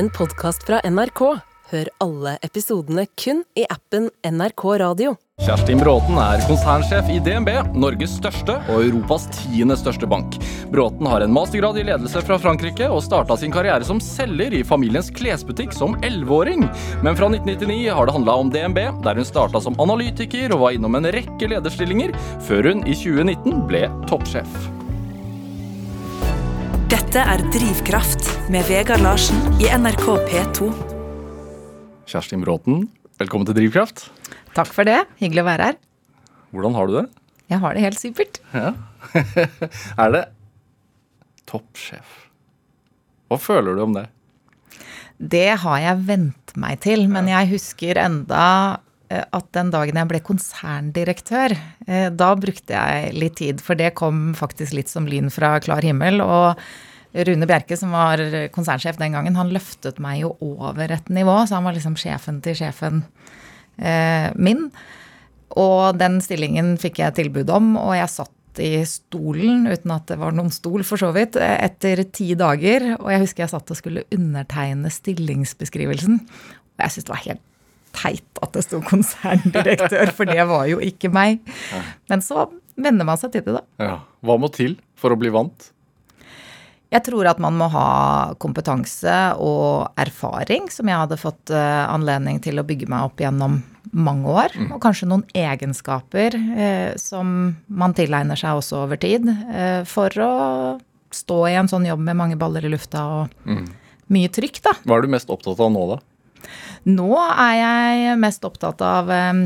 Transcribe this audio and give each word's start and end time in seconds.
en 0.00 0.08
podkast 0.10 0.62
fra 0.64 0.80
NRK. 0.88 1.20
Hør 1.70 1.88
alle 2.00 2.38
episodene 2.46 3.02
kun 3.20 3.42
i 3.58 3.66
appen 3.68 4.06
NRK 4.24 4.62
Radio. 4.80 5.12
Kjerstin 5.44 5.80
Bråten 5.80 6.16
er 6.20 6.40
konsernsjef 6.48 7.10
i 7.12 7.18
DNB, 7.24 7.50
Norges 7.76 8.14
største 8.16 8.56
og 8.72 8.86
Europas 8.86 9.28
tiende 9.36 9.76
største 9.76 10.08
bank. 10.08 10.38
Bråten 10.72 11.08
har 11.08 11.24
en 11.24 11.36
mastergrad 11.36 11.76
i 11.80 11.84
ledelse 11.84 12.24
fra 12.24 12.40
Frankrike 12.40 12.88
og 12.88 13.04
starta 13.04 13.36
sin 13.40 13.52
karriere 13.52 13.84
som 13.84 14.00
selger 14.04 14.56
i 14.56 14.64
familiens 14.64 15.12
klesbutikk 15.20 15.76
som 15.76 15.98
elleveåring. 16.00 16.64
Men 17.04 17.20
fra 17.20 17.28
1999 17.34 17.92
har 17.92 18.08
det 18.08 18.16
handla 18.16 18.40
om 18.40 18.56
DNB, 18.56 18.84
der 19.04 19.20
hun 19.20 19.28
starta 19.28 19.60
som 19.60 19.76
analytiker 19.84 20.56
og 20.56 20.64
var 20.64 20.80
innom 20.80 20.96
en 20.96 21.12
rekke 21.12 21.52
lederstillinger, 21.52 22.16
før 22.48 22.72
hun 22.72 22.86
i 22.88 22.96
2019 22.96 23.64
ble 23.68 23.88
toppsjef. 24.08 24.79
Dette 26.90 27.22
er 27.22 27.38
Drivkraft 27.54 28.24
med 28.50 28.64
Vegard 28.66 28.98
Larsen 29.04 29.36
i 29.62 29.68
NRK 29.70 30.08
P2. 30.26 30.70
Kjerstin 32.10 32.40
Bråten, 32.42 32.80
velkommen 33.20 33.46
til 33.46 33.54
Drivkraft. 33.54 34.08
Takk 34.56 34.72
for 34.74 34.88
det. 34.88 34.96
Hyggelig 35.20 35.44
å 35.44 35.46
være 35.46 35.68
her. 35.68 35.78
Hvordan 36.50 36.74
har 36.74 36.90
du 36.90 36.96
det? 36.96 37.04
Jeg 37.52 37.62
har 37.62 37.78
det 37.78 37.84
helt 37.84 38.00
supert. 38.02 38.40
Ja. 38.50 38.72
er 40.02 40.16
det 40.16 40.24
toppsjef? 41.46 42.16
Hva 43.30 43.38
føler 43.38 43.78
du 43.78 43.84
om 43.86 43.94
det? 43.94 44.08
Det 45.22 45.46
har 45.62 45.78
jeg 45.84 46.04
vent 46.10 46.56
meg 46.58 46.82
til, 46.82 47.06
men 47.12 47.30
jeg 47.30 47.52
husker 47.52 48.02
enda 48.02 48.42
at 49.10 49.48
den 49.56 49.72
dagen 49.74 49.98
jeg 49.98 50.08
ble 50.10 50.20
konserndirektør, 50.22 51.56
eh, 51.86 52.08
da 52.14 52.30
brukte 52.38 52.76
jeg 52.76 53.16
litt 53.16 53.36
tid, 53.40 53.64
for 53.64 53.78
det 53.78 53.96
kom 53.98 54.30
faktisk 54.38 54.76
litt 54.76 54.92
som 54.92 55.08
lyn 55.10 55.32
fra 55.34 55.56
klar 55.62 55.82
himmel. 55.86 56.22
og 56.22 56.60
Rune 57.10 57.46
Bjerke, 57.50 57.74
som 57.74 57.90
var 57.90 58.20
konsernsjef 58.54 59.00
den 59.00 59.16
gangen, 59.16 59.34
han 59.34 59.50
løftet 59.50 59.98
meg 59.98 60.20
jo 60.22 60.36
over 60.38 60.92
et 60.94 61.08
nivå, 61.10 61.40
så 61.42 61.58
han 61.58 61.66
var 61.66 61.74
liksom 61.74 61.96
sjefen 61.98 62.38
til 62.44 62.54
sjefen 62.54 63.02
eh, 63.82 64.30
min. 64.38 64.68
Og 65.58 65.98
den 65.98 66.20
stillingen 66.22 66.76
fikk 66.78 67.02
jeg 67.02 67.16
tilbud 67.18 67.50
om, 67.50 67.74
og 67.80 67.96
jeg 67.98 68.14
satt 68.14 68.62
i 68.62 68.84
stolen, 68.86 69.66
uten 69.66 69.90
at 69.94 70.06
det 70.06 70.20
var 70.22 70.34
noen 70.38 70.54
stol 70.54 70.86
for 70.86 71.02
så 71.02 71.10
vidt, 71.16 71.34
etter 71.34 72.04
ti 72.14 72.32
dager. 72.38 72.92
Og 73.00 73.10
jeg 73.10 73.24
husker 73.24 73.44
jeg 73.44 73.54
satt 73.56 73.74
og 73.74 73.78
skulle 73.78 74.06
undertegne 74.14 74.90
stillingsbeskrivelsen. 74.94 76.18
Og 76.22 76.84
jeg 76.84 76.94
syntes 76.94 77.10
det 77.10 77.16
var 77.16 77.24
helt 77.26 77.46
teit 77.96 78.42
at 78.44 78.54
det 78.56 78.64
sto 78.66 78.80
konserndirektør, 78.86 80.12
for 80.16 80.30
det 80.30 80.46
var 80.48 80.68
jo 80.70 80.80
ikke 80.84 81.10
meg. 81.12 81.42
Men 82.10 82.24
så 82.24 82.48
venner 82.80 83.08
man 83.08 83.20
seg 83.20 83.34
til 83.34 83.44
det, 83.46 83.58
da. 83.60 83.66
Ja. 83.82 83.98
Hva 84.24 84.38
må 84.40 84.50
til 84.54 84.78
for 84.98 85.12
å 85.12 85.20
bli 85.20 85.32
vant? 85.34 85.70
Jeg 86.90 87.04
tror 87.06 87.28
at 87.30 87.38
man 87.38 87.54
må 87.54 87.68
ha 87.70 87.88
kompetanse 88.42 89.16
og 89.38 89.92
erfaring, 90.00 90.66
som 90.74 90.90
jeg 90.90 90.98
hadde 90.98 91.20
fått 91.20 91.52
uh, 91.54 91.86
anledning 91.86 92.40
til 92.42 92.58
å 92.58 92.66
bygge 92.66 92.88
meg 92.90 93.06
opp 93.06 93.22
gjennom 93.22 93.60
mange 93.94 94.30
år. 94.30 94.56
Mm. 94.58 94.72
Og 94.74 94.82
kanskje 94.82 95.08
noen 95.10 95.24
egenskaper 95.36 96.36
eh, 96.36 96.90
som 97.00 97.54
man 97.66 97.94
tilegner 97.96 98.38
seg 98.38 98.60
også 98.60 98.84
over 98.84 99.00
tid, 99.00 99.26
Eh, 99.50 99.82
for 99.88 100.14
å 100.22 100.32
stå 101.14 101.38
i 101.48 101.56
en 101.58 101.68
sånn 101.68 101.86
jobb 101.88 102.02
med 102.06 102.18
mange 102.18 102.36
baller 102.38 102.64
i 102.64 102.70
lufta 102.70 103.02
og 103.02 103.48
mm. 103.48 103.64
mye 104.14 104.30
trykk, 104.32 104.60
da. 104.64 104.74
Hva 104.84 104.98
er 104.98 105.04
du 105.04 105.12
mest 105.12 105.32
opptatt 105.32 105.60
av 105.60 105.72
nå, 105.74 105.82
da? 105.90 105.98
Nå 106.88 107.10
er 107.18 107.54
jeg 107.58 108.20
mest 108.22 108.44
opptatt 108.48 108.80
av 108.84 109.10
um, 109.10 109.44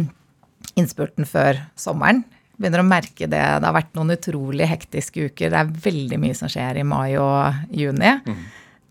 innspurten 0.78 1.27
før 1.28 1.58
sommeren 1.78 2.22
begynner 2.58 2.82
å 2.82 2.86
merke 2.86 3.26
det. 3.26 3.41
Det 3.41 3.66
har 3.66 3.74
vært 3.74 3.94
noen 3.98 4.14
utrolig 4.14 4.68
hektiske 4.70 5.30
uker. 5.30 5.50
Det 5.50 5.62
er 5.62 5.72
veldig 5.88 6.20
mye 6.22 6.36
som 6.38 6.50
skjer 6.50 6.80
i 6.80 6.86
mai 6.86 7.16
og 7.18 7.74
juni. 7.74 8.12
Mm. 8.24 8.44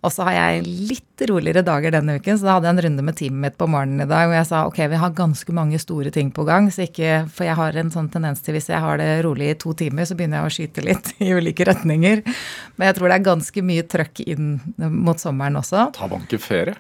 Og 0.04 0.12
så 0.12 0.26
har 0.28 0.36
jeg 0.36 0.66
litt 0.90 1.24
roligere 1.30 1.64
dager 1.64 1.94
denne 1.96 2.18
uken, 2.20 2.36
så 2.36 2.44
da 2.44 2.58
hadde 2.58 2.68
jeg 2.68 2.76
en 2.76 2.82
runde 2.86 3.06
med 3.08 3.16
teamet 3.16 3.40
mitt 3.46 3.56
på 3.60 3.70
morgenen 3.72 4.04
i 4.04 4.08
dag 4.10 4.26
hvor 4.28 4.36
jeg 4.36 4.50
sa 4.50 4.64
ok, 4.68 4.82
vi 4.92 5.00
har 5.00 5.14
ganske 5.16 5.56
mange 5.56 5.80
store 5.80 6.12
ting 6.12 6.34
på 6.36 6.44
gang, 6.48 6.68
så 6.76 6.84
ikke 6.84 7.22
For 7.32 7.48
jeg 7.48 7.56
har 7.56 7.80
en 7.80 7.92
sånn 7.94 8.10
tendens 8.12 8.44
til 8.44 8.58
hvis 8.58 8.68
jeg 8.68 8.84
har 8.84 9.00
det 9.00 9.22
rolig 9.24 9.54
i 9.54 9.60
to 9.64 9.72
timer, 9.80 10.04
så 10.04 10.18
begynner 10.20 10.42
jeg 10.42 10.50
å 10.50 10.56
skyte 10.58 10.84
litt 10.84 11.14
i 11.24 11.32
ulike 11.32 11.70
retninger. 11.72 12.24
Men 12.76 12.92
jeg 12.92 13.00
tror 13.00 13.08
det 13.08 13.16
er 13.16 13.30
ganske 13.30 13.64
mye 13.64 13.88
trøkk 13.96 14.26
inn 14.28 14.58
mot 14.76 15.24
sommeren 15.24 15.62
også. 15.62 15.88
Ta 15.96 16.12
banken 16.12 16.44
ferie? 16.44 16.76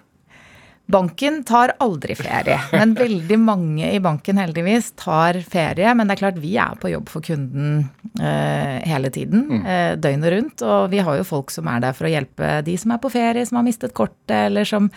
Banken 0.85 1.43
tar 1.47 1.71
aldri 1.79 2.15
ferie, 2.19 2.57
men 2.73 2.91
veldig 2.97 3.37
mange 3.39 3.87
i 3.87 3.99
banken 4.03 4.37
heldigvis 4.37 4.91
tar 4.99 5.37
ferie. 5.47 5.93
Men 5.95 6.09
det 6.09 6.17
er 6.17 6.19
klart 6.19 6.41
vi 6.43 6.57
er 6.59 6.75
på 6.79 6.91
jobb 6.91 7.07
for 7.07 7.23
kunden 7.23 7.85
uh, 8.19 8.81
hele 8.83 9.11
tiden, 9.13 9.45
mm. 9.47 9.61
eh, 9.63 9.91
døgnet 9.95 10.33
rundt. 10.33 10.63
Og 10.67 10.89
vi 10.91 10.99
har 11.07 11.21
jo 11.21 11.27
folk 11.27 11.53
som 11.55 11.69
er 11.71 11.85
der 11.85 11.95
for 11.95 12.09
å 12.09 12.11
hjelpe 12.11 12.57
de 12.67 12.75
som 12.81 12.91
er 12.91 12.99
på 12.99 13.13
ferie, 13.13 13.45
som 13.47 13.61
har 13.61 13.65
mistet 13.65 13.95
kortet, 13.95 14.35
eller 14.49 14.67
som 14.67 14.89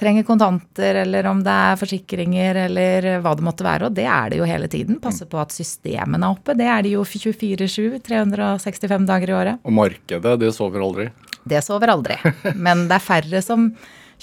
trenger 0.00 0.24
kontanter, 0.28 1.02
eller 1.02 1.28
om 1.28 1.44
det 1.44 1.58
er 1.66 1.78
forsikringer, 1.82 2.62
eller 2.64 3.10
hva 3.20 3.34
det 3.36 3.44
måtte 3.44 3.68
være. 3.68 3.90
Og 3.90 4.00
det 4.00 4.08
er 4.08 4.32
det 4.32 4.40
jo 4.40 4.48
hele 4.48 4.72
tiden. 4.72 4.96
Passe 5.04 5.28
på 5.28 5.42
at 5.42 5.52
systemene 5.52 6.24
er 6.24 6.32
oppe. 6.32 6.56
Det 6.56 6.70
er 6.72 6.88
de 6.88 6.96
jo 6.96 7.04
24-7, 7.04 8.00
365 8.08 9.06
dager 9.12 9.34
i 9.34 9.36
året. 9.36 9.62
Og 9.68 9.78
markedet, 9.84 10.34
det 10.40 10.52
sover 10.56 10.88
aldri? 10.88 11.10
Det 11.44 11.60
sover 11.62 11.92
aldri. 11.92 12.16
Men 12.56 12.88
det 12.88 12.96
er 12.96 13.08
færre 13.12 13.44
som 13.44 13.68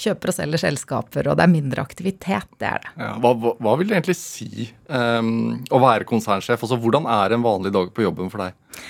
kjøper 0.00 0.30
og 0.30 0.36
selger 0.36 0.62
selskaper, 0.64 1.28
og 1.30 1.38
det 1.38 1.44
er 1.44 1.52
mindre 1.52 1.84
aktivitet. 1.84 2.50
Det 2.58 2.68
er 2.68 2.82
det. 2.82 2.92
Ja, 2.98 3.12
hva, 3.22 3.34
hva, 3.34 3.74
vil 3.78 3.88
det 3.88 3.98
egentlig 3.98 4.18
si 4.18 4.68
um, 4.88 5.60
å 5.70 5.80
være 5.82 6.08
konsernsjef? 6.08 6.60
Altså, 6.60 6.78
hvordan 6.82 7.08
er 7.10 7.34
en 7.34 7.44
vanlig 7.46 7.74
dag 7.74 7.92
på 7.94 8.06
jobben 8.06 8.32
for 8.32 8.44
deg? 8.44 8.80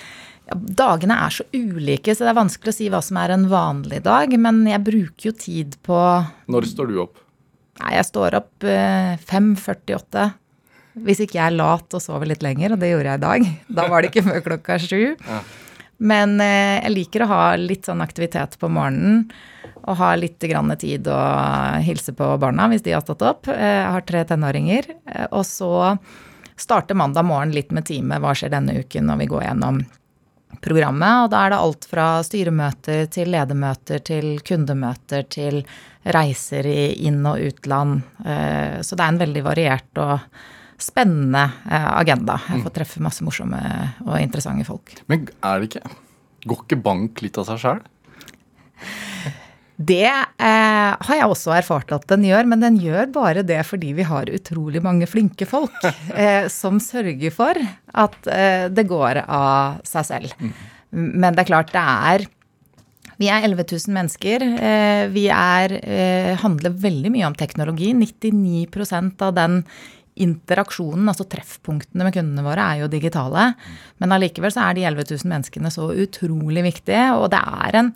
Ja, 0.45 0.57
dagene 0.85 1.19
er 1.25 1.33
så 1.33 1.47
ulike, 1.57 2.13
så 2.13 2.27
det 2.27 2.33
er 2.35 2.41
vanskelig 2.41 2.73
å 2.73 2.77
si 2.77 2.89
hva 2.93 3.01
som 3.05 3.19
er 3.21 3.35
en 3.37 3.47
vanlig 3.53 4.03
dag. 4.05 4.33
Men 4.41 4.63
jeg 4.69 4.85
bruker 4.85 5.31
jo 5.31 5.35
tid 5.45 5.77
på 5.85 5.99
Når 6.53 6.71
står 6.73 6.93
du 6.93 7.03
opp? 7.05 7.21
Nei, 7.83 7.97
Jeg 7.97 8.09
står 8.13 8.39
opp 8.39 8.67
eh, 8.71 9.15
5.48. 9.29 10.29
Hvis 11.05 11.25
ikke 11.25 11.41
jeg 11.41 11.49
er 11.49 11.57
lat 11.57 11.97
og 11.97 12.03
sover 12.03 12.29
litt 12.31 12.45
lenger, 12.45 12.75
og 12.75 12.83
det 12.83 12.93
gjorde 12.93 13.11
jeg 13.11 13.21
i 13.21 13.25
dag. 13.25 13.49
Da 13.81 13.89
var 13.91 14.03
det 14.03 14.13
ikke 14.13 14.27
før 14.29 14.45
klokka 14.45 14.79
sju. 14.81 15.03
Ja. 15.17 15.41
Men 16.05 16.39
eh, 16.43 16.81
jeg 16.85 16.95
liker 16.95 17.25
å 17.25 17.33
ha 17.33 17.43
litt 17.59 17.89
sånn 17.89 18.05
aktivitet 18.05 18.57
på 18.61 18.71
morgenen 18.73 19.27
og 19.85 19.99
har 20.01 20.17
litt 20.17 20.41
grann 20.41 20.73
tid 20.81 21.09
å 21.13 21.19
hilse 21.85 22.15
på 22.17 22.29
barna 22.41 22.69
hvis 22.73 22.85
de 22.85 22.95
har 22.95 23.05
stått 23.05 23.25
opp. 23.27 23.51
Eh, 23.53 23.81
jeg 23.83 23.91
har 23.97 24.07
tre 24.09 24.23
tenåringer. 24.31 24.89
Eh, 25.11 25.27
og 25.31 25.45
så 25.49 25.75
starter 26.57 26.97
mandag 26.97 27.27
morgen 27.29 27.53
litt 27.53 27.75
med 27.75 27.87
teamet. 27.89 28.23
Hva 28.23 28.33
skjer 28.37 28.55
denne 28.55 28.79
uken 28.81 29.11
når 29.11 29.21
vi 29.21 29.29
går 29.33 29.45
gjennom 29.49 29.83
programmet? 30.65 31.27
Og 31.27 31.31
da 31.35 31.43
er 31.45 31.53
det 31.53 31.61
alt 31.67 31.89
fra 31.91 32.09
styremøter 32.25 33.09
til 33.13 33.33
ledermøter 33.35 34.05
til 34.09 34.31
kundemøter 34.47 35.29
til 35.29 35.61
reiser 36.15 36.69
i 36.69 36.81
inn- 37.09 37.27
og 37.29 37.45
utland. 37.45 38.05
Eh, 38.25 38.81
så 38.81 38.97
det 38.97 39.05
er 39.05 39.13
en 39.13 39.25
veldig 39.27 39.45
variert 39.45 40.01
og 40.01 40.17
spennende 40.81 41.45
agenda. 41.71 42.35
Jeg 42.51 42.65
får 42.65 42.73
treffe 42.75 43.01
masse 43.01 43.25
morsomme 43.25 43.61
og 44.05 44.17
interessante 44.19 44.67
folk. 44.67 44.97
Men 45.09 45.29
er 45.41 45.63
det 45.63 45.71
ikke 45.71 46.01
Går 46.45 46.59
ikke 46.67 46.77
bank 46.85 47.23
litt 47.25 47.39
av 47.41 47.47
seg 47.49 47.61
sjøl? 47.63 47.79
Det 49.75 50.07
eh, 50.07 50.91
har 50.95 51.17
jeg 51.19 51.27
også 51.27 51.57
erfart 51.57 51.91
at 51.97 52.07
den 52.13 52.29
gjør, 52.29 52.47
men 52.47 52.63
den 52.63 52.77
gjør 52.79 53.09
bare 53.15 53.43
det 53.47 53.59
fordi 53.67 53.91
vi 53.97 54.07
har 54.07 54.31
utrolig 54.31 54.83
mange 54.85 55.09
flinke 55.11 55.49
folk 55.51 55.75
eh, 56.15 56.47
som 56.53 56.79
sørger 56.83 57.35
for 57.35 57.59
at 57.59 58.31
eh, 58.31 58.69
det 58.71 58.87
går 58.91 59.25
av 59.25 59.83
seg 59.89 60.07
selv. 60.13 60.39
Mm. 60.39 60.55
Men 60.95 61.35
det 61.35 61.43
er 61.43 61.51
klart, 61.51 61.75
det 61.75 61.83
er 61.83 62.29
Vi 63.19 63.29
er 63.31 63.45
11 63.47 63.67
000 63.71 63.95
mennesker. 63.95 64.43
Eh, 64.43 65.03
vi 65.15 65.29
er, 65.31 65.75
eh, 65.83 66.33
handler 66.39 66.75
veldig 66.75 67.13
mye 67.15 67.27
om 67.29 67.37
teknologi. 67.39 67.93
99% 67.95 69.23
av 69.23 69.35
den 69.35 69.61
interaksjonen, 70.15 71.09
altså 71.11 71.27
treffpunktene 71.27 72.07
med 72.07 72.15
kundene 72.15 72.43
våre, 72.47 72.63
er 72.63 72.83
jo 72.83 72.91
digitale. 72.91 73.53
Men 73.99 74.15
allikevel 74.15 74.55
så 74.55 74.69
er 74.69 74.79
de 74.79 74.87
11 74.87 75.11
000 75.11 75.31
menneskene 75.31 75.71
så 75.75 75.89
utrolig 75.91 76.63
viktige, 76.67 77.09
og 77.19 77.33
det 77.35 77.43
er 77.43 77.81
en 77.81 77.91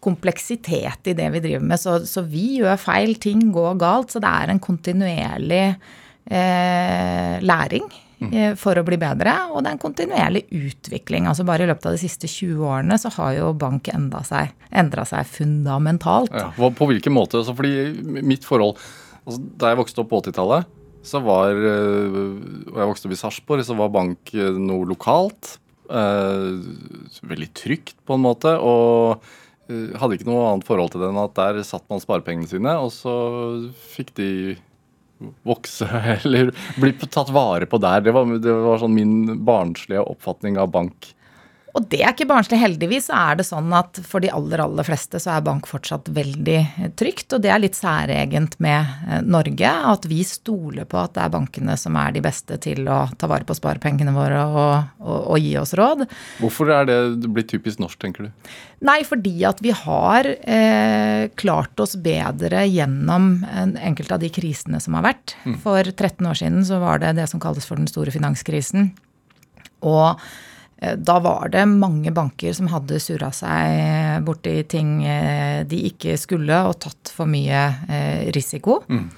kompleksitet 0.00 1.10
i 1.10 1.16
det 1.16 1.28
vi 1.34 1.42
driver 1.44 1.66
med. 1.72 1.80
Så, 1.80 2.00
så, 2.08 2.24
vi 2.26 2.60
gjør 2.60 2.78
feil, 2.80 3.16
ting 3.20 3.50
går 3.54 3.80
galt. 3.80 4.14
Så 4.14 4.22
det 4.22 4.30
er 4.30 4.52
en 4.52 4.62
kontinuerlig 4.62 5.64
eh, 5.68 7.36
læring 7.44 7.84
mm. 8.22 8.30
eh, 8.30 8.54
for 8.60 8.80
å 8.80 8.84
bli 8.86 8.98
bedre. 9.00 9.34
Og 9.52 9.60
det 9.60 9.70
er 9.70 9.76
en 9.76 9.82
kontinuerlig 9.82 10.44
utvikling. 10.48 11.28
Altså 11.30 11.46
bare 11.48 11.66
i 11.66 11.70
løpet 11.70 11.90
av 11.90 11.96
de 11.98 12.02
siste 12.02 12.30
20 12.30 12.64
årene 12.72 12.98
så 13.00 13.12
har 13.18 13.36
jo 13.36 13.52
bank 13.60 13.92
endra 13.92 14.24
seg, 14.26 14.54
seg, 14.72 15.32
fundamentalt. 15.36 16.34
Ja, 16.34 16.50
på 16.56 16.90
hvilken 16.90 17.16
måte? 17.16 17.42
Altså 17.42 17.56
fordi 17.56 18.20
mitt 18.24 18.48
forhold 18.48 18.78
altså 19.20 19.42
Da 19.60 19.68
jeg 19.68 19.76
vokste 19.76 20.00
opp 20.00 20.08
på 20.08 20.18
80-tallet, 20.22 20.68
så 21.04 21.20
var 21.20 21.52
eh, 21.52 22.14
Og 22.72 22.78
jeg 22.80 22.88
vokste 22.88 23.08
opp 23.08 23.12
i 23.12 23.18
Sarpsborg, 23.20 23.66
så 23.68 23.76
var 23.76 23.92
bank 23.92 24.32
eh, 24.32 24.56
noe 24.56 24.88
lokalt. 24.88 25.58
Eh, 25.90 26.56
veldig 27.28 27.50
trygt, 27.52 27.98
på 28.06 28.16
en 28.16 28.24
måte. 28.24 28.56
og 28.56 29.20
hadde 30.00 30.18
ikke 30.18 30.28
noe 30.28 30.48
annet 30.48 30.66
forhold 30.68 30.92
til 30.92 31.04
det 31.04 31.12
enn 31.12 31.22
at 31.22 31.36
der 31.38 31.60
satt 31.66 31.86
man 31.92 32.02
sparepengene 32.02 32.50
sine, 32.50 32.74
og 32.82 32.92
så 32.94 33.14
fikk 33.92 34.14
de 34.18 34.30
vokse 35.46 35.86
eller 36.16 36.52
bli 36.80 36.92
tatt 37.06 37.32
vare 37.34 37.68
på 37.70 37.80
der. 37.82 38.04
Det 38.06 38.14
var, 38.16 38.28
det 38.40 38.56
var 38.66 38.82
sånn 38.82 38.96
min 38.96 39.42
barnslige 39.46 40.04
oppfatning 40.04 40.58
av 40.60 40.72
bank. 40.74 41.12
Og 41.76 41.86
det 41.90 42.00
er 42.02 42.14
ikke 42.14 42.26
barnslig. 42.30 42.58
Heldigvis 42.58 43.08
er 43.14 43.38
det 43.38 43.46
sånn 43.46 43.70
at 43.76 44.00
for 44.06 44.22
de 44.22 44.30
aller, 44.34 44.62
aller 44.64 44.86
fleste 44.86 45.20
så 45.22 45.36
er 45.36 45.44
bank 45.46 45.68
fortsatt 45.70 46.10
veldig 46.14 46.58
trygt. 46.98 47.28
Og 47.36 47.44
det 47.44 47.52
er 47.52 47.62
litt 47.62 47.78
særegent 47.78 48.56
med 48.62 49.06
eh, 49.06 49.20
Norge 49.22 49.70
at 49.92 50.08
vi 50.10 50.24
stoler 50.26 50.88
på 50.90 50.98
at 51.00 51.14
det 51.14 51.24
er 51.24 51.34
bankene 51.36 51.76
som 51.78 51.98
er 52.00 52.16
de 52.16 52.24
beste 52.24 52.58
til 52.64 52.90
å 52.90 53.04
ta 53.18 53.30
vare 53.30 53.46
på 53.46 53.56
sparepengene 53.58 54.14
våre 54.16 54.42
og, 54.48 54.74
og, 54.98 55.16
og 55.36 55.38
gi 55.46 55.54
oss 55.60 55.76
råd. 55.78 56.04
Hvorfor 56.42 56.74
er 56.74 56.90
det 56.90 56.98
blitt 57.30 57.52
typisk 57.52 57.82
norsk, 57.82 58.00
tenker 58.02 58.26
du? 58.26 58.52
Nei, 58.86 59.00
fordi 59.06 59.36
at 59.46 59.62
vi 59.62 59.74
har 59.76 60.26
eh, 60.26 61.30
klart 61.38 61.82
oss 61.82 61.94
bedre 62.00 62.64
gjennom 62.66 63.32
enkelte 63.78 64.16
av 64.16 64.24
de 64.24 64.32
krisene 64.32 64.80
som 64.82 64.96
har 64.98 65.10
vært. 65.12 65.36
Mm. 65.44 65.58
For 65.62 65.84
13 65.84 66.26
år 66.26 66.42
siden 66.42 66.64
så 66.66 66.82
var 66.82 67.02
det 67.02 67.14
det 67.20 67.30
som 67.30 67.42
kalles 67.42 67.68
for 67.68 67.78
den 67.78 67.90
store 67.90 68.14
finanskrisen. 68.14 68.90
Og 69.86 70.18
Eh, 70.18 70.58
da 70.80 71.18
var 71.20 71.50
det 71.52 71.66
mange 71.68 72.12
banker 72.16 72.54
som 72.56 72.70
hadde 72.72 73.00
surra 73.04 73.28
seg 73.36 74.24
borti 74.24 74.54
ting 74.64 75.02
eh, 75.04 75.60
de 75.68 75.82
ikke 75.90 76.16
skulle, 76.20 76.62
og 76.64 76.78
tatt 76.80 77.12
for 77.12 77.28
mye 77.28 77.66
eh, 77.90 78.30
risiko. 78.32 78.80
Mm. 78.88 79.10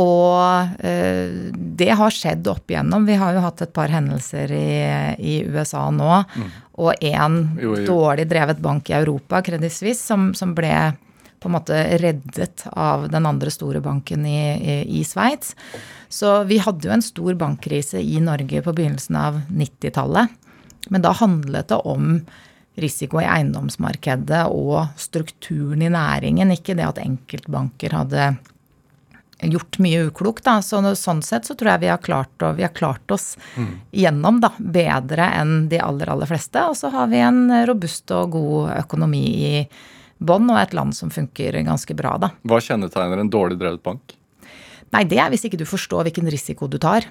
Og 0.00 0.70
det 1.52 1.88
har 2.00 2.14
skjedd 2.16 2.46
opp 2.48 2.72
igjennom. 2.72 3.04
Vi 3.04 3.18
har 3.20 3.34
jo 3.36 3.42
hatt 3.44 3.60
et 3.60 3.74
par 3.76 3.92
hendelser 3.92 4.48
i, 4.56 4.70
i 5.20 5.34
USA 5.44 5.82
nå. 5.92 6.22
Mm. 6.24 6.46
Og 6.80 7.04
én 7.04 7.36
dårlig 7.84 8.24
drevet 8.30 8.62
bank 8.64 8.88
i 8.88 8.96
Europa, 8.96 9.42
Credit 9.44 9.74
Suisse, 9.74 10.00
som, 10.06 10.30
som, 10.32 10.54
ble 10.56 10.72
på 11.36 11.50
en 11.50 11.56
måte 11.58 11.82
reddet 12.00 12.64
av 12.72 13.10
den 13.12 13.28
andre 13.28 13.52
store 13.52 13.82
banken 13.84 14.24
i, 14.24 14.40
i, 14.56 14.78
i 15.02 15.04
Sveits. 15.04 15.52
Så 16.08 16.38
vi 16.48 16.56
hadde 16.62 16.88
jo 16.88 16.96
en 16.96 17.04
stor 17.04 17.36
bankkrise 17.36 18.00
i 18.00 18.24
Norge 18.24 18.64
på 18.64 18.72
begynnelsen 18.72 19.20
av 19.20 19.42
90-tallet. 19.52 20.32
Men 20.92 21.04
da 21.04 21.14
handlet 21.16 21.72
det 21.72 21.80
om 21.88 22.18
risiko 22.74 23.20
i 23.20 23.28
eiendomsmarkedet 23.28 24.46
og 24.52 24.92
strukturen 25.00 25.84
i 25.84 25.90
næringen, 25.92 26.52
ikke 26.52 26.76
det 26.76 26.88
at 26.88 27.00
enkeltbanker 27.00 27.96
hadde 27.96 28.32
gjort 29.42 29.78
mye 29.82 30.04
uklokt. 30.08 30.44
Da. 30.46 30.58
Så, 30.64 30.80
sånn 30.98 31.22
sett 31.24 31.48
så 31.48 31.56
tror 31.58 31.74
jeg 31.74 31.84
vi 31.84 31.90
har 31.92 32.02
klart, 32.02 32.44
vi 32.56 32.64
har 32.64 32.74
klart 32.76 33.14
oss 33.14 33.34
mm. 33.56 33.72
gjennom 34.04 34.40
da, 34.44 34.52
bedre 34.56 35.30
enn 35.40 35.66
de 35.72 35.80
aller, 35.82 36.12
aller 36.12 36.30
fleste. 36.30 36.62
Og 36.68 36.78
så 36.78 36.92
har 36.94 37.10
vi 37.12 37.22
en 37.24 37.46
robust 37.68 38.12
og 38.14 38.36
god 38.36 38.76
økonomi 38.78 39.24
i 39.48 39.54
bånn, 40.22 40.46
og 40.52 40.60
et 40.60 40.76
land 40.76 40.94
som 40.94 41.10
funker 41.10 41.56
ganske 41.66 41.96
bra, 41.98 42.14
da. 42.20 42.30
Hva 42.46 42.60
kjennetegner 42.62 43.24
en 43.24 43.32
dårlig 43.32 43.58
drevet 43.58 43.82
bank? 43.82 44.14
Nei, 44.92 45.06
det 45.08 45.18
er 45.18 45.32
hvis 45.32 45.48
ikke 45.48 45.58
du 45.60 45.66
forstår 45.66 46.06
hvilken 46.06 46.28
risiko 46.30 46.68
du 46.70 46.78
tar 46.80 47.08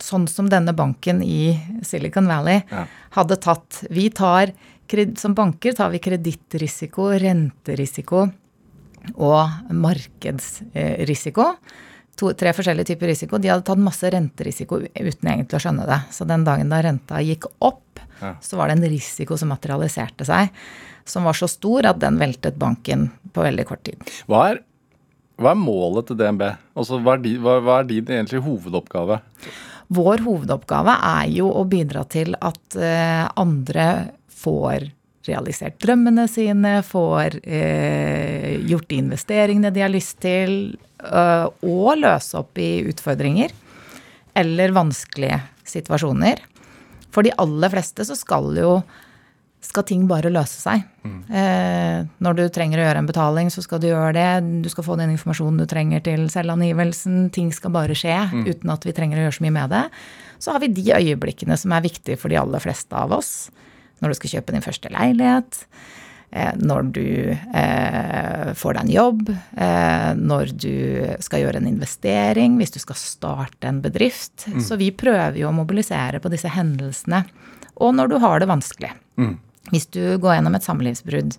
sånn 0.00 0.26
som 0.30 0.48
denne 0.50 0.74
banken 0.76 1.22
i 1.22 1.52
Silicon 1.86 2.28
Valley 2.30 2.62
ja. 2.70 2.86
hadde 3.16 3.38
tatt. 3.42 3.84
Vi 3.90 4.10
tar, 4.10 4.52
Som 5.16 5.34
banker 5.34 5.72
tar 5.72 5.90
vi 5.90 5.98
kredittrisiko, 5.98 7.10
renterisiko 7.16 8.26
og 9.16 9.72
markedsrisiko. 9.72 11.46
To, 12.20 12.32
tre 12.36 12.52
forskjellige 12.52 12.92
typer 12.92 13.08
risiko. 13.08 13.38
De 13.40 13.48
hadde 13.48 13.64
tatt 13.64 13.80
masse 13.80 14.10
renterisiko 14.12 14.82
uten 14.84 15.30
egentlig 15.32 15.56
å 15.56 15.62
skjønne 15.64 15.86
det. 15.88 15.98
Så 16.12 16.26
den 16.28 16.44
dagen 16.44 16.68
da 16.68 16.82
renta 16.84 17.22
gikk 17.24 17.48
opp, 17.64 18.02
ja. 18.20 18.34
så 18.44 18.58
var 18.60 18.68
det 18.68 18.76
en 18.76 18.92
risiko 18.92 19.38
som 19.40 19.48
materialiserte 19.54 20.26
seg, 20.28 20.52
som 21.08 21.24
var 21.24 21.38
så 21.38 21.48
stor 21.50 21.88
at 21.88 22.02
den 22.02 22.20
veltet 22.20 22.60
banken 22.60 23.08
på 23.32 23.46
veldig 23.46 23.64
kort 23.66 23.82
tid. 23.88 24.12
Hva 24.28 24.44
er, 24.52 24.60
hva 25.40 25.54
er 25.54 25.62
målet 25.64 26.10
til 26.10 26.20
DNB? 26.20 26.44
Altså, 26.76 27.00
hva, 27.00 27.16
er 27.16 27.88
din, 27.88 28.04
egentlig 28.04 28.44
hovedoppgave? 28.44 29.22
Vår 29.92 30.22
hovedoppgave 30.24 30.94
er 31.04 31.28
jo 31.34 31.50
å 31.52 31.66
bidra 31.68 32.04
til 32.08 32.36
at 32.40 32.76
eh, 32.80 33.24
andre 33.36 33.86
får 34.32 34.88
realisert 35.28 35.76
drømmene 35.82 36.24
sine, 36.30 36.78
får 36.86 37.36
eh, 37.44 38.56
gjort 38.68 38.88
de 38.90 39.00
investeringene 39.02 39.72
de 39.74 39.84
har 39.84 39.92
lyst 39.92 40.18
til, 40.24 40.78
eh, 41.02 41.44
og 41.46 42.00
løse 42.00 42.40
opp 42.40 42.58
i 42.58 42.82
utfordringer 42.88 43.52
eller 44.38 44.72
vanskelige 44.74 45.42
situasjoner. 45.68 46.40
For 47.12 47.26
de 47.26 47.34
aller 47.42 47.72
fleste 47.74 48.06
så 48.08 48.16
skal 48.16 48.48
jo 48.56 48.76
skal 49.62 49.84
ting 49.86 50.08
bare 50.10 50.30
løse 50.32 50.58
seg. 50.58 50.82
Mm. 51.06 51.18
Eh, 51.30 51.98
når 52.24 52.38
du 52.38 52.42
trenger 52.52 52.80
å 52.80 52.86
gjøre 52.86 53.02
en 53.02 53.08
betaling, 53.08 53.50
så 53.54 53.62
skal 53.62 53.80
du 53.82 53.88
gjøre 53.88 54.12
det. 54.16 54.28
Du 54.64 54.68
skal 54.72 54.86
få 54.86 54.96
den 54.98 55.14
informasjonen 55.14 55.62
du 55.62 55.68
trenger 55.70 56.02
til 56.04 56.26
selvangivelsen. 56.32 57.28
Ting 57.34 57.52
skal 57.54 57.74
bare 57.74 57.96
skje 57.98 58.18
mm. 58.32 58.44
uten 58.50 58.74
at 58.74 58.86
vi 58.86 58.94
trenger 58.96 59.20
å 59.20 59.26
gjøre 59.26 59.38
så 59.38 59.46
mye 59.46 59.56
med 59.60 59.74
det. 59.74 59.84
Så 60.42 60.54
har 60.54 60.62
vi 60.64 60.72
de 60.74 60.88
øyeblikkene 60.98 61.58
som 61.58 61.74
er 61.74 61.84
viktige 61.84 62.18
for 62.18 62.32
de 62.32 62.40
aller 62.40 62.62
fleste 62.62 62.98
av 62.98 63.14
oss. 63.14 63.52
Når 64.02 64.10
du 64.10 64.18
skal 64.18 64.36
kjøpe 64.36 64.56
din 64.56 64.64
første 64.64 64.90
leilighet. 64.90 65.62
Eh, 66.32 66.54
når 66.58 66.90
du 66.96 67.06
eh, 67.30 68.50
får 68.58 68.74
deg 68.74 68.82
en 68.82 68.92
jobb. 68.96 69.30
Eh, 69.30 70.10
når 70.18 70.54
du 70.58 70.76
skal 71.22 71.44
gjøre 71.44 71.62
en 71.62 71.70
investering. 71.70 72.58
Hvis 72.58 72.74
du 72.74 72.80
skal 72.82 72.98
starte 72.98 73.70
en 73.70 73.78
bedrift. 73.84 74.48
Mm. 74.50 74.58
Så 74.66 74.80
vi 74.80 74.90
prøver 74.90 75.38
jo 75.38 75.52
å 75.52 75.54
mobilisere 75.54 76.18
på 76.18 76.34
disse 76.34 76.50
hendelsene. 76.50 77.22
Og 77.78 77.94
når 77.94 78.10
du 78.10 78.18
har 78.26 78.42
det 78.42 78.50
vanskelig. 78.50 78.90
Mm. 79.20 79.36
Hvis 79.70 79.86
du 79.94 80.00
går 80.18 80.38
gjennom 80.38 80.56
et 80.58 80.66
samlivsbrudd, 80.66 81.36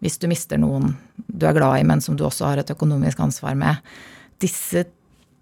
hvis 0.00 0.16
du 0.16 0.30
mister 0.30 0.60
noen 0.60 0.94
du 1.26 1.44
er 1.46 1.56
glad 1.56 1.80
i, 1.80 1.84
men 1.86 2.00
som 2.00 2.16
du 2.16 2.24
også 2.24 2.48
har 2.48 2.62
et 2.62 2.72
økonomisk 2.72 3.20
ansvar 3.20 3.58
med 3.58 3.92
disse, 4.40 4.86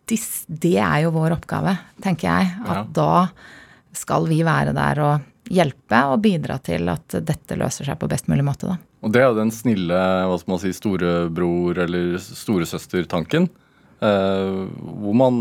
disse, 0.09 0.45
Det 0.49 0.77
er 0.83 1.05
jo 1.05 1.15
vår 1.15 1.37
oppgave, 1.37 1.77
tenker 2.03 2.29
jeg. 2.29 2.51
At 2.67 2.81
ja. 2.81 2.85
da 2.97 3.13
skal 3.95 4.27
vi 4.29 4.41
være 4.47 4.75
der 4.77 5.03
og 5.05 5.53
hjelpe 5.53 6.01
og 6.13 6.21
bidra 6.25 6.59
til 6.61 6.91
at 6.93 7.21
dette 7.25 7.57
løser 7.57 7.89
seg 7.89 7.99
på 8.01 8.09
best 8.11 8.29
mulig 8.29 8.45
måte. 8.45 8.69
Da. 8.69 8.77
Og 9.07 9.15
det 9.15 9.23
er 9.23 9.31
jo 9.31 9.39
den 9.39 9.55
snille 9.55 9.95
hva 10.29 10.37
skal 10.41 10.55
man 10.55 10.63
si, 10.63 10.75
storebror- 10.77 11.83
eller 11.87 12.19
storesøstertanken. 12.21 13.49
Eh, 13.99 14.59
hvor 15.03 15.17
man 15.17 15.41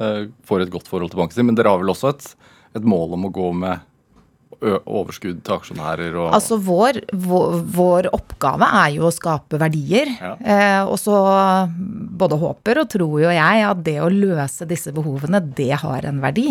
eh, 0.00 0.28
får 0.48 0.64
et 0.64 0.72
godt 0.72 0.88
forhold 0.88 1.12
til 1.12 1.20
banken 1.20 1.36
sin. 1.36 1.48
Men 1.48 1.58
dere 1.58 1.72
har 1.72 1.80
vel 1.82 1.92
også 1.92 2.12
et, 2.12 2.30
et 2.78 2.86
mål 2.88 3.16
om 3.18 3.28
å 3.28 3.32
gå 3.34 3.50
med 3.64 3.84
overskudd 4.58 5.42
til 5.46 5.54
aksjonærer 5.54 6.16
og 6.18 6.32
Altså 6.34 6.58
vår, 6.62 7.00
vår, 7.12 7.60
vår, 7.74 8.08
oppgave 8.16 8.66
er 8.80 8.96
jo 8.96 9.06
å 9.06 9.14
skape 9.14 9.60
verdier. 9.60 10.10
Ja. 10.18 10.32
Eh, 10.40 10.80
og 10.88 10.98
så 11.00 11.14
både 12.18 12.40
håper 12.40 12.82
og 12.82 12.90
tror 12.90 13.20
jo 13.22 13.34
jeg 13.34 13.66
at 13.68 13.84
det 13.86 13.98
å 14.02 14.10
løse 14.12 14.66
disse 14.68 14.94
behovene, 14.96 15.42
det 15.42 15.72
har 15.84 16.08
en 16.08 16.20
verdi. 16.24 16.50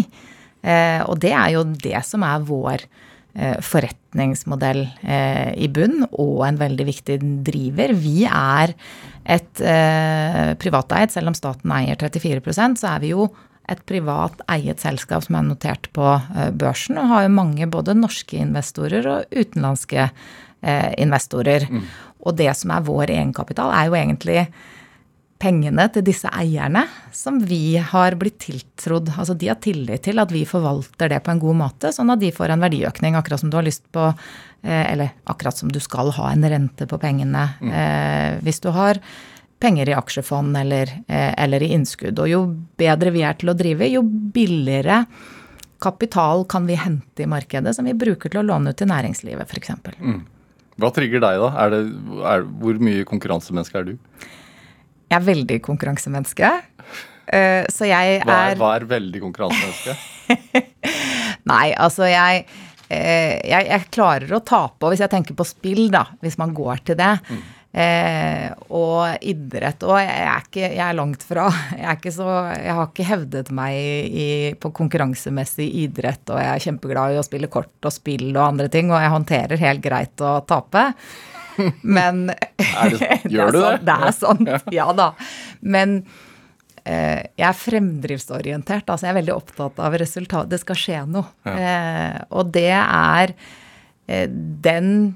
Eh, 0.63 1.01
og 1.03 1.19
det 1.23 1.33
er 1.35 1.57
jo 1.57 1.65
det 1.67 1.99
som 2.07 2.23
er 2.27 2.47
vår 2.47 2.85
eh, 2.85 3.57
forretningsmodell 3.65 4.85
eh, 5.03 5.51
i 5.59 5.67
bunn, 5.73 6.05
og 6.13 6.45
en 6.47 6.61
veldig 6.61 6.87
viktig 6.87 7.19
driver. 7.47 7.95
Vi 7.97 8.23
er 8.29 8.75
et 9.27 9.63
eh, 9.63 10.55
privateid, 10.61 11.11
selv 11.11 11.33
om 11.33 11.37
staten 11.37 11.75
eier 11.75 11.99
34% 11.99 12.79
så 12.79 12.93
er 12.95 13.03
vi 13.03 13.11
jo 13.11 13.27
et 13.67 13.83
privat 13.87 14.39
eiet 14.51 14.81
selskap 14.81 15.25
som 15.25 15.37
er 15.39 15.45
notert 15.49 15.89
på 15.95 16.05
eh, 16.15 16.49
børsen, 16.55 16.99
og 17.01 17.11
har 17.11 17.27
jo 17.27 17.35
mange 17.35 17.67
både 17.71 17.97
norske 17.97 18.39
investorer 18.39 19.07
og 19.11 19.35
utenlandske 19.35 20.07
eh, 20.07 20.89
investorer. 21.03 21.67
Mm. 21.69 21.85
Og 22.27 22.39
det 22.39 22.49
som 22.59 22.73
er 22.73 22.87
vår 22.87 23.13
egenkapital, 23.17 23.73
er 23.75 23.89
jo 23.89 23.99
egentlig 23.99 24.47
pengene 25.37 25.83
til 25.93 26.01
disse 26.07 26.31
eierne 26.33 26.87
som 27.13 27.37
vi 27.45 27.77
har 27.77 28.15
blitt 28.17 28.39
tiltrodd. 28.47 29.11
Altså 29.13 29.35
de 29.37 29.51
har 29.51 29.59
tillit 29.61 30.07
til 30.07 30.17
at 30.23 30.31
vi 30.33 30.47
forvalter 30.49 31.11
det 31.13 31.21
på 31.25 31.35
en 31.35 31.43
god 31.43 31.59
måte, 31.59 31.91
sånn 31.93 32.09
at 32.09 32.23
de 32.23 32.33
får 32.33 32.55
en 32.55 32.63
verdiøkning, 32.65 33.19
akkurat 33.19 33.43
som 33.43 33.51
du 33.53 33.59
har 33.59 33.67
lyst 33.67 33.85
på 33.93 34.07
eh, 34.09 34.85
Eller 34.93 35.13
akkurat 35.29 35.59
som 35.59 35.69
du 35.69 35.83
skal 35.83 36.15
ha 36.17 36.31
en 36.31 36.47
rente 36.55 36.87
på 36.89 36.99
pengene 37.03 37.49
mm. 37.59 38.41
hvis 38.47 38.63
du 38.63 38.71
har 38.73 39.03
penger 39.59 39.89
i 39.89 39.95
aksjefond 39.97 40.57
eller, 40.57 40.91
eh, 41.07 41.33
eller, 41.43 41.63
i 41.63 41.73
innskudd. 41.73 42.19
Og 42.21 42.29
jo 42.29 42.43
bedre 42.77 43.13
vi 43.15 43.25
er 43.25 43.37
til 43.39 43.51
å 43.51 43.57
drive, 43.57 43.89
jo 43.89 44.03
billigere 44.03 45.03
kapital 45.81 46.45
kan 46.49 46.65
vi 46.65 46.77
hente 46.79 47.23
i 47.23 47.29
markedet 47.29 47.75
som 47.75 47.85
vi 47.85 47.93
bruker 47.97 48.33
til 48.33 48.41
å 48.41 48.47
låne 48.47 48.73
ut 48.73 48.79
til 48.79 48.89
næringslivet 48.89 49.49
f.eks. 49.49 49.73
Mm. 49.99 50.23
Hva 50.77 50.89
trigger 50.93 51.21
deg, 51.21 51.41
da? 51.41 51.51
Er 51.63 51.73
det, 51.73 51.81
er, 52.33 52.45
hvor 52.61 52.81
mye 52.81 53.05
konkurransemenneske 53.09 53.81
er 53.81 53.87
du? 53.91 53.93
Jeg 55.07 55.17
er 55.17 55.25
veldig 55.25 55.59
konkurransemenneske. 55.65 56.51
Uh, 57.27 57.63
så 57.73 57.89
jeg 57.89 58.21
hva 58.23 58.37
er, 58.47 58.57
Hva 58.59 58.71
er 58.77 58.85
veldig 58.87 59.21
konkurransemenneske? 59.23 59.97
Nei, 61.51 61.73
altså 61.75 62.07
jeg, 62.07 62.45
uh, 62.47 62.93
jeg, 62.93 63.67
jeg 63.67 63.89
klarer 63.93 64.37
å 64.37 64.41
tape, 64.45 64.79
og 64.83 64.93
hvis 64.93 65.03
jeg 65.03 65.13
tenker 65.13 65.37
på 65.37 65.47
spill, 65.47 65.87
da, 65.93 66.05
hvis 66.23 66.37
man 66.41 66.53
går 66.57 66.85
til 66.87 66.99
det, 66.99 67.13
mm. 67.25 67.41
Eh, 67.77 68.47
og 68.73 69.21
idrett. 69.21 69.83
Og 69.85 69.99
jeg 70.01 70.09
er, 70.09 70.45
ikke, 70.47 70.63
jeg 70.65 70.81
er 70.81 70.97
langt 70.97 71.23
fra. 71.27 71.45
Jeg, 71.77 72.13
så, 72.15 72.27
jeg, 72.55 72.73
har 72.73 72.87
ikke 72.89 73.05
hevdet 73.05 73.51
meg 73.53 73.77
i, 74.09 74.29
på 74.57 74.71
konkurransemessig 74.79 75.67
idrett, 75.83 76.23
og 76.31 76.41
jeg 76.41 76.53
er 76.55 76.63
kjempeglad 76.65 77.13
i 77.13 77.19
å 77.21 77.25
spille 77.25 77.51
kort 77.53 77.85
og 77.85 77.93
spill 77.93 78.31
og 78.31 78.45
andre 78.47 78.69
ting, 78.73 78.89
og 78.89 79.03
jeg 79.03 79.13
håndterer 79.13 79.61
helt 79.61 79.83
greit 79.85 80.25
å 80.25 80.39
tape. 80.49 80.87
Men 81.83 82.31
det, 82.97 83.19
Gjør 83.29 83.53
du 83.53 83.59
det? 83.59 83.75
det 83.85 83.99
er 84.07 84.15
sånn. 84.15 84.49
Ja 84.79 84.87
da. 84.97 85.11
Men 85.61 85.99
eh, 86.81 87.27
jeg 87.37 87.45
er 87.51 87.61
fremdriftsorientert. 87.61 88.89
Altså 88.89 89.05
jeg 89.05 89.13
er 89.13 89.19
veldig 89.21 89.35
opptatt 89.37 89.85
av 89.85 89.99
resultat. 90.01 90.49
Det 90.49 90.63
skal 90.63 90.81
skje 90.81 91.05
noe. 91.13 91.29
Ja. 91.45 91.55
Eh, 91.61 92.19
og 92.33 92.49
det 92.57 92.71
er 92.73 93.37
eh, 94.09 94.25
den 94.65 95.13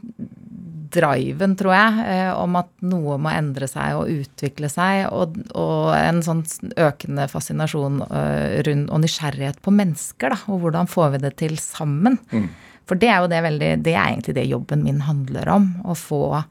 driven, 0.91 1.55
tror 1.59 1.75
jeg, 1.75 2.07
eh, 2.13 2.31
om 2.35 2.57
at 2.59 2.69
noe 2.85 3.17
må 3.21 3.31
endre 3.33 3.67
seg 3.69 3.99
og 3.99 4.09
utvikle 4.11 4.69
seg, 4.71 5.05
og, 5.13 5.37
og 5.57 5.91
en 5.95 6.21
sånn 6.25 6.43
økende 6.79 7.27
fascinasjon 7.31 8.01
eh, 8.07 8.59
rundt, 8.67 8.91
og 8.91 9.03
nysgjerrighet 9.03 9.61
på 9.63 9.73
mennesker, 9.75 10.35
da, 10.35 10.41
og 10.51 10.65
hvordan 10.65 10.91
får 10.91 11.15
vi 11.15 11.23
det 11.25 11.35
til 11.41 11.57
sammen. 11.61 12.19
For 12.89 12.99
det 12.99 13.07
er 13.07 13.21
jo 13.23 13.31
det 13.31 13.41
veldig 13.45 13.71
Det 13.85 13.93
er 13.95 14.09
egentlig 14.09 14.35
det 14.35 14.49
jobben 14.49 14.83
min 14.83 15.01
handler 15.05 15.49
om. 15.53 15.67
Å 15.85 15.95
få, 15.95 16.43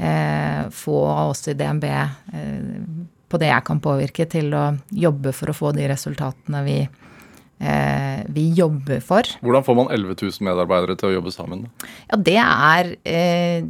eh, 0.00 0.62
få 0.70 0.98
oss 1.28 1.48
i 1.48 1.54
DNB 1.58 1.84
eh, 1.84 2.60
på 3.28 3.40
det 3.40 3.50
jeg 3.50 3.64
kan 3.66 3.80
påvirke, 3.80 4.28
til 4.30 4.54
å 4.54 4.78
jobbe 4.90 5.32
for 5.34 5.50
å 5.50 5.56
få 5.56 5.72
de 5.76 5.88
resultatene 5.90 6.64
vi, 6.64 6.78
eh, 6.82 7.03
vi 8.34 8.44
jobber 8.56 9.00
for. 9.04 9.28
Hvordan 9.44 9.64
får 9.64 9.76
man 9.78 9.90
11 9.94 10.16
000 10.20 10.46
medarbeidere 10.48 10.96
til 11.00 11.10
å 11.10 11.14
jobbe 11.16 11.32
sammen? 11.34 11.66
Ja, 12.10 12.18
det 12.18 12.36
er 12.40 12.90
eh, 13.08 13.66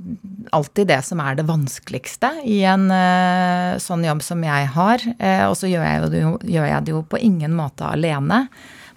alltid 0.54 0.88
det 0.90 1.00
som 1.06 1.22
er 1.22 1.36
det 1.38 1.46
vanskeligste 1.48 2.30
i 2.48 2.60
en 2.68 2.88
eh, 2.94 3.76
sånn 3.82 4.04
jobb 4.06 4.24
som 4.24 4.42
jeg 4.44 4.70
har. 4.76 5.04
Eh, 5.18 5.44
og 5.48 5.56
så 5.58 5.70
gjør, 5.70 5.84
jeg 5.86 6.10
det 6.14 6.24
jo, 6.24 6.32
gjør 6.56 6.70
jeg 6.70 6.86
det 6.86 6.96
jo 6.96 7.04
på 7.06 7.20
ingen 7.22 7.54
måte 7.56 7.86
alene. 7.88 8.44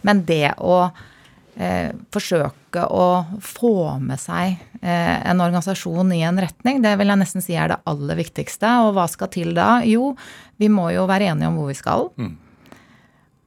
Men 0.07 0.23
det 0.27 0.55
å 0.57 0.79
eh, 1.57 1.93
forsøke 2.13 2.87
å 2.93 3.07
få 3.43 3.75
med 4.03 4.21
seg 4.21 4.57
eh, 4.81 5.15
en 5.29 5.41
organisasjon 5.43 6.11
i 6.15 6.23
en 6.27 6.41
retning, 6.41 6.81
det 6.85 6.95
vil 6.99 7.13
jeg 7.13 7.21
nesten 7.23 7.45
si 7.45 7.57
er 7.57 7.73
det 7.73 7.81
aller 7.89 8.19
viktigste. 8.19 8.73
Og 8.87 8.95
hva 8.97 9.07
skal 9.11 9.31
til 9.33 9.55
da? 9.57 9.77
Jo, 9.87 10.13
vi 10.61 10.71
må 10.73 10.89
jo 10.95 11.07
være 11.09 11.31
enige 11.33 11.51
om 11.51 11.61
hvor 11.61 11.71
vi 11.71 11.79
skal. 11.79 12.11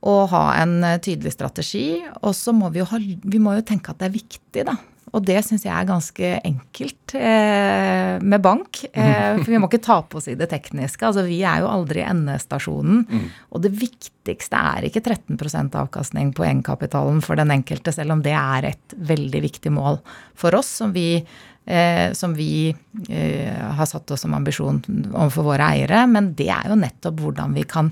Og 0.08 0.30
ha 0.32 0.44
en 0.62 0.78
eh, 0.86 1.00
tydelig 1.02 1.34
strategi. 1.34 2.00
Og 2.22 2.32
så 2.36 2.54
må 2.56 2.70
vi 2.72 2.80
jo, 2.82 2.88
ha, 2.92 3.00
vi 3.00 3.42
må 3.42 3.58
jo 3.58 3.66
tenke 3.66 3.92
at 3.92 4.00
det 4.00 4.10
er 4.10 4.18
viktig, 4.20 4.64
da. 4.68 4.78
Og 5.10 5.24
det 5.26 5.40
syns 5.42 5.64
jeg 5.66 5.74
er 5.74 5.88
ganske 5.88 6.28
enkelt 6.46 7.14
eh, 7.18 8.20
med 8.22 8.42
bank. 8.44 8.82
Eh, 8.92 9.40
for 9.40 9.50
vi 9.50 9.58
må 9.58 9.66
ikke 9.66 9.82
ta 9.82 9.98
på 10.06 10.20
oss 10.20 10.28
i 10.30 10.36
det 10.38 10.50
tekniske. 10.52 11.02
Altså, 11.06 11.24
vi 11.26 11.40
er 11.46 11.64
jo 11.64 11.70
aldri 11.70 12.04
endestasjonen. 12.06 13.02
Og 13.50 13.64
det 13.64 13.72
viktigste 13.74 14.60
er 14.70 14.86
ikke 14.86 15.02
13% 15.02 15.74
avkastning 15.80 16.30
på 16.36 16.46
egenkapitalen 16.46 17.18
for 17.26 17.40
den 17.40 17.50
enkelte, 17.56 17.94
selv 17.94 18.14
om 18.14 18.24
det 18.26 18.36
er 18.38 18.70
et 18.70 18.98
veldig 19.10 19.42
viktig 19.48 19.74
mål 19.74 19.98
for 20.38 20.54
oss, 20.58 20.70
som 20.78 20.94
vi, 20.94 21.18
eh, 21.66 22.06
som 22.14 22.36
vi 22.38 22.70
eh, 22.70 23.60
har 23.80 23.90
satt 23.90 24.14
oss 24.14 24.26
som 24.26 24.38
ambisjon 24.38 24.82
overfor 25.10 25.50
våre 25.50 25.72
eiere. 25.74 26.06
Men 26.06 26.36
det 26.38 26.52
er 26.54 26.70
jo 26.70 26.78
nettopp 26.78 27.24
hvordan 27.24 27.58
vi 27.58 27.66
kan 27.66 27.90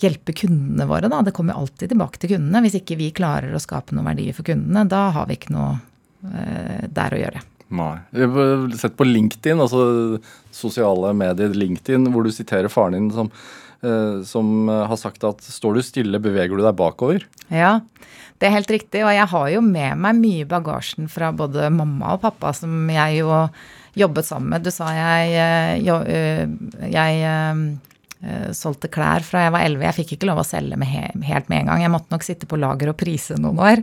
hjelpe 0.00 0.34
kundene 0.36 0.86
våre, 0.88 1.10
da. 1.12 1.20
Det 1.26 1.34
kommer 1.36 1.58
alltid 1.58 1.92
tilbake 1.92 2.20
til 2.20 2.34
kundene. 2.34 2.62
Hvis 2.64 2.78
ikke 2.80 2.98
vi 3.00 3.12
klarer 3.16 3.54
å 3.54 3.62
skape 3.62 3.96
noen 3.96 4.10
verdier 4.10 4.36
for 4.36 4.46
kundene, 4.46 4.86
da 4.88 5.08
har 5.16 5.28
vi 5.30 5.38
ikke 5.38 5.54
noe 5.54 5.78
eh, 6.26 6.84
der 6.88 7.16
å 7.16 7.22
gjøre. 7.22 7.42
Nei. 7.80 7.94
Jeg 8.16 8.30
har 8.34 8.64
sett 8.80 8.96
på 8.98 9.06
LinkedIn, 9.06 9.62
altså 9.62 10.20
sosiale 10.54 11.12
medier 11.14 11.54
LinkedIn, 11.54 12.08
hvor 12.10 12.26
du 12.26 12.32
siterer 12.34 12.72
faren 12.72 12.96
din 12.98 13.10
som, 13.14 13.30
eh, 13.86 14.22
som 14.26 14.70
har 14.70 14.98
sagt 14.98 15.26
at 15.28 15.44
står 15.46 15.78
du 15.78 15.84
stille, 15.86 16.22
beveger 16.22 16.58
du 16.58 16.64
deg 16.66 16.78
bakover. 16.80 17.28
Ja, 17.52 17.78
det 18.40 18.48
er 18.48 18.56
helt 18.56 18.72
riktig. 18.72 19.04
Og 19.04 19.12
jeg 19.12 19.28
har 19.34 19.50
jo 19.52 19.60
med 19.64 20.00
meg 20.00 20.16
mye 20.18 20.46
i 20.46 20.48
bagasjen 20.48 21.10
fra 21.12 21.30
både 21.36 21.68
mamma 21.74 22.16
og 22.16 22.24
pappa, 22.24 22.54
som 22.56 22.88
jeg 22.90 23.20
jo 23.20 23.44
jobbet 23.98 24.26
sammen 24.26 24.54
med. 24.54 24.64
Du 24.64 24.72
sa 24.72 24.90
jeg, 24.94 25.32
eh, 25.36 25.76
eh, 25.84 26.48
jeg 26.90 27.20
eh, 27.20 27.30
eh, 27.30 27.62
solgte 28.52 28.90
klær 28.92 29.24
fra 29.24 29.46
jeg 29.46 29.52
var 29.54 29.62
11. 29.64 29.84
Jeg 29.86 29.96
fikk 30.00 30.10
ikke 30.16 30.28
lov 30.28 30.42
å 30.42 30.44
selge 30.44 30.76
med 30.76 30.90
he 30.90 31.06
helt 31.30 31.48
med 31.48 31.62
en 31.62 31.70
gang. 31.72 31.84
Jeg 31.86 31.92
måtte 31.94 32.12
nok 32.12 32.26
sitte 32.26 32.48
på 32.50 32.58
lager 32.60 32.92
og 32.92 32.98
prise 33.00 33.38
noen 33.40 33.62
år. 33.64 33.80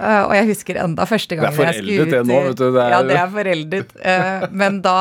Uh, 0.00 0.22
og 0.30 0.32
jeg 0.32 0.48
husker 0.48 0.78
enda 0.80 1.04
første 1.04 1.36
Det 1.36 1.42
er 1.42 1.44
gangen 1.44 1.66
jeg 1.66 1.82
skulle 1.82 2.06
foreldet 2.06 2.14
det 2.14 2.22
nå, 2.30 2.38
vet 2.46 2.56
du, 2.56 2.66
det 2.72 2.80
er- 2.80 2.90
Ja, 2.94 3.02
det 3.04 3.18
er 3.20 3.30
foreldet. 3.34 3.90
Uh, 4.00 4.46
men 4.62 4.80
da 4.80 4.96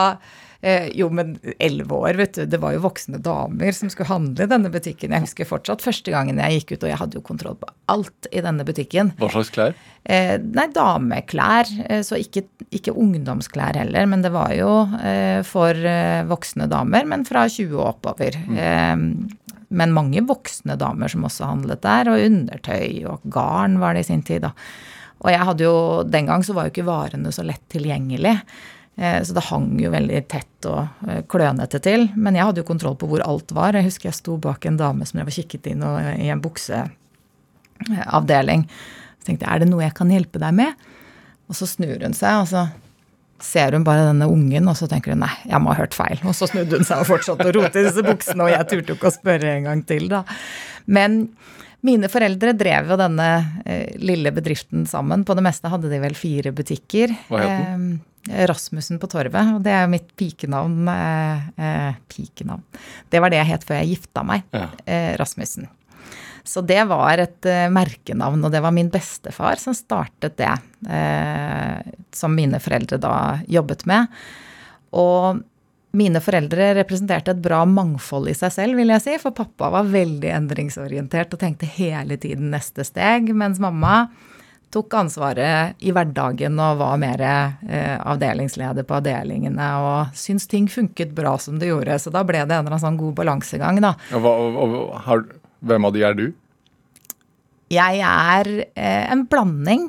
eh, 0.62 0.89
Jo, 0.96 1.10
men 1.13 1.38
elleve 1.60 1.96
år, 1.96 2.18
vet 2.20 2.38
du. 2.38 2.44
Det 2.50 2.60
var 2.62 2.75
jo 2.75 2.84
voksne 2.84 3.20
damer 3.24 3.75
som 3.75 3.92
skulle 3.92 4.10
handle 4.12 4.46
i 4.46 4.51
denne 4.51 4.72
butikken. 4.74 5.16
Jeg 5.16 5.25
husker 5.28 5.50
fortsatt 5.50 5.84
første 5.86 6.13
gangen 6.13 6.42
jeg 6.42 6.60
gikk 6.60 6.75
ut, 6.75 6.84
og 6.84 6.92
jeg 6.92 7.00
hadde 7.01 7.20
jo 7.20 7.25
kontroll 7.25 7.58
på 7.60 7.72
alt 7.92 8.30
i 8.32 8.44
denne 8.46 8.66
butikken. 8.68 9.13
Hva 9.20 9.32
slags 9.34 9.54
klær? 9.56 9.78
Eh, 10.04 10.36
nei, 10.39 10.68
dameklær. 10.75 11.70
Eh, 11.89 12.04
så 12.06 12.20
ikke, 12.20 12.46
ikke 12.75 12.96
ungdomsklær 12.96 13.80
heller, 13.80 14.10
men 14.10 14.25
det 14.25 14.34
var 14.36 14.54
jo 14.58 14.72
eh, 15.00 15.42
for 15.48 15.75
eh, 15.75 16.24
voksne 16.30 16.70
damer, 16.72 17.08
men 17.10 17.28
fra 17.28 17.48
20 17.50 17.75
og 17.80 17.86
oppover. 17.94 18.39
Eh, 18.56 18.96
men 19.70 19.94
mange 19.94 20.22
voksne 20.25 20.74
damer 20.82 21.12
som 21.12 21.28
også 21.28 21.46
handlet 21.46 21.84
der, 21.86 22.10
og 22.10 22.24
undertøy 22.25 23.04
og 23.10 23.25
garn 23.30 23.78
var 23.82 23.94
det 23.94 24.08
i 24.08 24.10
sin 24.10 24.24
tid. 24.25 24.48
da. 24.48 24.56
Og 25.20 25.32
jeg 25.34 25.46
hadde 25.50 25.66
jo, 25.68 25.78
den 26.08 26.30
gang 26.30 26.44
så 26.46 26.56
var 26.56 26.68
jo 26.68 26.74
ikke 26.74 26.88
varene 26.88 27.32
så 27.36 27.44
lett 27.46 27.66
tilgjengelig. 27.72 28.38
Eh, 29.00 29.22
Så 29.24 29.32
det 29.34 29.46
hang 29.48 29.79
jo 29.79 29.91
veldig 29.94 30.20
tett 30.27 30.65
og 30.68 30.88
eh, 31.08 31.22
klønete 31.32 31.79
til. 31.84 32.10
Men 32.20 32.36
jeg 32.36 32.46
hadde 32.50 32.60
jo 32.63 32.68
kontroll 32.68 32.98
på 33.00 33.08
hvor 33.08 33.22
alt 33.24 33.51
var. 33.56 33.74
Jeg 33.77 33.86
husker 33.88 34.10
jeg 34.10 34.18
sto 34.20 34.36
bak 34.41 34.65
en 34.68 34.77
dame 34.79 35.06
som 35.08 35.20
jeg 35.22 35.27
var 35.29 35.36
kikket 35.38 35.68
inn 35.72 35.82
og, 35.88 35.96
i 36.20 36.27
en 36.34 36.41
bukseavdeling. 36.44 38.62
Så 39.20 39.24
tenkte 39.29 39.46
jeg, 39.46 39.51
er 39.53 39.60
det 39.63 39.70
noe 39.72 39.86
jeg 39.86 39.96
kan 39.98 40.12
hjelpe 40.12 40.39
deg 40.44 40.53
med? 40.60 40.72
Og 41.50 41.53
så 41.58 41.65
snur 41.70 42.00
hun 42.03 42.15
seg, 42.18 42.34
og 42.44 42.48
så 42.51 42.62
ser 43.39 43.72
hun 43.72 43.86
bare 43.88 44.10
denne 44.10 44.27
ungen, 44.27 44.68
og 44.68 44.75
så 44.75 44.86
tenker 44.91 45.13
hun 45.15 45.22
nei, 45.24 45.32
jeg 45.48 45.60
må 45.63 45.72
ha 45.72 45.79
hørt 45.79 45.96
feil. 45.96 46.20
Og 46.27 46.36
så 46.36 46.44
snudde 46.51 46.75
hun 46.75 46.84
seg 46.88 46.98
og 47.01 47.08
fortsatte 47.08 47.48
å 47.48 47.53
rote 47.56 47.79
i 47.79 47.86
disse 47.88 48.03
buksene, 48.03 48.44
og 48.44 48.51
jeg 48.51 48.68
turte 48.74 48.91
ikke 48.98 49.10
å 49.10 49.15
spørre 49.15 49.50
en 49.56 49.65
gang 49.70 49.82
til, 49.88 50.03
da. 50.12 50.20
Men 50.91 51.12
mine 51.88 52.08
foreldre 52.12 52.51
drev 52.60 52.84
jo 52.91 52.98
denne 53.00 53.29
eh, 53.63 53.96
lille 54.03 54.32
bedriften 54.36 54.84
sammen. 54.89 55.24
På 55.24 55.34
det 55.39 55.44
meste 55.46 55.72
hadde 55.72 55.88
de 55.91 56.00
vel 56.03 56.15
fire 56.20 56.51
butikker. 56.51 57.08
Hva 57.32 57.39
het 57.46 57.56
den? 57.63 57.86
Eh, 57.96 58.00
Rasmussen 58.28 59.00
på 59.00 59.08
Torvet. 59.10 59.56
Og 59.56 59.64
det 59.66 59.74
er 59.74 59.86
jo 59.86 59.94
mitt 59.94 60.10
pikenavn. 60.20 60.88
Eh, 60.92 61.50
eh, 61.66 62.00
pikenavn. 62.12 62.64
Det 63.10 63.22
var 63.24 63.34
det 63.34 63.42
jeg 63.42 63.52
het 63.54 63.68
før 63.68 63.82
jeg 63.82 63.94
gifta 63.96 64.24
meg. 64.28 64.48
Ja. 64.56 64.68
Eh, 64.86 65.12
Rasmussen. 65.20 65.70
Så 66.44 66.64
det 66.66 66.82
var 66.90 67.22
et 67.22 67.46
eh, 67.46 67.68
merkenavn, 67.70 68.42
og 68.46 68.52
det 68.54 68.62
var 68.64 68.74
min 68.74 68.90
bestefar 68.90 69.60
som 69.62 69.76
startet 69.78 70.38
det. 70.40 70.56
Eh, 70.90 71.94
som 72.16 72.34
mine 72.36 72.62
foreldre 72.64 72.98
da 73.02 73.14
jobbet 73.48 73.86
med. 73.90 74.10
Og 74.98 75.44
mine 76.00 76.22
foreldre 76.22 76.74
representerte 76.78 77.34
et 77.34 77.42
bra 77.42 77.64
mangfold 77.66 78.30
i 78.30 78.36
seg 78.38 78.54
selv, 78.54 78.78
vil 78.78 78.94
jeg 78.94 79.06
si. 79.06 79.16
For 79.22 79.36
pappa 79.36 79.72
var 79.74 79.90
veldig 79.90 80.32
endringsorientert 80.38 81.34
og 81.34 81.42
tenkte 81.42 81.70
hele 81.70 82.18
tiden 82.22 82.52
neste 82.54 82.86
steg. 82.86 83.32
Mens 83.34 83.62
mamma 83.62 84.08
tok 84.74 84.94
ansvaret 85.00 85.76
i 85.82 85.92
hverdagen 85.94 86.60
og 86.62 86.80
var 86.82 86.98
mer 87.02 87.22
eh, 87.24 87.98
avdelingsleder 87.98 88.84
på 88.88 88.96
avdelingene 89.00 89.68
og 89.82 90.00
syntes 90.18 90.48
ting 90.52 90.66
funket 90.72 91.12
bra 91.18 91.38
som 91.42 91.60
det 91.62 91.68
gjorde. 91.72 92.00
Så 92.02 92.10
da 92.14 92.22
ble 92.28 92.40
det 92.44 92.54
en 92.54 92.60
eller 92.62 92.72
annen 92.76 92.86
sånn 92.86 93.00
god 93.00 93.14
balansegang, 93.18 93.76
da. 93.84 93.92
Og 94.14 94.20
hva, 94.26 94.32
og, 94.38 94.50
og, 94.66 94.74
har, 95.08 95.18
hvem 95.66 95.84
av 95.90 95.94
de 95.96 96.02
er 96.06 96.14
du? 96.18 96.28
Jeg 97.70 97.94
er 98.02 98.46
eh, 98.74 99.06
en 99.14 99.26
blanding, 99.30 99.84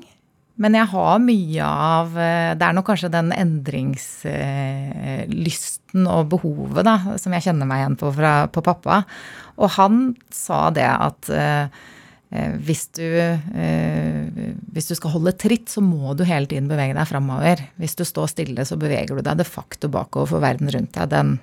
men 0.60 0.76
jeg 0.76 0.92
har 0.92 1.16
mye 1.24 1.64
av 1.64 2.18
eh, 2.20 2.52
Det 2.60 2.66
er 2.66 2.74
nok 2.76 2.86
kanskje 2.90 3.08
den 3.12 3.28
endringslysten 3.32 6.04
og 6.04 6.28
behovet 6.34 6.84
da, 6.88 6.96
som 7.20 7.32
jeg 7.36 7.44
kjenner 7.48 7.66
meg 7.68 7.78
igjen 7.82 8.00
på 8.00 8.06
fra 8.16 8.32
på 8.52 8.60
pappa. 8.64 8.96
Og 9.60 9.68
han 9.76 9.94
sa 10.32 10.70
det 10.74 10.88
at 10.88 11.28
eh, 11.32 11.62
eh, 11.64 11.68
hvis 12.30 12.84
du, 12.94 13.02
eh, 13.02 14.28
hvis 14.70 14.86
du 14.86 14.94
skal 14.94 15.10
holde 15.16 15.32
tritt, 15.34 15.66
så 15.72 15.82
må 15.82 16.14
du 16.14 16.22
hele 16.28 16.46
tiden 16.46 16.68
bevege 16.70 16.94
deg 16.94 17.08
framover. 17.10 17.64
Hvis 17.80 17.98
du 17.98 18.04
står 18.06 18.30
stille, 18.30 18.66
så 18.66 18.78
beveger 18.78 19.18
du 19.18 19.22
deg 19.26 19.40
de 19.40 19.46
facto 19.46 19.90
bakover, 19.90 20.30
for 20.30 20.44
verden 20.44 20.70
rundt 20.70 20.94
deg, 20.94 21.10
den, 21.10 21.34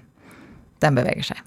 den 0.80 1.00
beveger 1.00 1.34
seg. 1.34 1.44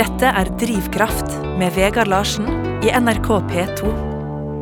Dette 0.00 0.32
er 0.32 0.48
Drivkraft 0.60 1.36
med 1.60 1.76
Vegard 1.76 2.08
Larsen 2.08 2.48
i 2.84 2.88
NRK 2.88 3.28
P2. 3.52 3.92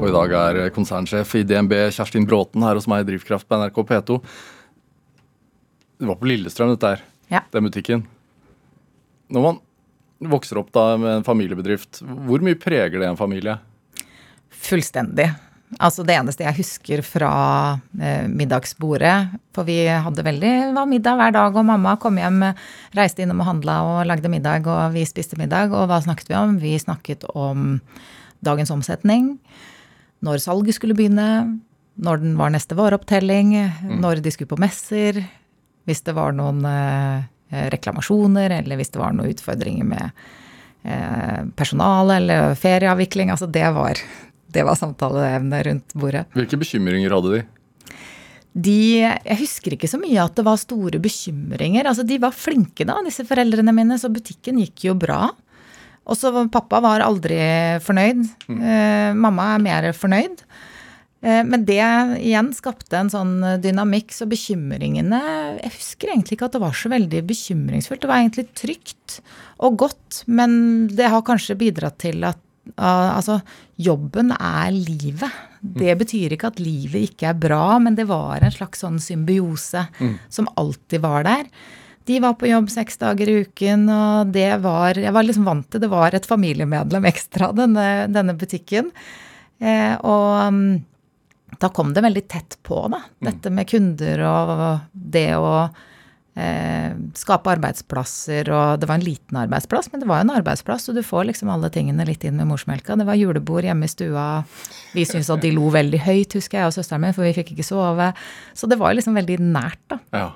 Og 0.02 0.08
i 0.08 0.14
dag 0.14 0.34
er 0.34 0.74
konsernsjef 0.74 1.36
i 1.38 1.44
DNB 1.46 1.76
Kjerstin 1.94 2.26
Bråten 2.26 2.64
her 2.66 2.74
hos 2.74 2.88
meg 2.90 3.04
i 3.04 3.12
Drivkraft 3.12 3.46
på 3.46 3.58
NRK 3.60 3.84
P2. 3.86 4.18
Det 6.02 6.10
var 6.10 6.18
på 6.18 6.26
Lillestrøm, 6.26 6.74
dette 6.74 6.90
her. 6.90 7.04
Ja. 7.30 7.46
Den 7.54 7.70
butikken. 7.70 8.02
Når 9.30 9.46
man 9.46 9.62
vokser 10.30 10.60
opp 10.60 10.72
da 10.74 10.92
med 11.00 11.18
en 11.18 11.26
familiebedrift, 11.26 12.02
hvor 12.02 12.44
mye 12.44 12.58
preger 12.58 13.00
det 13.00 13.08
en 13.08 13.18
familie? 13.18 13.56
Fullstendig. 14.62 15.30
Altså 15.80 16.04
det 16.04 16.18
eneste 16.18 16.44
jeg 16.44 16.58
husker 16.58 17.00
fra 17.06 17.32
eh, 17.96 18.26
middagsbordet 18.28 19.38
For 19.56 19.64
vi 19.64 19.78
hadde 19.88 20.24
veldig 20.26 20.50
var 20.76 20.88
middag 20.90 21.16
hver 21.16 21.32
dag, 21.32 21.56
og 21.56 21.64
mamma 21.64 21.94
kom 22.00 22.18
hjem, 22.20 22.42
reiste 22.96 23.24
innom 23.24 23.40
og 23.40 23.48
handla 23.48 23.76
og 23.88 24.00
lagde 24.10 24.28
middag, 24.32 24.68
og 24.68 24.92
vi 24.96 25.06
spiste 25.08 25.38
middag. 25.40 25.72
Og 25.72 25.88
hva 25.88 26.02
snakket 26.04 26.28
vi 26.28 26.36
om? 26.38 26.58
Vi 26.60 26.76
snakket 26.80 27.24
om 27.32 27.78
dagens 28.44 28.72
omsetning, 28.74 29.36
når 30.22 30.42
salget 30.42 30.76
skulle 30.76 30.96
begynne, 30.98 31.60
når 32.02 32.22
den 32.22 32.34
var 32.38 32.50
neste 32.52 32.76
vareopptelling, 32.76 33.54
når 34.02 34.22
de 34.24 34.32
skulle 34.34 34.50
på 34.50 34.60
messer, 34.60 35.20
hvis 35.86 36.02
det 36.06 36.14
var 36.16 36.34
noen 36.34 36.64
eh, 36.66 37.28
reklamasjoner, 37.52 38.58
eller 38.60 38.80
hvis 38.80 38.92
det 38.94 39.00
var 39.02 39.16
noen 39.16 39.32
utfordringer 39.32 39.88
med 39.88 40.24
eh, 40.84 41.40
personale 41.58 42.18
eller 42.20 42.54
ferieavvikling. 42.58 43.32
Altså 43.34 43.48
det 43.50 43.66
var, 43.76 44.00
det 44.52 44.64
var 44.68 44.78
samtaleevne 44.78 45.62
rundt 45.68 45.94
bordet. 45.98 46.26
Hvilke 46.36 46.60
bekymringer 46.60 47.14
hadde 47.16 47.36
de? 47.36 47.42
de 48.52 48.78
Jeg 49.00 49.38
husker 49.40 49.76
ikke 49.76 49.90
så 49.90 50.00
mye 50.00 50.20
at 50.24 50.36
det 50.36 50.44
var 50.46 50.60
store 50.60 51.00
bekymringer. 51.02 51.88
Altså, 51.88 52.04
de 52.04 52.20
var 52.20 52.36
flinke, 52.36 52.86
da, 52.88 52.98
disse 53.06 53.24
foreldrene 53.28 53.74
mine, 53.76 53.98
så 54.00 54.12
butikken 54.12 54.60
gikk 54.60 54.88
jo 54.90 54.98
bra. 54.98 55.30
Og 56.02 56.18
så 56.18 56.32
pappa 56.50 56.80
var 56.82 57.04
aldri 57.04 57.38
fornøyd. 57.84 58.24
Eh, 58.50 59.12
mamma 59.14 59.52
er 59.54 59.64
mer 59.64 59.92
fornøyd. 59.96 60.42
Eh, 61.22 61.42
men 61.46 61.66
det 61.68 61.80
igjen 62.18 62.52
skapte 62.56 62.98
en 62.98 63.10
sånn 63.12 63.34
dynamikk, 63.62 64.10
så 64.14 64.26
bekymringene 64.30 65.20
Jeg 65.60 65.74
husker 65.76 66.12
egentlig 66.12 66.38
ikke 66.38 66.48
at 66.50 66.56
det 66.56 66.64
var 66.64 66.78
så 66.78 66.92
veldig 66.92 67.24
bekymringsfullt. 67.30 68.02
Det 68.02 68.10
var 68.10 68.22
egentlig 68.22 68.48
trygt 68.58 69.20
og 69.62 69.78
godt, 69.84 70.24
men 70.26 70.88
det 70.90 71.12
har 71.12 71.24
kanskje 71.26 71.58
bidratt 71.60 72.00
til 72.02 72.24
at 72.28 72.40
Altså, 72.78 73.40
jobben 73.74 74.30
er 74.36 74.70
livet. 74.70 75.30
Det 75.62 75.96
betyr 75.98 76.36
ikke 76.36 76.52
at 76.52 76.60
livet 76.62 77.08
ikke 77.08 77.32
er 77.32 77.38
bra, 77.38 77.78
men 77.82 77.96
det 77.98 78.06
var 78.06 78.42
en 78.42 78.54
slags 78.54 78.82
sånn 78.84 79.00
symbiose 79.02 79.82
mm. 79.98 80.12
som 80.30 80.46
alltid 80.58 81.02
var 81.02 81.26
der. 81.26 81.50
De 82.06 82.18
var 82.22 82.34
på 82.38 82.48
jobb 82.50 82.70
seks 82.72 82.98
dager 82.98 83.30
i 83.30 83.36
uken, 83.44 83.86
og 83.90 84.32
det 84.34 84.48
var 84.62 84.98
Jeg 84.98 85.14
var 85.14 85.26
liksom 85.26 85.46
vant 85.46 85.68
til 85.70 85.82
det 85.82 85.90
var 85.92 86.14
et 86.14 86.26
familiemedlem 86.26 87.06
ekstra, 87.10 87.52
denne, 87.54 88.06
denne 88.10 88.34
butikken. 88.38 88.90
Eh, 89.62 89.94
og 89.98 90.48
um, 90.48 90.62
da 91.60 91.68
kom 91.68 91.92
det 91.94 92.04
veldig 92.04 92.26
tett 92.28 92.58
på, 92.62 92.80
da. 92.88 93.02
Mm. 93.20 93.26
Dette 93.28 93.50
med 93.54 93.68
kunder 93.68 94.22
og 94.26 94.52
det 94.92 95.28
å 95.36 95.54
eh, 96.34 96.92
skape 97.18 97.52
arbeidsplasser. 97.54 98.50
Og 98.52 98.80
det 98.80 98.88
var 98.88 98.98
en 98.98 99.06
liten 99.06 99.40
arbeidsplass, 99.44 99.90
men 99.92 100.02
det 100.02 100.08
var 100.10 100.20
jo 100.20 100.28
en 100.28 100.34
arbeidsplass, 100.38 100.88
så 100.88 100.96
du 100.96 101.02
får 101.06 101.28
liksom 101.30 101.52
alle 101.52 101.70
tingene 101.72 102.06
litt 102.08 102.24
inn 102.24 102.38
med 102.40 102.50
morsmelka. 102.50 102.96
Det 102.98 103.08
var 103.08 103.20
julebord 103.20 103.68
hjemme 103.68 103.88
i 103.88 103.92
stua. 103.92 104.26
Vi 104.96 105.06
syntes 105.08 105.30
at 105.32 105.44
de 105.44 105.52
lo 105.54 105.68
veldig 105.74 106.02
høyt, 106.06 106.38
husker 106.38 106.62
jeg 106.62 106.70
og 106.70 106.76
søsteren 106.78 107.04
min, 107.04 107.16
for 107.16 107.26
vi 107.28 107.34
fikk 107.36 107.54
ikke 107.54 107.68
sove. 107.68 108.12
Så 108.58 108.70
det 108.70 108.80
var 108.80 108.96
liksom 108.96 109.18
veldig 109.18 109.38
nært, 109.44 109.82
da. 109.92 110.00
Ja. 110.16 110.30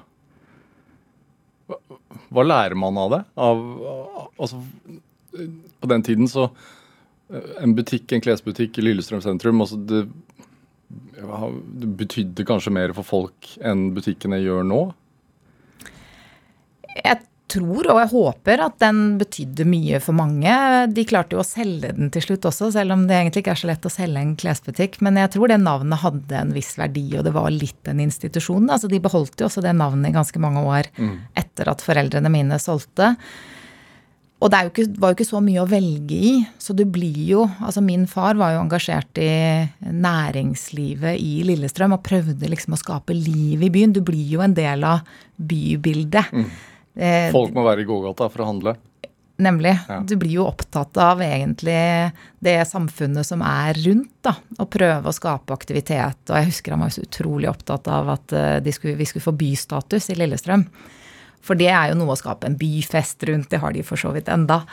Hva, 2.31 2.43
lærer 2.45 2.77
man 2.79 2.99
av 3.01 3.11
det? 3.11 3.23
Av, 3.43 3.63
altså, 4.39 4.61
på 5.81 5.89
den 5.91 6.05
tiden 6.07 6.29
så 6.31 6.51
En 7.59 7.73
butikk, 7.75 8.13
en 8.15 8.23
klesbutikk 8.23 8.77
i 8.79 8.85
Lillestrøm 8.85 9.19
sentrum 9.19 9.59
altså 9.65 9.81
det 9.83 10.05
betydde 11.99 12.47
kanskje 12.47 12.75
mer 12.75 12.93
for 12.97 13.07
folk 13.07 13.57
enn 13.65 13.89
butikkene 13.97 14.39
gjør 14.43 14.67
nå? 14.67 14.83
Jeg 16.97 17.25
tror 17.51 17.87
og 17.93 18.01
jeg 18.01 18.11
håper 18.11 18.63
at 18.65 18.79
den 18.83 19.01
betydde 19.21 19.67
mye 19.69 20.01
for 20.03 20.17
mange. 20.19 20.53
De 20.93 21.05
klarte 21.09 21.37
jo 21.37 21.43
å 21.43 21.47
selge 21.47 21.93
den 21.95 22.11
til 22.15 22.25
slutt 22.25 22.49
også, 22.51 22.73
selv 22.75 22.97
om 22.97 23.05
det 23.07 23.19
egentlig 23.19 23.45
ikke 23.45 23.55
er 23.55 23.61
så 23.61 23.71
lett 23.71 23.87
å 23.87 23.93
selge 23.93 24.23
en 24.23 24.35
klesbutikk. 24.39 24.99
Men 25.05 25.21
jeg 25.21 25.33
tror 25.37 25.53
det 25.53 25.61
navnet 25.63 26.03
hadde 26.03 26.41
en 26.41 26.55
viss 26.57 26.73
verdi, 26.79 27.07
og 27.19 27.27
det 27.27 27.35
var 27.37 27.53
litt 27.55 27.91
en 27.91 28.03
institusjon. 28.03 28.67
Altså, 28.67 28.91
de 28.91 29.03
beholdt 29.03 29.41
jo 29.41 29.51
også 29.51 29.63
det 29.65 29.77
navnet 29.79 30.11
i 30.11 30.17
ganske 30.17 30.43
mange 30.43 30.65
år 30.67 30.91
mm. 30.99 31.15
etter 31.39 31.71
at 31.71 31.85
foreldrene 31.87 32.33
mine 32.35 32.59
solgte. 32.63 33.15
Og 34.37 34.51
det 34.53 34.59
jo 34.67 34.71
ikke, 34.73 34.85
var 35.01 35.13
jo 35.13 35.17
ikke 35.17 35.29
så 35.31 35.41
mye 35.41 35.63
å 35.63 35.69
velge 35.71 36.17
i. 36.17 36.33
Så 36.61 36.75
du 36.77 36.85
blir 36.85 37.21
jo 37.25 37.47
Altså, 37.57 37.81
min 37.85 38.05
far 38.11 38.37
var 38.37 38.53
jo 38.53 38.63
engasjert 38.65 39.21
i 39.23 39.31
næringslivet 39.81 41.17
i 41.23 41.41
Lillestrøm 41.49 41.97
og 41.97 42.05
prøvde 42.05 42.51
liksom 42.53 42.77
å 42.77 42.81
skape 42.81 43.17
liv 43.17 43.65
i 43.65 43.73
byen. 43.73 43.95
Du 43.97 44.03
blir 44.05 44.37
jo 44.37 44.45
en 44.45 44.57
del 44.57 44.85
av 44.85 45.07
bybildet. 45.37 46.33
Mm. 46.33 46.51
Eh, 46.97 47.31
Folk 47.33 47.57
må 47.57 47.65
være 47.65 47.85
i 47.85 47.89
gågata 47.89 48.29
for 48.33 48.45
å 48.45 48.51
handle? 48.51 48.77
Nemlig. 49.37 49.75
Ja. 49.89 49.99
Du 50.01 50.15
blir 50.17 50.33
jo 50.39 50.47
opptatt 50.49 50.97
av 51.01 51.21
egentlig 51.21 51.77
det 52.41 52.57
samfunnet 52.69 53.27
som 53.29 53.43
er 53.45 53.77
rundt, 53.85 54.15
da. 54.25 54.33
Og 54.57 54.69
prøve 54.73 55.11
å 55.11 55.17
skape 55.17 55.53
aktivitet. 55.53 56.23
Og 56.31 56.39
jeg 56.39 56.49
husker 56.53 56.73
han 56.73 56.85
var 56.87 56.95
så 56.95 57.05
utrolig 57.05 57.51
opptatt 57.51 57.91
av 57.93 58.15
at 58.15 58.37
eh, 58.37 58.73
skulle, 58.73 58.97
vi 58.97 59.09
skulle 59.09 59.27
få 59.27 59.37
bystatus 59.37 60.09
i 60.13 60.17
Lillestrøm. 60.17 60.65
For 61.47 61.59
det 61.59 61.71
er 61.71 61.93
jo 61.93 61.99
noe 62.01 62.15
å 62.15 62.19
skape 62.19 62.49
en 62.49 62.59
byfest 62.59 63.23
rundt, 63.29 63.51
det 63.53 63.63
har 63.63 63.75
de 63.77 63.85
for 63.87 64.01
så 64.01 64.13
vidt 64.15 64.31
enda. 64.33 64.65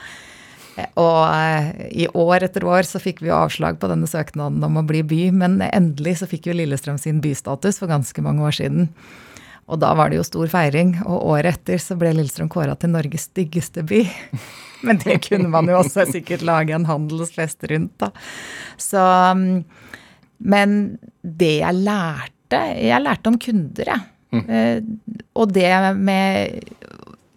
Og 0.97 1.19
eh, 1.29 1.67
i 2.03 2.07
år 2.17 2.47
etter 2.47 2.65
år 2.65 2.87
så 2.87 3.01
fikk 3.01 3.21
vi 3.21 3.29
jo 3.29 3.37
avslag 3.37 3.77
på 3.81 3.89
denne 3.91 4.09
søknaden 4.09 4.63
om 4.65 4.79
å 4.79 4.85
bli 4.87 5.03
by, 5.05 5.27
men 5.35 5.59
endelig 5.69 6.19
så 6.21 6.29
fikk 6.29 6.49
jo 6.49 6.57
Lillestrøm 6.57 6.97
sin 7.01 7.21
bystatus 7.23 7.77
for 7.81 7.91
ganske 7.91 8.25
mange 8.25 8.43
år 8.45 8.57
siden. 8.57 8.89
Og 9.71 9.79
da 9.79 9.93
var 9.95 10.11
det 10.11 10.19
jo 10.19 10.25
stor 10.27 10.49
feiring, 10.51 10.97
og 11.05 11.29
året 11.35 11.61
etter 11.61 11.79
så 11.79 11.95
ble 11.99 12.11
Lillestrøm 12.17 12.49
kåra 12.51 12.75
til 12.79 12.91
Norges 12.95 13.29
styggeste 13.29 13.85
by. 13.87 14.03
Men 14.85 14.99
det 15.05 15.21
kunne 15.29 15.51
man 15.51 15.69
jo 15.69 15.79
også 15.79 16.07
sikkert 16.09 16.43
lage 16.43 16.75
en 16.75 16.89
handelsfest 16.89 17.63
rundt, 17.71 17.93
da. 18.03 18.09
Så 18.81 18.99
mm, 18.99 19.61
Men 20.43 20.73
det 21.21 21.59
jeg 21.61 21.83
lærte 21.85 22.31
Jeg 22.53 23.01
lærte 23.01 23.31
om 23.31 23.37
kunder, 23.41 23.87
jeg. 23.87 24.12
Mm. 24.33 24.95
Og 25.37 25.51
det 25.53 25.69
med 25.97 26.63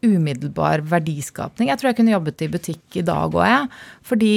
umiddelbar 0.07 0.85
verdiskapning. 0.87 1.71
Jeg 1.71 1.81
tror 1.81 1.91
jeg 1.91 1.99
kunne 2.01 2.15
jobbet 2.15 2.45
i 2.45 2.51
butikk 2.53 2.99
i 3.01 3.05
dag 3.07 3.35
òg, 3.35 3.45
jeg. 3.49 3.69
Fordi 4.07 4.33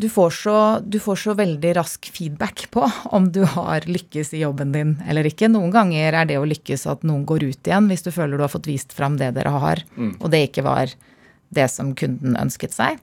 du 0.00 0.06
får, 0.08 0.30
så, 0.32 0.56
du 0.80 0.96
får, 1.02 1.18
så, 1.20 1.34
veldig 1.36 1.74
rask 1.76 2.06
feedback 2.14 2.64
på 2.72 2.86
om 3.12 3.26
du 3.34 3.42
har 3.44 3.84
lykkes 3.84 4.32
i 4.32 4.42
jobben 4.44 4.72
din 4.72 4.94
eller 5.10 5.28
ikke. 5.28 5.50
Noen 5.52 5.72
ganger 5.74 6.16
er 6.22 6.28
det 6.30 6.38
å 6.40 6.48
lykkes 6.48 6.86
at 6.88 7.04
noen 7.04 7.26
går 7.28 7.44
ut 7.50 7.68
igjen 7.68 7.90
hvis 7.90 8.06
du 8.06 8.12
føler 8.14 8.40
du 8.40 8.46
har 8.46 8.52
fått 8.52 8.70
vist 8.70 8.96
fram 8.96 9.18
det 9.20 9.34
dere 9.36 9.52
har, 9.52 9.84
mm. 9.96 10.14
og 10.22 10.32
det 10.32 10.46
ikke 10.48 10.64
var 10.64 10.94
det 11.52 11.68
som 11.68 11.92
kunden 11.98 12.38
ønsket 12.40 12.72
seg. 12.72 13.00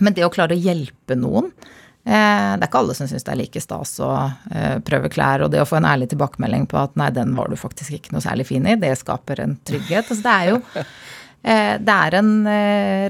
Men 0.00 0.16
det 0.16 0.26
å 0.26 0.32
klare 0.32 0.56
å 0.56 0.60
hjelpe 0.60 1.16
noen 1.16 1.48
Eh, 1.54 1.89
det 2.04 2.64
er 2.64 2.68
ikke 2.68 2.80
alle 2.80 2.94
som 2.96 3.08
syns 3.10 3.26
det 3.26 3.32
er 3.34 3.38
like 3.42 3.60
stas 3.60 3.92
å 4.02 4.10
eh, 4.54 4.78
prøve 4.84 5.10
klær. 5.12 5.44
Og 5.44 5.52
det 5.52 5.60
å 5.62 5.68
få 5.68 5.78
en 5.80 5.88
ærlig 5.90 6.10
tilbakemelding 6.12 6.66
på 6.70 6.78
at 6.80 6.96
nei, 7.00 7.10
den 7.14 7.34
var 7.36 7.50
du 7.52 7.58
faktisk 7.60 7.98
ikke 7.98 8.14
noe 8.14 8.24
særlig 8.24 8.48
fin 8.48 8.66
i, 8.66 8.78
det 8.80 8.94
skaper 9.00 9.44
en 9.44 9.58
trygghet. 9.68 10.08
Altså, 10.08 10.22
det 10.24 10.36
er 10.36 10.48
jo 10.50 10.60
eh, 10.80 11.74
Det 11.80 11.98
er 11.98 12.16
en 12.22 12.32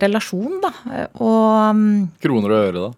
relasjon, 0.02 0.58
da. 0.64 0.72
Og 1.22 1.78
mm, 1.78 1.94
Kroner 2.24 2.56
og 2.56 2.66
øre, 2.66 2.88
da? 2.88 2.90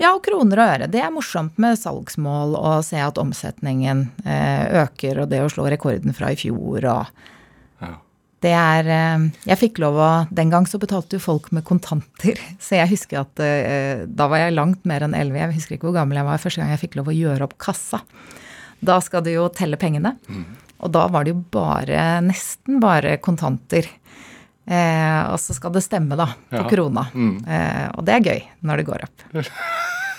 Ja, 0.00 0.08
og 0.10 0.24
kroner 0.26 0.58
og 0.58 0.70
øre. 0.72 0.88
Det 0.90 0.98
er 0.98 1.12
morsomt 1.14 1.60
med 1.62 1.78
salgsmål 1.78 2.56
og 2.58 2.80
se 2.82 2.98
at 2.98 3.20
omsetningen 3.20 4.08
øker, 4.26 5.20
og 5.22 5.28
det 5.30 5.38
å 5.44 5.52
slå 5.52 5.68
rekorden 5.70 6.16
fra 6.16 6.32
i 6.34 6.38
fjor 6.40 6.88
og 6.90 7.28
det 8.44 8.52
er 8.52 8.88
eh, 8.92 9.26
Jeg 9.48 9.60
fikk 9.60 9.80
lov 9.82 9.98
å 10.00 10.10
Den 10.34 10.52
gang 10.52 10.68
så 10.68 10.80
betalte 10.82 11.18
jo 11.18 11.24
folk 11.24 11.50
med 11.56 11.64
kontanter. 11.66 12.40
Så 12.64 12.78
jeg 12.78 12.92
husker 12.92 13.22
at 13.22 13.44
eh, 13.44 14.04
da 14.06 14.28
var 14.30 14.44
jeg 14.44 14.56
langt 14.56 14.84
mer 14.88 15.06
enn 15.06 15.16
11. 15.16 15.40
Jeg 15.40 15.58
husker 15.58 15.78
ikke 15.78 15.90
hvor 15.90 15.98
gammel 15.98 16.20
jeg 16.20 16.28
var 16.28 16.42
første 16.42 16.62
gang 16.62 16.74
jeg 16.74 16.84
fikk 16.84 16.98
lov 17.00 17.10
å 17.10 17.16
gjøre 17.16 17.48
opp 17.48 17.56
kassa. 17.62 18.02
Da 18.84 19.00
skal 19.04 19.24
du 19.24 19.32
jo 19.32 19.48
telle 19.54 19.78
pengene. 19.80 20.16
Mm. 20.28 20.44
Og 20.84 20.92
da 20.92 21.06
var 21.08 21.24
det 21.24 21.32
jo 21.32 21.42
bare, 21.54 22.20
nesten 22.24 22.80
bare 22.82 23.16
kontanter. 23.24 23.88
Eh, 24.64 25.20
og 25.28 25.38
så 25.40 25.56
skal 25.56 25.72
det 25.74 25.84
stemme, 25.84 26.16
da, 26.18 26.30
på 26.50 26.62
ja. 26.62 26.68
krona. 26.68 27.06
Mm. 27.12 27.34
Eh, 27.44 27.86
og 27.94 28.04
det 28.06 28.16
er 28.16 28.28
gøy 28.28 28.42
når 28.64 28.80
det 28.80 28.86
går 28.88 29.06
opp. 29.06 29.24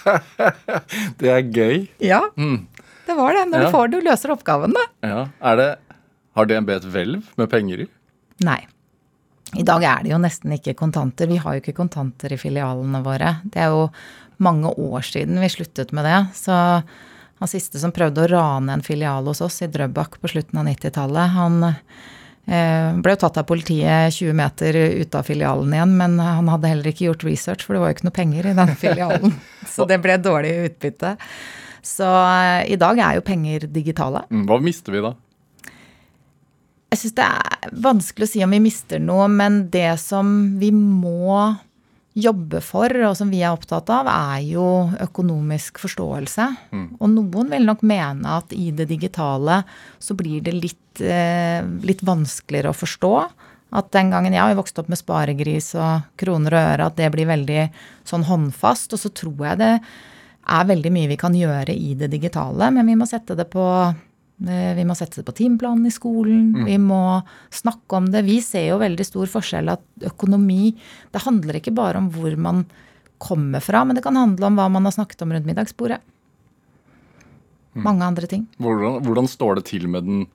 det 1.22 1.32
er 1.34 1.44
gøy? 1.46 1.86
Ja. 2.06 2.24
Mm. 2.38 2.64
Det 3.06 3.18
var 3.18 3.38
det. 3.38 3.46
Når 3.52 3.66
ja. 3.66 3.68
du 3.68 3.78
får 3.78 3.90
det, 3.90 4.00
du 4.00 4.10
løser 4.10 4.34
oppgaven, 4.34 4.74
da. 4.78 4.86
Ja. 5.06 5.22
Er 5.52 5.62
det, 5.62 5.70
har 6.38 6.50
DNB 6.50 6.74
et 6.76 6.90
hvelv 6.94 7.30
med 7.40 7.52
penger 7.52 7.86
i? 7.86 7.90
Nei. 8.44 8.60
I 9.56 9.64
dag 9.64 9.84
er 9.88 10.04
det 10.04 10.12
jo 10.12 10.20
nesten 10.20 10.52
ikke 10.58 10.76
kontanter. 10.76 11.30
Vi 11.32 11.40
har 11.40 11.56
jo 11.56 11.64
ikke 11.64 11.78
kontanter 11.78 12.34
i 12.34 12.40
filialene 12.40 13.00
våre. 13.06 13.38
Det 13.48 13.62
er 13.64 13.72
jo 13.72 13.88
mange 14.44 14.72
år 14.72 15.06
siden 15.06 15.40
vi 15.40 15.52
sluttet 15.54 15.94
med 15.96 16.08
det. 16.08 16.18
Så 16.36 16.56
han 17.40 17.52
siste 17.52 17.80
som 17.80 17.94
prøvde 17.96 18.26
å 18.26 18.32
rane 18.32 18.76
en 18.76 18.84
filial 18.84 19.28
hos 19.30 19.44
oss 19.44 19.62
i 19.64 19.70
Drøbak 19.72 20.20
på 20.22 20.32
slutten 20.32 20.60
av 20.62 20.68
90-tallet, 20.70 21.34
han 21.36 21.58
eh, 21.68 22.96
ble 23.04 23.16
jo 23.16 23.22
tatt 23.26 23.42
av 23.42 23.48
politiet 23.50 24.16
20 24.16 24.38
meter 24.40 24.80
ute 25.02 25.20
av 25.20 25.28
filialen 25.28 25.76
igjen, 25.76 25.98
men 26.00 26.16
han 26.24 26.52
hadde 26.52 26.72
heller 26.72 26.92
ikke 26.92 27.10
gjort 27.10 27.28
research, 27.28 27.68
for 27.68 27.76
det 27.76 27.84
var 27.84 27.92
jo 27.92 27.98
ikke 27.98 28.08
noe 28.08 28.20
penger 28.22 28.50
i 28.52 28.56
den 28.62 28.74
filialen. 28.84 29.36
Så 29.68 29.88
det 29.90 30.00
ble 30.04 30.18
dårlig 30.24 30.56
utbytte. 30.70 31.16
Så 31.86 32.08
eh, 32.08 32.72
i 32.72 32.80
dag 32.82 33.04
er 33.04 33.20
jo 33.20 33.28
penger 33.28 33.68
digitale. 33.70 34.24
Mm, 34.32 34.48
hva 34.50 34.60
mister 34.64 34.96
vi 34.96 35.04
da? 35.06 35.12
Jeg 36.94 37.02
syns 37.02 37.16
det 37.18 37.28
er 37.28 37.78
vanskelig 37.86 38.28
å 38.28 38.32
si 38.32 38.44
om 38.46 38.54
vi 38.56 38.62
mister 38.64 39.02
noe, 39.02 39.28
men 39.32 39.66
det 39.74 39.96
som 40.02 40.28
vi 40.62 40.70
må 40.76 41.56
jobbe 42.16 42.62
for, 42.64 42.94
og 43.04 43.16
som 43.20 43.32
vi 43.32 43.42
er 43.44 43.52
opptatt 43.52 43.90
av, 43.92 44.08
er 44.08 44.46
jo 44.48 44.68
økonomisk 45.04 45.82
forståelse. 45.84 46.46
Mm. 46.72 46.86
Og 46.96 47.12
noen 47.12 47.52
vil 47.52 47.68
nok 47.68 47.84
mene 47.84 48.38
at 48.38 48.56
i 48.56 48.70
det 48.76 48.88
digitale 48.94 49.60
så 50.00 50.16
blir 50.16 50.46
det 50.46 50.56
litt, 50.56 51.02
eh, 51.04 51.60
litt 51.84 52.06
vanskeligere 52.08 52.72
å 52.72 52.80
forstå. 52.80 53.14
At 53.76 53.92
den 53.92 54.14
gangen 54.14 54.32
jeg 54.32 54.40
har 54.40 54.56
vokst 54.56 54.80
opp 54.80 54.88
med 54.88 55.02
sparegris 55.02 55.74
og 55.76 56.08
kroner 56.16 56.56
og 56.56 56.68
øre, 56.72 56.86
at 56.88 56.96
det 56.96 57.12
blir 57.12 57.28
veldig 57.28 57.70
sånn 58.08 58.24
håndfast. 58.24 58.96
Og 58.96 59.02
så 59.02 59.12
tror 59.12 59.50
jeg 59.50 59.60
det 59.60 59.74
er 60.46 60.72
veldig 60.72 60.92
mye 60.94 61.12
vi 61.12 61.20
kan 61.20 61.36
gjøre 61.36 61.76
i 61.76 61.96
det 62.00 62.14
digitale, 62.14 62.72
men 62.72 62.86
vi 62.88 62.96
må 62.96 63.08
sette 63.10 63.36
det 63.36 63.50
på 63.52 63.66
vi 64.36 64.84
må 64.84 64.96
sette 65.00 65.22
det 65.22 65.28
på 65.28 65.36
timeplanen 65.38 65.88
i 65.88 65.94
skolen. 65.94 66.50
Mm. 66.52 66.66
Vi 66.68 66.76
må 66.84 67.02
snakke 67.56 68.00
om 68.00 68.10
det. 68.12 68.26
Vi 68.28 68.42
ser 68.44 68.68
jo 68.68 68.82
veldig 68.82 69.06
stor 69.08 69.30
forskjell 69.32 69.72
at 69.72 69.86
økonomi 70.10 70.74
Det 71.14 71.24
handler 71.24 71.62
ikke 71.62 71.76
bare 71.76 72.02
om 72.02 72.10
hvor 72.12 72.36
man 72.36 72.66
kommer 73.18 73.64
fra, 73.64 73.86
men 73.86 73.96
det 73.96 74.04
kan 74.04 74.18
handle 74.20 74.50
om 74.50 74.60
hva 74.60 74.68
man 74.70 74.84
har 74.86 74.92
snakket 74.92 75.24
om 75.24 75.32
rundt 75.32 75.48
middagsbordet. 75.48 76.02
mange 77.76 78.04
andre 78.04 78.28
ting. 78.28 78.46
Hvordan, 78.58 79.02
hvordan 79.04 79.28
står 79.28 79.56
det 79.56 79.66
til 79.68 79.88
med 79.88 80.04
den 80.04 80.28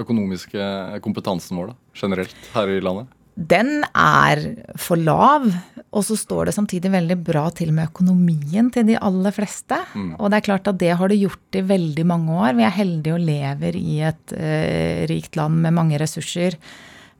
økonomiske 0.00 1.00
kompetansen 1.04 1.56
vår 1.56 1.72
da, 1.72 1.74
generelt 1.94 2.48
her 2.54 2.68
i 2.68 2.80
landet? 2.80 3.08
Den 3.34 3.82
er 3.98 4.40
for 4.78 5.00
lav, 5.00 5.48
og 5.94 6.04
så 6.06 6.14
står 6.18 6.48
det 6.48 6.54
samtidig 6.54 6.92
veldig 6.92 7.16
bra 7.26 7.48
til 7.54 7.72
med 7.74 7.88
økonomien 7.90 8.70
til 8.74 8.86
de 8.86 8.94
aller 8.98 9.34
fleste. 9.34 9.78
Mm. 9.94 10.12
Og 10.20 10.30
det 10.30 10.38
er 10.38 10.46
klart 10.48 10.70
at 10.70 10.78
det 10.78 10.92
har 10.94 11.10
det 11.10 11.18
gjort 11.18 11.58
i 11.58 11.64
veldig 11.66 12.06
mange 12.06 12.34
år. 12.38 12.54
Vi 12.58 12.66
er 12.66 12.76
heldige 12.78 13.16
og 13.16 13.26
lever 13.26 13.78
i 13.78 14.00
et 14.06 14.34
eh, 14.38 15.02
rikt 15.10 15.38
land 15.38 15.58
med 15.66 15.74
mange 15.74 15.98
ressurser 16.02 16.58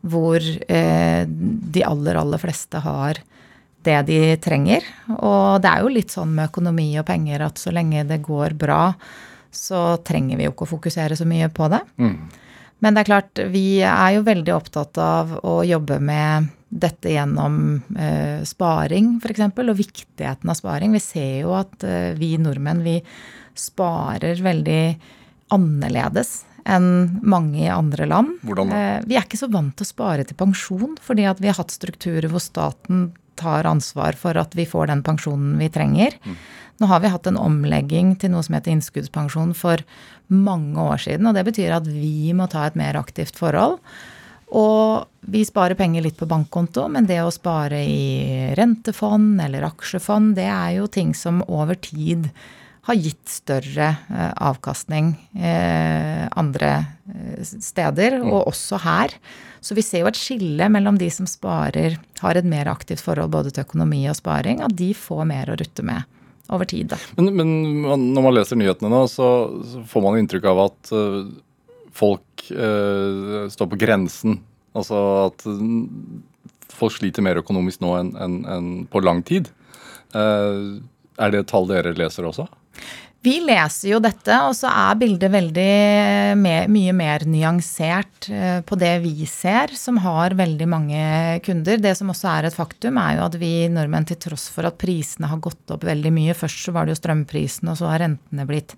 hvor 0.05 0.39
eh, 0.39 1.25
de 1.27 1.85
aller, 1.87 2.19
aller 2.21 2.41
fleste 2.43 2.83
har 2.85 3.19
det 3.85 4.01
de 4.09 4.21
trenger. 4.43 4.87
Og 5.19 5.61
det 5.63 5.71
er 5.71 5.83
jo 5.83 5.93
litt 5.93 6.15
sånn 6.15 6.35
med 6.37 6.51
økonomi 6.53 6.93
og 7.01 7.09
penger 7.09 7.47
at 7.49 7.61
så 7.61 7.73
lenge 7.75 8.07
det 8.09 8.23
går 8.25 8.55
bra, 8.61 8.93
så 9.55 9.97
trenger 10.05 10.39
vi 10.39 10.47
jo 10.47 10.55
ikke 10.55 10.67
å 10.67 10.75
fokusere 10.77 11.19
så 11.19 11.27
mye 11.29 11.51
på 11.53 11.69
det. 11.73 11.83
Mm. 12.01 12.17
Men 12.85 12.93
det 12.93 13.05
er 13.05 13.09
klart, 13.09 13.41
vi 13.49 13.81
er 13.81 14.19
jo 14.19 14.27
veldig 14.27 14.53
opptatt 14.53 14.99
av 15.01 15.31
å 15.41 15.57
jobbe 15.65 15.97
med 16.05 16.51
dette 16.69 17.15
gjennom 17.15 17.59
uh, 17.97 18.43
sparing, 18.45 19.15
f.eks., 19.23 19.45
og 19.47 19.79
viktigheten 19.79 20.51
av 20.53 20.59
sparing. 20.59 20.93
Vi 20.93 21.01
ser 21.01 21.45
jo 21.47 21.55
at 21.57 21.87
eh, 21.87 22.13
vi 22.19 22.35
nordmenn, 22.37 22.83
vi 22.85 22.99
sparer 23.57 24.43
veldig 24.43 24.83
annerledes 25.55 26.43
enn 26.65 27.21
mange 27.23 27.63
i 27.67 27.73
andre 27.73 28.09
land. 28.11 28.39
Hvordan 28.45 28.73
da? 28.73 28.81
Eh, 28.81 29.03
vi 29.09 29.19
er 29.19 29.27
ikke 29.27 29.41
så 29.41 29.51
vant 29.53 29.75
til 29.77 29.87
å 29.87 29.93
spare 29.93 30.25
til 30.27 30.39
pensjon, 30.39 30.97
fordi 31.01 31.29
at 31.31 31.41
vi 31.41 31.51
har 31.51 31.59
hatt 31.61 31.75
strukturer 31.75 32.29
hvor 32.33 32.43
staten 32.43 33.11
tar 33.39 33.69
ansvar 33.69 34.19
for 34.19 34.39
at 34.41 34.55
vi 34.57 34.67
får 34.69 34.91
den 34.91 35.05
pensjonen 35.07 35.57
vi 35.61 35.71
trenger. 35.73 36.17
Mm. 36.25 36.37
Nå 36.83 36.89
har 36.91 37.05
vi 37.05 37.13
hatt 37.13 37.29
en 37.31 37.39
omlegging 37.39 38.17
til 38.19 38.33
noe 38.35 38.43
som 38.47 38.57
heter 38.57 38.75
innskuddspensjon 38.75 39.55
for 39.59 39.85
mange 40.33 40.81
år 40.81 41.05
siden. 41.05 41.29
Og 41.31 41.37
det 41.37 41.47
betyr 41.47 41.77
at 41.77 41.87
vi 41.87 42.33
må 42.37 42.49
ta 42.51 42.67
et 42.67 42.79
mer 42.79 42.99
aktivt 42.99 43.39
forhold. 43.39 43.79
Og 44.55 45.07
vi 45.33 45.43
sparer 45.47 45.79
penger 45.79 46.05
litt 46.05 46.19
på 46.19 46.29
bankkonto, 46.31 46.87
men 46.93 47.09
det 47.09 47.23
å 47.25 47.33
spare 47.35 47.81
i 47.89 48.53
rentefond 48.59 49.41
eller 49.43 49.67
aksjefond, 49.71 50.35
det 50.39 50.47
er 50.51 50.77
jo 50.77 50.91
ting 50.91 51.15
som 51.17 51.41
over 51.49 51.79
tid 51.81 52.29
har 52.85 53.01
gitt 53.01 53.31
større 53.33 53.87
eh, 54.13 54.33
avkastning 54.45 55.15
eh, 55.33 56.27
andre 56.37 56.73
eh, 57.09 57.41
steder, 57.43 58.19
mm. 58.21 58.29
og 58.29 58.51
også 58.53 58.83
her. 58.85 59.17
Så 59.65 59.77
vi 59.77 59.83
ser 59.85 60.03
jo 60.03 60.11
et 60.11 60.19
skille 60.21 60.67
mellom 60.69 60.99
de 61.01 61.09
som 61.13 61.29
sparer, 61.29 61.97
har 62.21 62.37
et 62.37 62.49
mer 62.49 62.69
aktivt 62.69 63.01
forhold 63.01 63.33
både 63.33 63.55
til 63.55 63.65
økonomi 63.65 64.03
og 64.11 64.19
sparing, 64.19 64.61
at 64.61 64.75
de 64.77 64.91
får 64.97 65.25
mer 65.31 65.49
å 65.49 65.57
rutte 65.57 65.85
med 65.87 66.05
over 66.53 66.69
tid. 66.69 66.93
Men, 67.17 67.31
men, 67.39 67.53
når 68.13 68.27
man 68.27 68.37
leser 68.37 68.61
nyhetene 68.61 68.93
nå, 68.93 69.07
så, 69.09 69.29
så 69.65 69.85
får 69.89 70.05
man 70.05 70.19
inntrykk 70.21 70.51
av 70.51 70.61
at 70.67 70.93
uh, 70.93 71.23
folk 71.97 72.45
uh, 72.53 73.47
står 73.53 73.71
på 73.73 73.81
grensen. 73.81 74.37
Altså 74.77 75.01
at 75.23 75.47
uh, 75.49 75.63
folk 76.75 76.99
sliter 76.99 77.25
mer 77.25 77.41
økonomisk 77.41 77.81
nå 77.85 77.95
enn 78.03 78.13
en, 78.21 78.37
en 78.45 78.69
på 78.91 79.01
lang 79.05 79.23
tid. 79.25 79.49
er 80.15 81.31
det 81.33 81.47
tall 81.51 81.67
dere 81.71 81.95
leser 81.97 82.27
også? 82.27 82.45
Vi 83.25 83.39
leser 83.41 83.89
jo 83.89 83.99
dette, 84.05 84.35
og 84.45 84.53
så 84.53 84.69
er 84.69 84.99
bildet 85.01 85.33
veldig 85.33 85.69
mer, 86.37 86.67
mye 86.69 86.93
mer 86.93 87.23
nyansert 87.25 88.29
eh, 88.29 88.59
på 88.69 88.77
det 88.77 88.99
vi 89.01 89.25
ser, 89.31 89.73
som 89.81 89.97
har 90.05 90.37
veldig 90.37 90.69
mange 90.69 91.07
kunder. 91.47 91.81
Det 91.81 91.95
som 91.97 92.13
også 92.13 92.29
er 92.35 92.51
et 92.51 92.59
faktum, 92.59 93.01
er 93.01 93.17
jo 93.17 93.25
at 93.25 93.39
vi 93.41 93.53
nordmenn 93.73 94.05
til 94.11 94.21
tross 94.21 94.51
for 94.53 94.69
at 94.69 94.77
prisene 94.81 95.31
har 95.31 95.41
gått 95.41 95.73
opp 95.73 95.89
veldig 95.89 96.13
mye 96.13 96.37
Først 96.37 96.67
så 96.67 96.75
var 96.77 96.85
det 96.85 96.93
jo 96.93 97.01
strømprisene, 97.01 97.73
og 97.73 97.81
så 97.81 97.89
har 97.95 98.05
rentene 98.05 98.45
blitt 98.49 98.77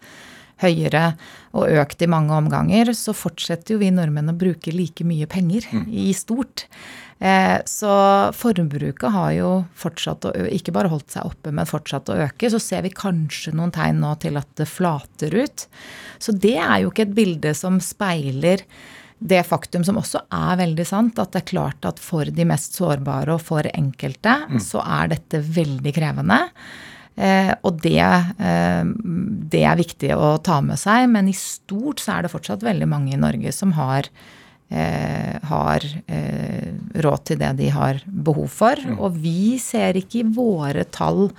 høyere 0.62 1.10
og 1.56 1.68
økt 1.82 2.04
i 2.04 2.10
mange 2.10 2.36
omganger, 2.36 2.92
så 2.96 3.14
fortsetter 3.16 3.74
jo 3.76 3.82
vi 3.82 3.90
nordmenn 3.94 4.32
å 4.32 4.36
bruke 4.36 4.72
like 4.74 5.04
mye 5.06 5.28
penger 5.30 5.68
mm. 5.72 5.84
i 5.92 6.12
stort. 6.16 6.66
Eh, 7.18 7.58
så 7.68 7.92
forbruket 8.36 9.12
har 9.12 9.30
jo 9.36 9.50
fortsatt 9.76 10.28
å 10.28 10.34
ikke 10.52 10.74
bare 10.76 10.90
holdt 10.92 11.14
seg 11.16 11.28
oppe, 11.28 11.52
men 11.54 11.68
fortsatt 11.68 12.12
å 12.12 12.18
øke. 12.26 12.50
Så 12.52 12.60
ser 12.62 12.84
vi 12.86 12.92
kanskje 12.92 13.54
noen 13.56 13.72
tegn 13.74 14.02
nå 14.04 14.14
til 14.24 14.36
at 14.40 14.50
det 14.60 14.68
flater 14.68 15.36
ut. 15.36 15.66
Så 16.18 16.36
det 16.36 16.56
er 16.60 16.84
jo 16.84 16.92
ikke 16.92 17.08
et 17.08 17.16
bilde 17.16 17.56
som 17.56 17.80
speiler 17.84 18.64
det 19.18 19.40
faktum 19.48 19.84
som 19.84 19.96
også 19.96 20.26
er 20.34 20.58
veldig 20.60 20.84
sant, 20.84 21.18
at 21.18 21.32
det 21.32 21.40
er 21.40 21.52
klart 21.54 21.86
at 21.88 22.00
for 22.02 22.28
de 22.28 22.44
mest 22.48 22.76
sårbare 22.76 23.32
og 23.32 23.40
for 23.46 23.64
enkelte, 23.72 24.34
mm. 24.50 24.58
så 24.60 24.82
er 24.84 25.14
dette 25.14 25.40
veldig 25.40 25.92
krevende. 25.96 26.42
Eh, 27.16 27.52
og 27.64 27.78
det, 27.80 28.00
eh, 28.02 28.88
det, 29.52 29.62
er 29.64 29.78
viktig 29.78 30.10
å 30.12 30.36
ta 30.44 30.60
med 30.64 30.76
seg, 30.80 31.06
men 31.08 31.30
i 31.32 31.36
stort 31.36 32.02
så 32.02 32.18
er 32.18 32.26
det 32.26 32.32
fortsatt 32.34 32.66
veldig 32.66 32.88
mange 32.90 33.14
i 33.14 33.20
Norge 33.20 33.52
som 33.56 33.72
har 33.78 34.10
eh, 34.68 35.36
har 35.48 35.86
eh, 36.06 36.74
råd 37.06 37.24
til 37.24 37.40
det 37.40 37.54
de 37.62 37.70
har 37.72 38.02
behov 38.04 38.50
for. 38.52 38.82
Mm. 38.82 38.98
Og 39.00 39.16
vi 39.22 39.56
ser 39.62 39.96
ikke 39.96 40.20
i 40.20 40.28
våre 40.36 40.84
tall 40.92 41.30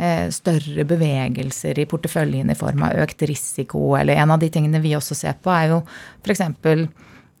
eh, 0.00 0.30
større 0.32 0.86
bevegelser 0.88 1.82
i 1.82 1.88
porteføljen 1.90 2.52
i 2.52 2.58
form 2.58 2.86
av 2.88 3.04
økt 3.04 3.26
risiko. 3.28 3.92
Eller 4.00 4.22
en 4.22 4.32
av 4.32 4.40
de 4.40 4.50
tingene 4.52 4.82
vi 4.82 4.96
også 4.96 5.18
ser 5.18 5.36
på, 5.42 5.52
er 5.52 5.74
jo 5.74 5.82
f.eks. 6.24 6.46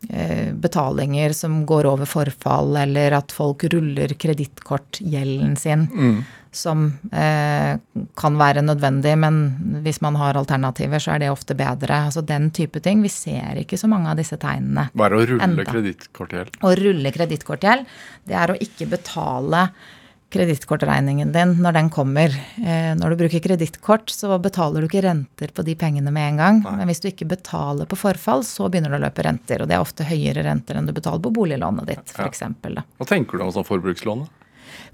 Eh, 0.08 0.54
betalinger 0.56 1.34
som 1.36 1.66
går 1.68 1.84
over 1.90 2.08
forfall, 2.08 2.72
eller 2.80 3.12
at 3.18 3.32
folk 3.36 3.66
ruller 3.68 4.14
kredittkortgjelden 4.16 5.56
sin. 5.60 5.88
Mm 5.92 6.20
som 6.52 6.86
eh, 7.12 7.78
kan 8.18 8.38
være 8.38 8.62
nødvendig, 8.66 9.12
men 9.22 9.36
hvis 9.84 10.00
man 10.02 10.16
har 10.18 10.38
alternativer, 10.38 11.02
så 11.02 11.14
er 11.14 11.22
det 11.22 11.30
ofte 11.30 11.54
bedre. 11.54 12.00
Altså 12.08 12.24
den 12.26 12.50
type 12.54 12.82
ting. 12.82 13.04
Vi 13.04 13.12
ser 13.12 13.60
ikke 13.62 13.78
så 13.78 13.90
mange 13.90 14.10
av 14.10 14.18
disse 14.18 14.38
tegnene. 14.40 14.88
Hva 14.90 15.06
er 15.06 15.16
å 15.16 15.22
rulle 15.30 15.66
kredittkortgjeld? 15.68 16.58
Å 16.66 16.74
rulle 16.80 17.14
kredittkortgjeld, 17.14 17.96
det 18.26 18.38
er 18.42 18.52
å 18.52 18.58
ikke 18.66 18.90
betale 18.90 19.68
kredittkortregningen 20.30 21.32
din 21.34 21.56
når 21.62 21.76
den 21.76 21.90
kommer. 21.92 22.34
Eh, 22.62 22.92
når 22.98 23.12
du 23.14 23.20
bruker 23.24 23.42
kredittkort, 23.44 24.10
så 24.14 24.38
betaler 24.42 24.82
du 24.82 24.90
ikke 24.90 25.04
renter 25.06 25.52
på 25.54 25.64
de 25.66 25.74
pengene 25.78 26.12
med 26.14 26.32
en 26.32 26.42
gang. 26.42 26.60
Nei. 26.64 26.76
Men 26.80 26.90
hvis 26.90 27.02
du 27.02 27.10
ikke 27.10 27.28
betaler 27.32 27.88
på 27.90 27.98
forfall, 27.98 28.44
så 28.46 28.68
begynner 28.70 28.94
det 28.94 29.00
å 29.00 29.06
løpe 29.08 29.26
renter. 29.26 29.62
Og 29.62 29.70
det 29.70 29.78
er 29.78 29.84
ofte 29.84 30.06
høyere 30.06 30.46
renter 30.46 30.78
enn 30.78 30.90
du 30.90 30.94
betaler 30.96 31.22
på 31.24 31.34
boliglånet 31.34 31.90
ditt, 31.90 32.14
f.eks. 32.14 32.44
Ja. 32.46 32.84
Hva 33.00 33.08
tenker 33.08 33.40
du 33.40 33.48
om 33.48 33.54
sånn 33.54 33.66
forbrukslån? 33.66 34.28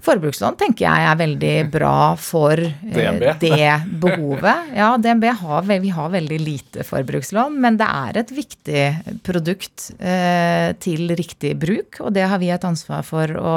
Forbrukslån 0.03 0.57
tenker 0.59 0.85
jeg 0.85 1.05
er 1.09 1.17
veldig 1.19 1.53
bra 1.73 1.97
for 2.21 2.59
eh, 2.61 3.33
det 3.41 3.69
behovet. 4.01 4.65
Ja, 4.77 4.91
DNB 5.01 5.25
har, 5.39 5.65
vi 5.67 5.91
har 5.93 6.09
veldig 6.13 6.37
lite 6.41 6.85
forbrukslån, 6.85 7.55
men 7.61 7.79
det 7.79 7.87
er 7.87 8.19
et 8.21 8.33
viktig 8.33 8.83
produkt 9.25 9.89
eh, 9.97 10.73
til 10.81 11.13
riktig 11.17 11.55
bruk, 11.59 12.01
og 12.03 12.13
det 12.17 12.27
har 12.29 12.41
vi 12.41 12.51
et 12.53 12.67
ansvar 12.67 13.05
for 13.07 13.37
å 13.37 13.55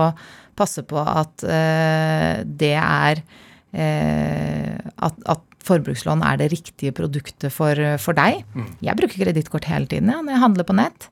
passe 0.60 0.84
på 0.86 1.00
at 1.00 1.46
eh, 1.46 2.42
det 2.44 2.76
er 2.76 3.24
at, 3.70 5.18
at 5.30 5.42
forbrukslån 5.62 6.24
er 6.26 6.40
det 6.40 6.48
riktige 6.50 6.90
produktet 6.90 7.52
for, 7.54 7.78
for 8.02 8.18
deg. 8.18 8.40
Mm. 8.50 8.72
Jeg 8.82 8.98
bruker 8.98 9.20
kredittkort 9.22 9.68
hele 9.70 9.86
tiden 9.86 10.10
ja, 10.10 10.16
når 10.18 10.34
jeg 10.34 10.42
handler 10.42 10.66
på 10.66 10.74
nett. 10.74 11.06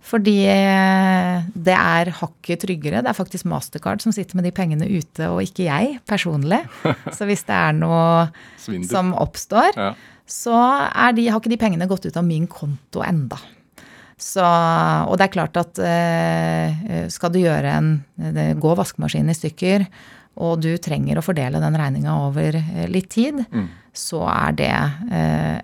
Fordi 0.00 0.36
eh, 0.48 1.48
det 1.52 1.76
er 1.76 2.10
hakket 2.16 2.64
tryggere. 2.64 3.02
Det 3.04 3.12
er 3.12 3.16
faktisk 3.16 3.46
Mastercard 3.50 4.02
som 4.02 4.14
sitter 4.16 4.38
med 4.38 4.48
de 4.48 4.54
pengene 4.56 4.88
ute, 4.88 5.28
og 5.28 5.42
ikke 5.44 5.68
jeg 5.68 5.98
personlig. 6.08 6.62
Så 7.16 7.28
hvis 7.28 7.44
det 7.48 7.56
er 7.56 7.76
noe 7.76 8.30
som 8.88 9.12
oppstår, 9.18 9.76
ja. 9.76 9.92
så 10.30 10.56
de, 11.16 11.26
har 11.28 11.40
ikke 11.40 11.52
de 11.52 11.60
pengene 11.60 11.88
gått 11.90 12.06
ut 12.08 12.16
av 12.16 12.26
min 12.26 12.46
konto 12.50 13.04
enda. 13.04 13.38
Så, 14.20 14.44
og 14.44 15.16
det 15.16 15.26
er 15.26 15.32
klart 15.32 15.56
at 15.56 15.80
eh, 15.80 17.06
skal 17.12 17.32
du 17.32 17.40
gjøre 17.40 17.76
en 17.78 17.92
Gå 18.60 18.74
vaskemaskinen 18.76 19.32
i 19.32 19.36
stykker, 19.36 19.86
og 20.40 20.60
du 20.62 20.74
trenger 20.80 21.18
å 21.18 21.24
fordele 21.24 21.60
den 21.62 21.78
regninga 21.80 22.18
over 22.26 22.58
eh, 22.60 22.84
litt 22.92 23.08
tid, 23.12 23.40
mm. 23.48 23.66
så 23.96 24.22
er 24.28 24.56
det 24.60 24.70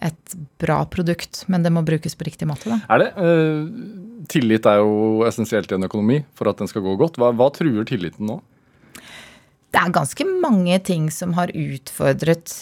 et 0.09 0.37
bra 0.61 0.81
produkt. 0.91 1.45
Men 1.53 1.63
det 1.65 1.73
må 1.73 1.85
brukes 1.87 2.17
på 2.17 2.27
riktig 2.27 2.49
måte, 2.49 2.73
da. 2.73 2.81
Er 2.97 3.05
det? 3.05 3.11
Tillit 4.33 4.67
er 4.67 4.81
jo 4.81 5.27
essensielt 5.29 5.71
i 5.71 5.77
en 5.77 5.87
økonomi 5.87 6.23
for 6.35 6.51
at 6.51 6.59
den 6.59 6.71
skal 6.71 6.85
gå 6.85 6.97
godt. 6.99 7.21
Hva, 7.21 7.31
hva 7.37 7.51
truer 7.55 7.87
tilliten 7.89 8.27
nå? 8.33 8.41
Det 9.77 9.83
er 9.85 9.93
ganske 9.93 10.25
mange 10.41 10.79
ting 10.89 11.11
som 11.13 11.37
har 11.37 11.53
utfordret 11.53 12.55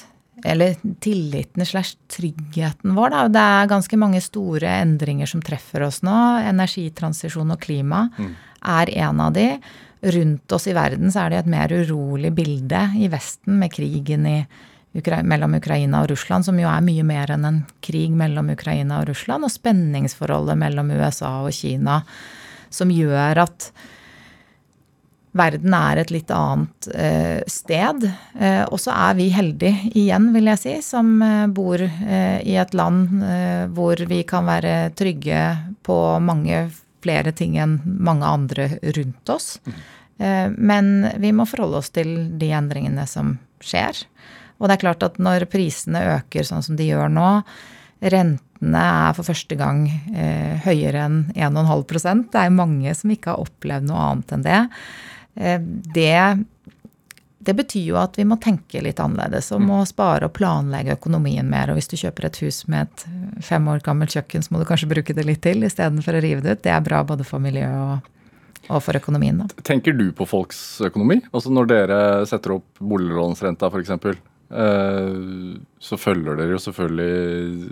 eller 0.44 0.74
tilliten 1.00 1.66
slash 1.66 1.96
tryggheten 2.10 2.94
vår. 2.96 3.10
Da. 3.10 3.22
Det 3.28 3.46
er 3.54 3.70
ganske 3.70 3.98
mange 4.00 4.20
store 4.24 4.76
endringer 4.82 5.30
som 5.30 5.42
treffer 5.44 5.86
oss 5.86 6.02
nå. 6.06 6.18
Energitransisjon 6.50 7.54
og 7.54 7.62
klima 7.62 8.08
mm. 8.16 8.30
er 8.74 8.94
en 9.06 9.24
av 9.24 9.34
de. 9.36 9.48
Rundt 10.04 10.52
oss 10.52 10.68
i 10.68 10.76
verden 10.76 11.12
så 11.12 11.24
er 11.24 11.32
det 11.32 11.42
et 11.44 11.52
mer 11.54 11.72
urolig 11.72 12.34
bilde 12.36 12.82
i 13.00 13.08
Vesten 13.12 13.60
med 13.62 13.72
krigen 13.72 14.26
i 14.28 14.38
mellom 14.94 15.56
Ukraina 15.58 16.04
og 16.04 16.10
Russland, 16.12 16.44
som 16.46 16.58
jo 16.60 16.68
er 16.70 16.84
mye 16.84 17.02
mer 17.02 17.32
enn 17.34 17.44
en 17.48 17.62
krig 17.82 18.12
mellom 18.14 18.52
Ukraina 18.52 19.00
og 19.00 19.08
Russland, 19.08 19.42
og 19.42 19.50
spenningsforholdet 19.50 20.54
mellom 20.58 20.92
USA 20.94 21.40
og 21.42 21.50
Kina, 21.52 22.02
som 22.70 22.92
gjør 22.94 23.42
at 23.42 23.72
verden 25.34 25.74
er 25.74 26.00
et 26.00 26.12
litt 26.14 26.30
annet 26.34 26.88
eh, 26.94 27.40
sted. 27.50 28.06
Eh, 28.38 28.62
og 28.64 28.78
så 28.80 28.94
er 28.94 29.16
vi 29.18 29.28
heldige 29.34 29.90
igjen, 29.98 30.30
vil 30.34 30.50
jeg 30.52 30.62
si, 30.62 30.74
som 30.86 31.16
eh, 31.24 31.46
bor 31.50 31.82
i 31.82 32.56
et 32.60 32.74
land 32.76 33.24
hvor 33.74 33.98
vi 34.08 34.22
kan 34.28 34.46
være 34.46 34.92
trygge 34.96 35.42
på 35.86 35.96
mange 36.22 36.68
flere 37.04 37.34
ting 37.36 37.58
enn 37.60 37.78
mange 37.84 38.26
andre 38.28 38.68
rundt 38.96 39.30
oss. 39.32 39.58
Men 40.16 41.08
vi 41.20 41.32
må 41.36 41.44
forholde 41.48 41.80
oss 41.82 41.90
til 41.92 42.10
de 42.38 42.48
endringene 42.54 43.04
som 43.10 43.34
skjer. 43.64 43.98
Og 44.60 44.68
det 44.68 44.76
er 44.76 44.82
klart 44.84 45.04
at 45.04 45.18
når 45.22 45.46
prisene 45.52 46.04
øker 46.14 46.46
sånn 46.46 46.64
som 46.64 46.78
de 46.78 46.86
gjør 46.88 47.10
nå, 47.12 47.30
rentene 48.14 48.84
er 48.84 49.16
for 49.16 49.26
første 49.26 49.58
gang 49.58 49.82
høyere 50.64 51.02
enn 51.08 51.18
1,5% 51.34 52.30
Det 52.32 52.44
er 52.44 52.54
mange 52.54 52.94
som 52.96 53.12
ikke 53.12 53.34
har 53.34 53.42
opplevd 53.44 53.90
noe 53.90 54.06
annet 54.12 54.36
enn 54.36 54.46
det. 54.46 54.62
Eh, 55.34 55.60
det. 55.94 56.44
Det 57.38 57.52
betyr 57.54 57.90
jo 57.90 57.96
at 58.00 58.16
vi 58.16 58.24
må 58.24 58.38
tenke 58.40 58.80
litt 58.80 59.00
annerledes 59.02 59.50
og 59.52 59.60
må 59.60 59.82
spare 59.84 60.30
og 60.30 60.32
planlegge 60.36 60.94
økonomien 60.96 61.44
mer. 61.44 61.68
Og 61.68 61.76
hvis 61.76 61.90
du 61.92 61.98
kjøper 62.00 62.30
et 62.30 62.40
hus 62.40 62.62
med 62.72 62.88
et 62.88 63.44
fem 63.44 63.68
år 63.68 63.84
gammelt 63.84 64.14
kjøkken, 64.16 64.44
så 64.44 64.54
må 64.54 64.62
du 64.62 64.68
kanskje 64.68 64.88
bruke 64.88 65.16
det 65.16 65.26
litt 65.28 65.42
til 65.44 65.66
istedenfor 65.66 66.16
å 66.16 66.24
rive 66.24 66.44
det 66.44 66.56
ut. 66.56 66.64
Det 66.64 66.72
er 66.72 66.84
bra 66.86 67.02
både 67.04 67.26
for 67.28 67.44
miljøet 67.44 67.74
og, 67.84 68.12
og 68.70 68.80
for 68.86 68.96
økonomien. 68.96 69.42
Da. 69.42 69.64
Tenker 69.66 69.92
du 69.92 70.06
på 70.16 70.24
folks 70.30 70.62
økonomi? 70.88 71.20
Altså 71.34 71.52
når 71.52 71.68
dere 71.74 71.98
setter 72.30 72.56
opp 72.56 72.80
boliglånsrenta 72.80 73.68
f.eks. 73.68 73.92
Eh, 74.54 75.14
så 75.82 75.96
følger 75.98 76.36
dere 76.38 76.54
jo 76.54 76.60
selvfølgelig 76.62 77.68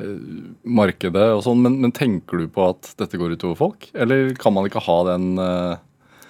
eh, 0.00 0.18
markedet 0.64 1.24
og 1.32 1.42
sånn, 1.44 1.62
men, 1.64 1.80
men, 1.82 1.94
tenker 1.96 2.40
du 2.40 2.48
på 2.52 2.68
at 2.70 2.92
dette 3.00 3.18
går 3.20 3.34
utover 3.36 3.58
folk? 3.58 3.88
Eller 3.92 4.32
kan 4.40 4.54
man 4.56 4.68
ikke 4.68 4.84
ha 4.84 4.98
den 5.08 5.26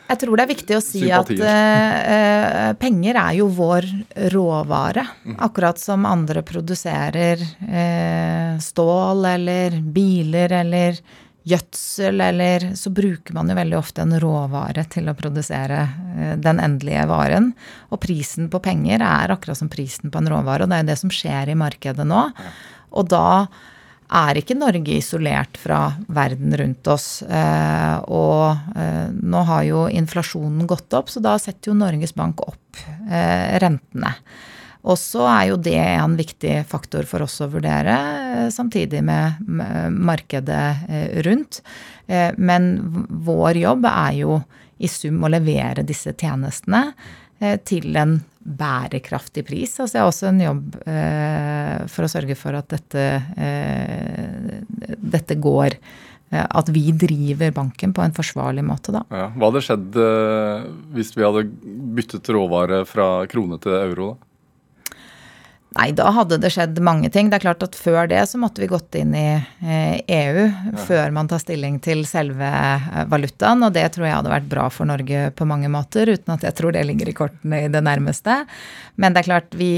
jeg 0.07 0.21
tror 0.23 0.39
det 0.39 0.45
er 0.45 0.53
viktig 0.53 0.77
å 0.77 0.83
si 0.85 1.03
sympatier. 1.03 1.43
at 1.43 2.09
uh, 2.15 2.71
penger 2.79 3.19
er 3.19 3.37
jo 3.41 3.49
vår 3.57 3.89
råvare. 4.35 5.07
Mm. 5.27 5.37
Akkurat 5.49 5.81
som 5.83 6.07
andre 6.09 6.45
produserer 6.47 7.43
uh, 7.43 8.57
stål 8.63 9.27
eller 9.35 9.79
biler 9.83 10.55
eller 10.63 11.01
gjødsel, 11.47 12.23
eller 12.23 12.65
så 12.79 12.91
bruker 12.91 13.35
man 13.35 13.51
jo 13.51 13.59
veldig 13.59 13.77
ofte 13.79 14.03
en 14.03 14.17
råvare 14.23 14.83
til 14.91 15.11
å 15.11 15.19
produsere 15.19 15.83
uh, 15.87 16.35
den 16.43 16.63
endelige 16.63 17.07
varen. 17.11 17.53
Og 17.91 18.03
prisen 18.03 18.51
på 18.53 18.63
penger 18.63 19.03
er 19.03 19.35
akkurat 19.35 19.59
som 19.59 19.71
prisen 19.73 20.15
på 20.15 20.23
en 20.23 20.31
råvare, 20.31 20.67
og 20.67 20.71
det 20.71 20.79
er 20.79 20.87
jo 20.87 20.93
det 20.93 21.01
som 21.03 21.15
skjer 21.15 21.51
i 21.51 21.59
markedet 21.59 22.07
nå. 22.07 22.29
Og 22.97 23.11
da 23.11 23.29
er 24.07 24.39
ikke 24.39 24.59
Norge 24.59 24.99
isolert 24.99 25.59
fra 25.59 25.81
verden 26.07 26.55
rundt 26.59 26.91
oss. 26.93 27.23
Eh, 27.23 27.97
og 28.07 28.77
eh, 28.79 29.09
nå 29.11 29.47
har 29.51 29.65
jo 29.67 29.87
inflasjonen 29.91 30.69
gått 30.71 30.95
opp, 30.95 31.11
så 31.11 31.23
da 31.25 31.39
setter 31.43 31.73
jo 31.73 31.79
Norges 31.79 32.15
Bank 32.17 32.45
opp 32.47 32.85
rentene. 33.63 34.13
Og 34.87 34.99
så 35.01 35.25
er 35.27 35.49
jo 35.51 35.59
det 35.59 35.79
en 35.81 36.15
viktig 36.19 36.61
faktor 36.71 37.07
for 37.11 37.25
oss 37.27 37.41
å 37.43 37.51
vurdere, 37.51 37.97
eh, 38.37 38.49
samtidig 38.55 39.03
med 39.03 39.43
markedet 39.91 40.67
eh, 40.89 41.19
rundt. 41.27 41.61
Eh, 42.07 42.31
men 42.39 42.77
vår 43.27 43.63
jobb 43.65 43.89
er 43.91 44.13
jo 44.21 44.41
i 44.79 44.91
sum 44.93 45.25
å 45.25 45.33
levere 45.33 45.87
disse 45.87 46.13
tjenestene 46.13 46.91
til 47.69 47.97
en 48.01 48.15
bærekraftig 48.47 49.43
pris. 49.49 49.75
Altså 49.83 49.99
jeg 49.99 50.05
har 50.05 50.11
også 50.13 50.29
en 50.31 50.43
jobb 50.45 50.77
for 51.93 52.07
å 52.07 52.11
sørge 52.11 52.37
for 52.39 52.55
at 52.59 52.69
dette, 52.71 53.07
dette 55.03 55.37
går 55.43 55.77
at 56.31 56.71
vi 56.75 56.91
driver 56.95 57.53
banken 57.55 57.93
på 57.95 58.03
en 58.03 58.15
forsvarlig 58.15 58.65
måte, 58.67 58.95
da. 58.95 59.03
Ja. 59.11 59.27
Hva 59.35 59.51
hadde 59.51 59.65
skjedd 59.67 59.99
hvis 60.95 61.13
vi 61.15 61.27
hadde 61.27 61.45
byttet 61.99 62.31
råvare 62.35 62.85
fra 62.89 63.27
krone 63.31 63.59
til 63.63 63.77
euro? 63.79 64.09
da? 64.15 64.23
Nei, 65.77 65.91
da 65.93 66.09
hadde 66.15 66.39
det 66.41 66.51
skjedd 66.55 66.79
mange 66.85 67.11
ting. 67.13 67.29
Det 67.29 67.39
er 67.39 67.45
klart 67.45 67.65
at 67.67 67.77
før 67.77 68.09
det 68.09 68.23
så 68.31 68.41
måtte 68.41 68.63
vi 68.63 68.69
gått 68.71 68.97
inn 68.97 69.13
i 69.17 69.27
EU 69.37 69.67
eh, 69.69 69.99
e 70.07 70.23
ja. 70.47 70.85
før 70.87 71.13
man 71.13 71.29
tar 71.29 71.43
stilling 71.43 71.79
til 71.85 72.05
selve 72.09 72.49
eh, 72.49 73.03
valutaen, 73.11 73.65
og 73.67 73.75
det 73.77 73.85
tror 73.95 74.09
jeg 74.09 74.17
hadde 74.17 74.33
vært 74.33 74.49
bra 74.51 74.69
for 74.73 74.89
Norge 74.89 75.29
på 75.37 75.49
mange 75.49 75.69
måter, 75.73 76.09
uten 76.09 76.37
at 76.37 76.47
jeg 76.47 76.57
tror 76.57 76.73
det 76.77 76.87
ligger 76.89 77.11
i 77.13 77.17
kortene 77.17 77.61
i 77.67 77.71
det 77.73 77.85
nærmeste. 77.85 78.39
Men 78.97 79.13
det 79.13 79.25
er 79.25 79.31
klart, 79.31 79.59
vi 79.59 79.71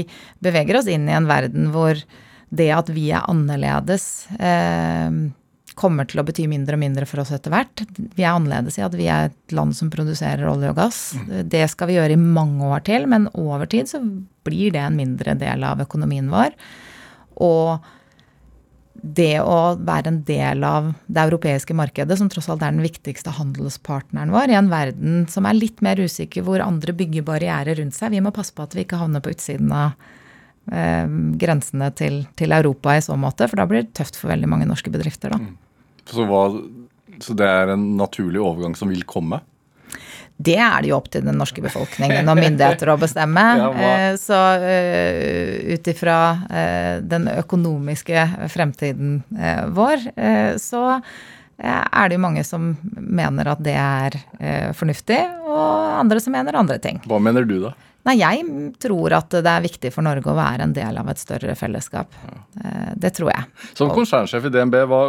beveger 0.43 0.79
oss 0.79 0.87
inn 0.91 1.09
i 1.09 1.17
en 1.17 1.27
verden 1.29 1.73
hvor 1.73 1.99
det 2.49 2.71
at 2.73 2.87
vi 2.93 3.09
er 3.13 3.27
annerledes 3.29 4.29
eh, 4.39 5.11
kommer 5.79 6.07
til 6.09 6.21
å 6.21 6.25
bety 6.27 6.45
mindre 6.51 6.75
og 6.75 6.83
mindre 6.83 7.07
for 7.09 7.23
oss 7.23 7.31
etter 7.35 7.53
hvert. 7.53 7.85
Vi 8.17 8.25
er 8.25 8.33
annerledes 8.33 8.79
i 8.79 8.85
at 8.85 8.97
vi 8.97 9.07
er 9.11 9.29
et 9.29 9.55
land 9.55 9.75
som 9.77 9.91
produserer 9.93 10.49
olje 10.49 10.73
og 10.73 10.79
gass. 10.79 10.99
Mm. 11.15 11.29
Det 11.51 11.63
skal 11.71 11.89
vi 11.89 11.95
gjøre 11.99 12.17
i 12.17 12.19
mange 12.19 12.67
år 12.67 12.83
til, 12.89 13.07
men 13.11 13.29
over 13.33 13.69
tid 13.69 13.91
så 13.91 14.01
blir 14.47 14.75
det 14.75 14.83
en 14.83 14.99
mindre 14.99 15.37
del 15.39 15.63
av 15.67 15.81
økonomien 15.85 16.27
vår. 16.31 16.57
Og 17.39 17.87
det 18.99 19.39
å 19.39 19.75
være 19.79 20.11
en 20.11 20.21
del 20.27 20.63
av 20.67 20.91
det 21.07 21.23
europeiske 21.23 21.75
markedet, 21.77 22.17
som 22.19 22.29
tross 22.31 22.49
alt 22.51 22.63
er 22.65 22.73
den 22.73 22.83
viktigste 22.83 23.31
handelspartneren 23.37 24.33
vår, 24.33 24.51
i 24.51 24.57
en 24.59 24.71
verden 24.71 25.21
som 25.31 25.47
er 25.47 25.57
litt 25.57 25.83
mer 25.85 26.01
usikker, 26.01 26.43
hvor 26.43 26.63
andre 26.63 26.95
bygger 26.97 27.27
barrierer 27.27 27.79
rundt 27.79 27.95
seg 27.95 28.11
Vi 28.11 28.23
må 28.23 28.33
passe 28.35 28.55
på 28.55 28.65
at 28.65 28.75
vi 28.75 28.83
ikke 28.83 28.99
havner 28.99 29.23
på 29.23 29.31
utsiden 29.31 29.71
av 29.71 29.95
eh, 30.71 31.07
grensene 31.39 31.91
til, 31.95 32.21
til, 32.39 32.55
Europa 32.55 32.97
i 32.97 33.05
så 33.05 33.15
måte, 33.19 33.47
for 33.47 33.61
da 33.61 33.67
blir 33.69 33.85
det 33.85 33.95
tøft 33.97 34.19
for 34.19 34.33
veldig 34.33 34.51
mange 34.51 34.67
norske 34.69 34.91
bedrifter. 34.91 35.35
da. 35.35 35.68
Så, 36.09 36.25
hva, 36.29 36.43
så 37.21 37.35
det 37.37 37.47
er 37.47 37.75
en 37.75 37.85
naturlig 37.99 38.41
overgang 38.41 38.75
som 38.77 38.91
vil 38.91 39.05
komme? 39.07 39.41
Det 40.39 40.55
er 40.55 40.77
det 40.79 40.87
jo 40.93 40.95
opp 40.95 41.09
til 41.11 41.25
den 41.27 41.35
norske 41.35 41.59
befolkningen 41.59 42.29
og 42.31 42.39
myndigheter 42.39 42.93
å 42.93 42.99
bestemme. 42.99 43.43
ja, 43.59 43.71
eh, 43.75 44.13
så 44.19 44.37
uh, 44.61 45.73
ut 45.73 45.89
ifra 45.91 46.19
uh, 46.45 46.93
den 47.03 47.27
økonomiske 47.33 48.23
fremtiden 48.53 49.19
vår, 49.75 50.07
så 50.59 50.85
er 51.59 52.07
det 52.07 52.15
jo 52.15 52.23
mange 52.23 52.45
som 52.47 52.71
mener 52.95 53.49
at 53.51 53.59
det 53.63 53.75
er 53.75 54.15
fornuftig, 54.77 55.17
og 55.43 55.99
andre 55.99 56.21
som 56.23 56.31
mener 56.31 56.55
andre 56.55 56.77
ting. 56.79 57.01
Hva 57.03 57.19
mener 57.19 57.43
du, 57.43 57.57
da? 57.65 57.73
Nei, 58.07 58.15
jeg 58.21 58.45
tror 58.79 59.17
at 59.17 59.35
det 59.43 59.51
er 59.51 59.65
viktig 59.65 59.91
for 59.91 60.07
Norge 60.07 60.31
å 60.31 60.37
være 60.37 60.63
en 60.69 60.75
del 60.75 61.01
av 61.01 61.09
et 61.11 61.19
større 61.19 61.51
fellesskap. 61.59 62.15
Det 62.95 63.11
tror 63.17 63.33
jeg. 63.33 63.49
Som 63.75 63.91
konsernsjef 63.91 64.47
i 64.47 64.53
DNB, 64.55 64.79
hva 64.87 65.01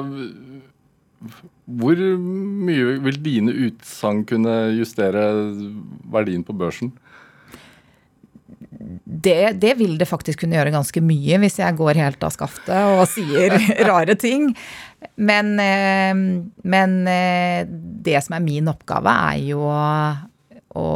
hvor 1.21 2.01
mye 2.01 2.97
vil 3.05 3.19
dine 3.21 3.53
utsagn 3.69 4.25
kunne 4.29 4.57
justere 4.79 5.25
verdien 6.11 6.45
på 6.47 6.57
børsen? 6.57 6.95
Det, 9.05 9.53
det, 9.61 9.75
vil 9.77 9.99
det 10.01 10.09
faktisk 10.09 10.41
kunne 10.41 10.57
gjøre 10.57 10.73
ganske 10.73 11.03
mye 11.05 11.41
hvis 11.43 11.59
jeg 11.61 11.77
går 11.77 12.01
helt 12.01 12.25
av 12.25 12.33
skaftet 12.33 12.73
og 12.95 13.05
sier 13.11 13.53
rare 13.91 14.17
ting. 14.17 14.55
Men, 15.21 15.53
eh, 15.61 16.15
men, 16.65 16.97
eh, 17.11 17.69
det 17.69 18.17
som 18.25 18.39
er 18.39 18.47
min 18.47 18.73
oppgave, 18.73 19.13
er 19.35 19.45
jo 19.51 19.67
å 20.81 20.89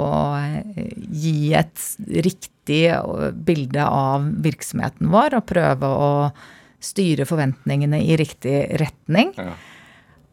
gi 0.95 1.53
et 1.59 1.87
riktig 2.25 2.83
bilde 3.45 3.85
av 3.85 4.29
virksomheten 4.45 5.11
vår 5.13 5.41
og 5.41 5.49
prøve 5.51 5.91
å 5.91 6.11
styre 6.85 7.27
forventningene 7.29 8.01
i 8.05 8.17
riktig 8.21 8.57
retning. 8.81 9.33
Ja. 9.37 9.57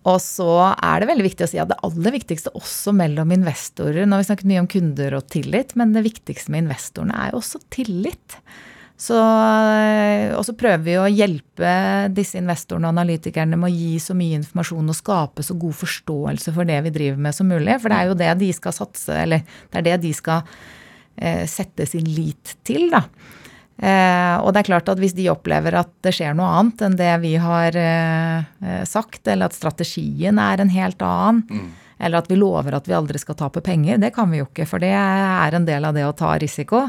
Og 0.10 0.18
så 0.24 0.50
er 0.74 1.02
det 1.02 1.12
veldig 1.12 1.28
viktig 1.28 1.46
å 1.46 1.52
si 1.52 1.60
at 1.62 1.70
det 1.70 1.78
aller 1.86 2.16
viktigste 2.16 2.54
også 2.58 2.94
mellom 2.98 3.34
investorer 3.36 4.08
Nå 4.08 4.18
har 4.18 4.24
vi 4.24 4.30
snakket 4.32 4.50
mye 4.50 4.64
om 4.64 4.70
kunder 4.72 5.18
og 5.20 5.28
tillit, 5.30 5.76
men 5.78 5.94
det 5.94 6.06
viktigste 6.08 6.54
med 6.54 6.66
investorene 6.66 7.18
er 7.22 7.34
jo 7.34 7.42
også 7.42 7.62
tillit. 7.74 8.40
Så, 9.02 9.18
og 9.18 10.44
så 10.46 10.54
prøver 10.58 10.82
vi 10.86 10.96
å 11.02 11.08
hjelpe 11.10 11.72
disse 12.14 12.38
investorene 12.38 12.86
og 12.86 12.94
analytikerne 12.94 13.58
med 13.58 13.72
å 13.72 13.74
gi 13.74 13.96
så 14.02 14.14
mye 14.18 14.38
informasjon 14.38 14.94
og 14.94 14.98
skape 14.98 15.46
så 15.46 15.56
god 15.58 15.78
forståelse 15.80 16.54
for 16.54 16.70
det 16.70 16.78
vi 16.86 16.94
driver 16.98 17.24
med 17.26 17.38
som 17.38 17.50
mulig. 17.50 17.80
For 17.82 17.90
det 17.90 17.98
er 17.98 18.12
jo 18.12 18.20
det 18.20 18.32
de 18.44 18.52
skal 18.58 18.76
satse, 18.78 19.16
eller 19.24 19.42
det 19.46 19.82
er 19.82 19.88
det 19.90 19.96
de 20.04 20.14
skal 20.18 20.44
eh, 21.18 21.48
sette 21.50 21.90
sin 21.90 22.10
lit 22.14 22.58
til, 22.68 22.92
da. 22.94 23.08
Eh, 23.82 24.36
og 24.38 24.54
det 24.54 24.62
er 24.62 24.67
klart 24.67 24.89
at 24.91 25.00
hvis 25.02 25.15
de 25.17 25.26
opplever 25.32 25.74
at 25.80 25.89
det 26.06 26.13
skjer 26.13 26.36
noe 26.38 26.52
annet 26.60 26.84
enn 26.86 26.98
det 27.00 27.13
vi 27.24 27.34
har 27.41 27.74
eh, 27.74 28.44
eh, 28.62 28.84
sagt, 28.86 29.24
eller 29.26 29.50
at 29.50 29.58
strategien 29.58 30.38
er 30.38 30.62
en 30.62 30.70
helt 30.70 31.02
annen, 31.02 31.41
mm. 31.50 31.98
eller 32.06 32.22
at 32.22 32.30
vi 32.30 32.38
lover 32.38 32.78
at 32.78 32.89
vi 32.89 32.94
aldri 32.94 33.22
skal 33.22 33.39
tape 33.39 33.63
penger, 33.65 33.98
det 34.04 34.13
kan 34.13 34.30
vi 34.30 34.44
jo 34.44 34.46
ikke, 34.52 34.70
for 34.70 34.84
det 34.84 34.94
er 34.94 35.58
en 35.58 35.65
del 35.65 35.89
av 35.89 35.98
det 35.98 36.06
å 36.06 36.13
ta 36.13 36.36
risiko. 36.38 36.86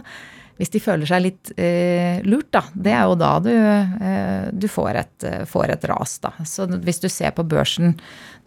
Hvis 0.60 0.74
de 0.74 0.82
føler 0.84 1.08
seg 1.08 1.24
litt 1.24 1.54
eh, 1.56 2.20
lurt, 2.28 2.52
da, 2.52 2.66
det 2.76 2.92
er 2.92 3.08
jo 3.08 3.16
da 3.16 3.32
du, 3.40 3.54
eh, 3.56 4.52
du 4.52 4.68
får, 4.68 4.92
et, 5.00 5.28
får, 5.48 5.72
et, 5.72 5.88
ras, 5.88 6.18
da. 6.22 6.36
Så 6.44 6.68
hvis 6.76 7.00
du 7.00 7.08
ser 7.08 7.32
på 7.32 7.46
børsen 7.48 7.96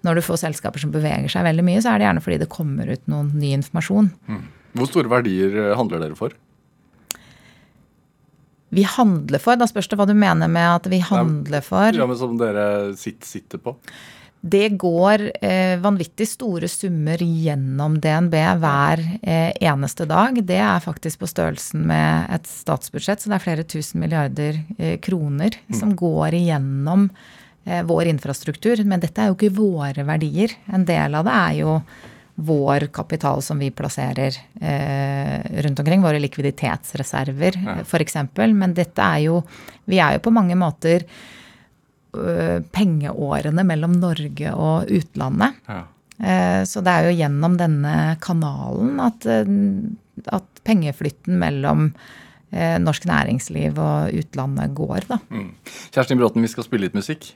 når 0.05 0.19
du 0.19 0.27
får 0.27 0.43
selskaper 0.45 0.85
som 0.85 0.93
beveger 0.93 1.33
seg 1.33 1.49
veldig 1.49 1.65
mye, 1.65 1.81
så 1.81 1.95
er 1.95 1.97
det 1.97 2.11
gjerne 2.11 2.21
fordi 2.21 2.43
det 2.45 2.53
kommer 2.53 2.93
ut 2.93 3.09
noen 3.09 3.33
ny 3.41 3.55
informasjon. 3.57 4.13
Mm. 4.29 4.43
Hvor 4.77 4.91
store 4.91 5.09
verdier 5.09 5.73
handler 5.79 6.05
dere 6.05 6.19
for? 6.19 6.37
Vi 8.75 8.83
handler 8.87 9.41
for? 9.41 9.57
Da 9.59 9.67
spørs 9.69 9.87
det 9.91 9.99
hva 9.99 10.07
du 10.09 10.15
mener 10.17 10.51
med 10.51 10.67
at 10.81 10.89
vi 10.91 10.99
handler 11.03 11.63
for. 11.65 11.95
Ja, 11.95 12.07
men 12.09 12.19
Som 12.19 12.37
dere 12.41 12.67
sitter 12.99 13.61
på? 13.61 13.77
Det 14.45 14.75
går 14.77 15.23
eh, 15.41 15.73
vanvittig 15.81 16.27
store 16.29 16.67
summer 16.69 17.17
gjennom 17.17 17.95
DNB 17.97 18.35
hver 18.61 19.01
eh, 19.23 19.55
eneste 19.65 20.05
dag. 20.05 20.37
Det 20.45 20.59
er 20.61 20.83
faktisk 20.83 21.23
på 21.23 21.29
størrelsen 21.31 21.87
med 21.89 22.27
et 22.35 22.45
statsbudsjett, 22.45 23.23
så 23.23 23.31
det 23.31 23.39
er 23.39 23.45
flere 23.47 23.65
tusen 23.65 24.03
milliarder 24.03 24.59
eh, 24.77 24.99
kroner 25.01 25.57
som 25.73 25.95
går 25.97 26.37
igjennom 26.37 27.07
eh, 27.65 27.81
vår 27.89 28.11
infrastruktur. 28.13 28.85
Men 28.85 29.01
dette 29.01 29.23
er 29.23 29.31
jo 29.31 29.39
ikke 29.39 29.55
våre 29.57 30.05
verdier. 30.05 30.53
En 30.69 30.85
del 30.85 31.17
av 31.17 31.25
det 31.25 31.39
er 31.39 31.57
jo 31.63 31.79
vår 32.35 32.87
kapital 32.91 33.39
som 33.41 33.59
vi 33.61 33.69
plasserer 33.71 34.35
eh, 34.59 35.61
rundt 35.63 35.79
omkring. 35.79 36.03
Våre 36.03 36.19
likviditetsreserver, 36.19 37.61
ja. 37.63 37.77
f.eks. 37.85 38.17
Men 38.35 38.75
dette 38.75 39.01
er 39.01 39.27
jo 39.29 39.39
Vi 39.85 40.01
er 40.01 40.17
jo 40.17 40.25
på 40.25 40.33
mange 40.33 40.57
måter 40.59 41.05
Eh, 42.15 42.61
pengeårene 42.71 43.63
mellom 43.67 43.95
Norge 43.99 44.51
og 44.55 44.91
utlandet. 44.91 45.57
Ja. 45.67 45.81
Eh, 46.15 46.61
så 46.63 46.83
det 46.85 46.91
er 46.91 47.09
jo 47.09 47.15
gjennom 47.17 47.57
denne 47.59 47.95
kanalen 48.23 48.99
at, 49.03 49.25
eh, 49.25 50.29
at 50.31 50.63
pengeflytten 50.63 51.41
mellom 51.41 51.91
norsk 52.55 53.03
næringsliv 53.09 53.75
og 53.81 54.13
utlandet 54.15 54.71
går, 54.77 55.07
da. 55.09 55.17
Mm. 55.27 55.49
Kjerstin 55.91 56.19
Bråten, 56.21 56.45
vi 56.45 56.47
skal 56.47 56.63
spille 56.63 56.85
litt 56.85 56.95
musikk. 56.95 57.33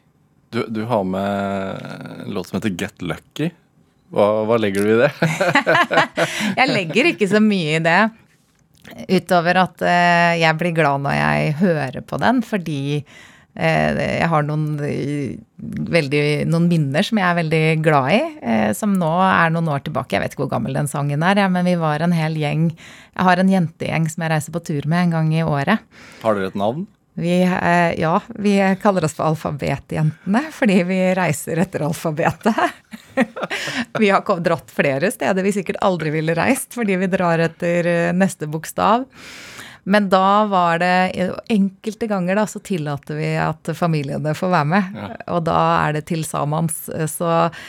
Du, 0.54 0.62
du 0.70 0.86
har 0.88 1.04
med 1.04 1.82
en 2.24 2.32
låt 2.32 2.48
som 2.48 2.56
heter 2.56 2.72
Get 2.80 3.02
Lucky. 3.02 3.50
Hva, 4.10 4.28
hva 4.50 4.58
legger 4.62 4.86
du 4.86 4.94
i 4.96 5.00
det? 5.04 5.12
jeg 6.60 6.70
legger 6.72 7.12
ikke 7.14 7.30
så 7.30 7.42
mye 7.44 7.78
i 7.78 7.84
det. 7.84 8.00
Utover 9.10 9.60
at 9.62 9.84
jeg 10.40 10.58
blir 10.58 10.74
glad 10.74 11.04
når 11.04 11.18
jeg 11.18 11.58
hører 11.60 12.00
på 12.08 12.18
den, 12.22 12.40
fordi 12.42 13.04
Eh, 13.60 13.98
jeg 14.22 14.28
har 14.30 14.46
noen, 14.46 14.78
veldig, 15.92 16.22
noen, 16.48 16.68
minner 16.70 17.04
som 17.06 17.20
jeg 17.20 17.28
er 17.28 17.38
veldig 17.42 17.64
glad 17.84 18.14
i, 18.14 18.20
eh, 18.46 18.70
som 18.78 18.94
nå 18.96 19.10
er 19.26 19.52
noen 19.52 19.72
år 19.74 19.84
tilbake. 19.88 20.16
Jeg 20.16 20.24
vet 20.24 20.36
ikke 20.36 20.46
hvor 20.46 20.54
gammel 20.54 20.78
den 20.78 20.88
sangen 20.92 21.26
er, 21.26 21.42
men 21.52 21.68
vi 21.68 21.76
var 21.80 22.06
en 22.06 22.16
hel 22.16 22.38
gjeng. 22.40 22.70
Jeg 23.18 23.28
har 23.28 23.42
en 23.42 23.52
jentegjeng 23.52 24.08
som 24.12 24.24
jeg 24.24 24.34
reiser 24.36 24.56
på 24.56 24.64
tur 24.64 24.88
med 24.88 25.08
en 25.08 25.18
gang 25.18 25.34
i 25.34 25.44
året. 25.44 25.84
Har 26.22 26.38
dere 26.38 26.54
et 26.54 26.60
navn? 26.60 26.88
Vi, 27.14 27.42
eh, 27.44 28.00
ja, 28.00 28.22
vi 28.30 28.56
kaller 28.82 29.06
oss 29.06 29.16
for 29.18 29.32
Alfabetjentene 29.32 30.44
fordi 30.56 30.84
vi 30.88 31.00
reiser 31.18 31.60
etter 31.60 31.84
alfabetet. 31.88 32.56
vi 34.00 34.10
har 34.10 34.40
dratt 34.40 34.72
flere 34.72 35.12
steder 35.12 35.44
vi 35.44 35.56
sikkert 35.58 35.82
aldri 35.84 36.14
ville 36.16 36.36
reist 36.38 36.78
fordi 36.78 36.96
vi 37.02 37.12
drar 37.12 37.44
etter 37.50 38.14
neste 38.16 38.48
bokstav. 38.48 39.08
Men 39.90 40.10
da 40.10 40.46
var 40.46 40.80
det 40.80 41.12
Enkelte 41.48 42.08
ganger 42.08 42.36
da, 42.36 42.48
så 42.48 42.60
tillater 42.60 43.16
vi 43.18 43.34
at 43.42 43.72
familiene 43.76 44.36
får 44.38 44.52
være 44.54 44.70
med. 44.70 44.96
Ja. 44.96 45.08
Og 45.34 45.46
da 45.48 45.60
er 45.88 45.96
det 45.98 46.04
til 46.12 46.26
samans. 46.28 46.84
Så 47.10 47.30
eh, 47.30 47.64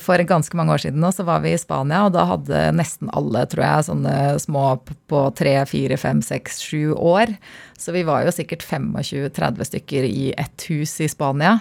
for 0.00 0.20
ganske 0.28 0.58
mange 0.58 0.74
år 0.74 0.82
siden 0.82 1.00
nå 1.00 1.08
så 1.14 1.24
var 1.24 1.40
vi 1.40 1.54
i 1.54 1.58
Spania, 1.60 2.02
og 2.04 2.12
da 2.12 2.26
hadde 2.28 2.64
nesten 2.76 3.08
alle, 3.16 3.46
tror 3.48 3.64
jeg, 3.64 3.86
sånne 3.86 4.16
små 4.42 4.64
på 5.08 5.22
tre, 5.38 5.54
fire, 5.70 5.96
fem, 6.00 6.20
seks, 6.24 6.60
sju 6.66 6.92
år. 6.92 7.32
Så 7.80 7.94
vi 7.96 8.04
var 8.04 8.26
jo 8.26 8.34
sikkert 8.34 8.66
25-30 8.68 9.70
stykker 9.70 10.04
i 10.08 10.34
ett 10.36 10.66
hus 10.68 10.98
i 11.00 11.08
Spania. 11.08 11.58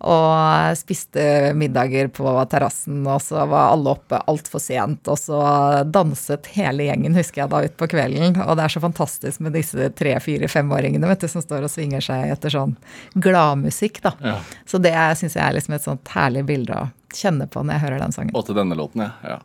Og 0.00 0.78
spiste 0.80 1.52
middager 1.52 2.08
på 2.08 2.30
terrassen, 2.48 3.02
og 3.04 3.20
så 3.20 3.42
var 3.48 3.74
alle 3.74 3.92
oppe 3.92 4.20
altfor 4.32 4.62
sent. 4.62 5.08
Og 5.12 5.18
så 5.20 5.40
danset 5.84 6.48
hele 6.54 6.86
gjengen, 6.86 7.16
husker 7.18 7.42
jeg 7.42 7.52
da, 7.52 7.60
utpå 7.68 7.90
kvelden. 7.92 8.38
Og 8.46 8.56
det 8.56 8.64
er 8.64 8.74
så 8.76 8.80
fantastisk 8.84 9.44
med 9.44 9.56
disse 9.58 9.90
tre, 9.98 10.14
fire, 10.24 10.48
femåringene 10.48 11.10
vet 11.10 11.26
du, 11.26 11.28
som 11.28 11.44
står 11.44 11.68
og 11.68 11.72
svinger 11.72 12.04
seg 12.04 12.32
etter 12.32 12.54
sånn 12.54 12.78
gladmusikk, 13.20 14.00
da. 14.06 14.14
Ja. 14.24 14.38
Så 14.64 14.80
det 14.80 14.96
syns 15.20 15.36
jeg 15.36 15.44
er 15.44 15.58
liksom 15.58 15.76
et 15.76 15.84
sånt 15.84 16.16
herlig 16.16 16.46
bilde 16.48 16.80
å 16.80 16.88
kjenne 17.14 17.46
på 17.50 17.62
når 17.64 17.78
jeg 17.78 17.86
hører 17.86 18.04
den 18.04 18.16
sangen. 18.16 18.36
Og 18.36 18.46
til 18.46 18.58
denne 18.58 18.78
låten, 18.78 19.06
ja. 19.06 19.36
ja. 19.36 19.40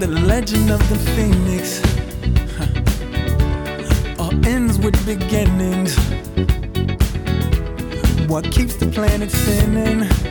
the 0.00 0.06
legend 0.06 0.70
of 0.70 0.80
the 0.88 0.96
phoenix 1.14 1.82
huh. 2.56 4.22
all 4.22 4.46
ends 4.46 4.78
with 4.78 4.96
beginnings. 5.04 5.94
What 8.26 8.50
keeps 8.50 8.76
the 8.76 8.86
planet 8.86 9.30
spinning? 9.30 10.29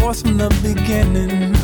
Was 0.00 0.22
from 0.22 0.38
the 0.38 0.48
beginning. 0.62 1.59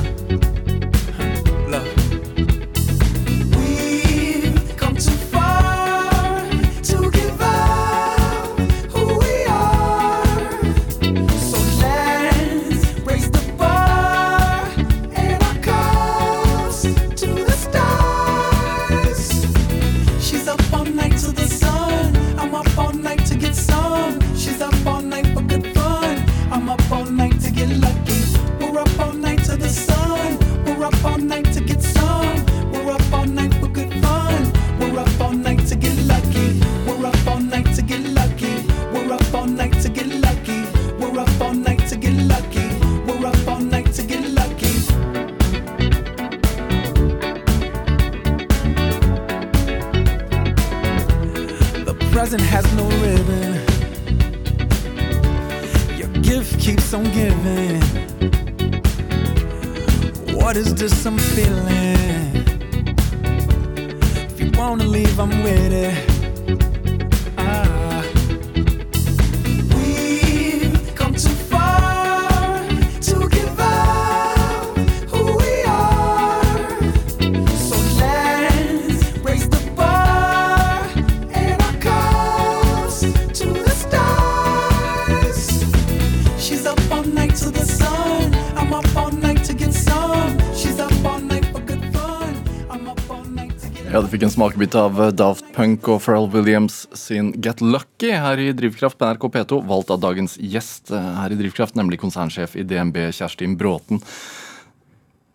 Smakebit 94.37 94.75
av 94.77 94.99
Daft 95.17 95.47
Punk 95.57 95.87
og 95.89 96.03
Pharrell 96.05 96.27
Williams 96.29 96.83
sin 96.93 97.31
Get 97.41 97.63
Lucky 97.65 98.11
her 98.13 98.37
i 98.37 98.51
Drivkraft 98.53 98.99
på 99.01 99.07
NRK 99.09 99.23
P2, 99.33 99.61
valgt 99.65 99.89
av 99.95 100.03
dagens 100.03 100.35
gjest 100.37 100.93
her 100.93 101.33
i 101.33 101.39
Drivkraft, 101.39 101.73
nemlig 101.79 101.97
konsernsjef 102.03 102.53
i 102.61 102.65
DNB, 102.69 102.99
Kjerstin 103.17 103.55
Bråten. 103.57 104.03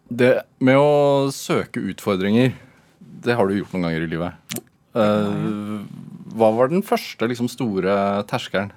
Det 0.06 0.30
med 0.62 0.78
å 0.78 1.32
søke 1.34 1.82
utfordringer, 1.82 2.54
det 3.26 3.40
har 3.40 3.50
du 3.50 3.58
gjort 3.58 3.74
noen 3.74 3.88
ganger 3.88 4.06
i 4.06 4.12
livet. 4.12 4.62
Uh, 4.94 5.82
hva 6.38 6.52
var 6.60 6.70
den 6.70 6.86
første 6.86 7.26
liksom, 7.32 7.50
store 7.50 7.98
terskelen? 8.30 8.70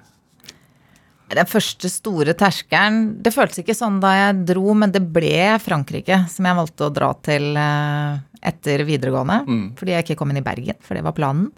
Den 1.33 1.49
første 1.49 1.89
store 1.89 2.35
terskelen 2.37 3.15
Det 3.25 3.33
føltes 3.33 3.63
ikke 3.63 3.73
sånn 3.77 3.97
da 4.03 4.11
jeg 4.13 4.43
dro, 4.51 4.75
men 4.77 4.93
det 4.93 5.01
ble 5.09 5.57
Frankrike 5.63 6.23
som 6.31 6.45
jeg 6.45 6.59
valgte 6.59 6.85
å 6.85 6.93
dra 6.93 7.09
til 7.25 7.55
uh, 7.57 8.21
etter 8.45 8.85
videregående. 8.85 9.41
Mm. 9.47 9.65
Fordi 9.79 9.95
jeg 9.95 10.05
ikke 10.05 10.19
kom 10.21 10.31
inn 10.31 10.41
i 10.41 10.45
Bergen, 10.45 10.77
for 10.85 10.97
det 10.97 11.05
var 11.05 11.15
planen. 11.17 11.49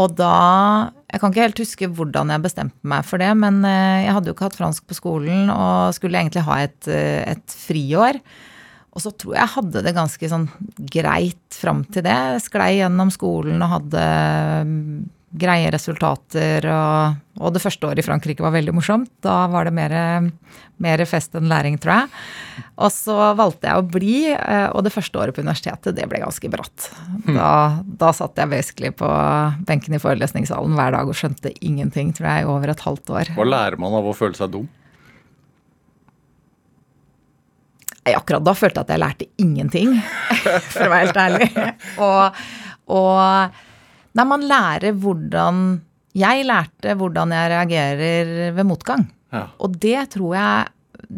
Og 0.00 0.14
da 0.16 0.34
Jeg 1.12 1.20
kan 1.20 1.32
ikke 1.32 1.44
helt 1.44 1.60
huske 1.60 1.88
hvordan 1.92 2.32
jeg 2.32 2.44
bestemte 2.46 2.88
meg 2.88 3.04
for 3.04 3.20
det, 3.20 3.28
men 3.36 3.58
eh, 3.68 4.06
jeg 4.06 4.14
hadde 4.16 4.30
jo 4.30 4.32
ikke 4.32 4.46
hatt 4.46 4.56
fransk 4.56 4.86
på 4.88 4.96
skolen 4.96 5.50
og 5.52 5.92
skulle 5.92 6.16
egentlig 6.16 6.46
ha 6.46 6.54
et, 6.64 6.88
eh, 6.88 7.34
et 7.34 7.56
friår. 7.66 8.16
Og 8.96 9.04
så 9.04 9.12
tror 9.12 9.34
jeg 9.34 9.42
jeg 9.42 9.54
hadde 9.58 9.82
det 9.84 9.92
ganske 9.98 10.30
sånn 10.32 10.46
greit 10.96 11.58
fram 11.58 11.82
til 11.84 12.06
det. 12.08 12.16
Jeg 12.16 12.46
sklei 12.46 12.70
gjennom 12.78 13.12
skolen 13.12 13.60
og 13.60 13.74
hadde 13.74 14.06
greie 15.32 15.70
resultater. 15.72 16.66
Og, 16.68 17.20
og, 17.40 17.52
det 17.54 17.62
første 17.64 17.88
året 17.88 18.02
i 18.02 18.04
Frankrike 18.06 18.44
var 18.44 18.54
veldig 18.54 18.74
morsomt. 18.76 19.10
Da 19.24 19.46
var 19.52 19.66
det 19.66 19.74
mer, 19.76 19.94
mer 20.82 21.04
fest 21.08 21.36
enn 21.38 21.48
læring, 21.50 21.78
tror 21.80 22.02
jeg. 22.02 22.10
Og 22.84 22.92
så 22.94 23.16
valgte 23.38 23.70
jeg 23.70 23.80
å 23.80 23.86
bli, 23.94 24.16
eh, 24.34 24.68
og 24.72 24.84
det 24.86 24.92
første 24.94 25.22
året 25.22 25.36
på 25.36 25.44
universitetet, 25.44 25.96
det 25.96 26.06
ble 26.10 26.20
ganske 26.22 26.52
bratt. 26.52 26.90
Hmm. 27.24 27.38
Da, 27.38 27.54
da 28.04 28.12
satt 28.16 28.38
jeg 28.38 28.52
basically 28.52 28.92
på 28.92 29.08
benken 29.68 29.96
i 29.96 30.02
forelesningssalen 30.02 30.76
hver 30.78 30.94
dag 30.98 31.08
og 31.08 31.18
skjønte 31.18 31.54
ingenting, 31.64 32.12
tror 32.16 32.28
jeg, 32.28 32.44
i 32.44 32.52
over 32.52 32.74
et 32.74 32.86
halvt 32.86 33.16
år. 33.16 33.34
Hva 33.38 33.48
lærer 33.48 33.80
man 33.80 33.98
av 33.98 34.12
å 34.12 34.16
føle 34.16 34.38
seg 34.38 34.52
dum? 34.54 34.68
Jeg, 38.02 38.16
Akkurat 38.18 38.42
da 38.42 38.52
følte 38.58 38.82
jeg 38.82 38.88
at 38.88 38.96
jeg 38.96 39.00
lærte 39.00 39.28
ingenting, 39.40 39.92
for 40.72 40.88
å 40.88 40.92
være 40.92 41.04
helt 41.06 41.20
ærlig. 41.22 41.52
Og, 42.02 42.40
og 42.92 43.60
Nei, 44.12 44.28
man 44.28 44.44
lærer 44.44 44.92
hvordan 45.00 45.80
Jeg 46.12 46.44
lærte 46.44 46.94
hvordan 47.00 47.32
jeg 47.32 47.50
reagerer 47.54 48.52
ved 48.52 48.66
motgang. 48.68 49.06
Ja. 49.32 49.46
Og 49.64 49.78
det 49.80 50.10
tror 50.12 50.34
jeg 50.36 50.72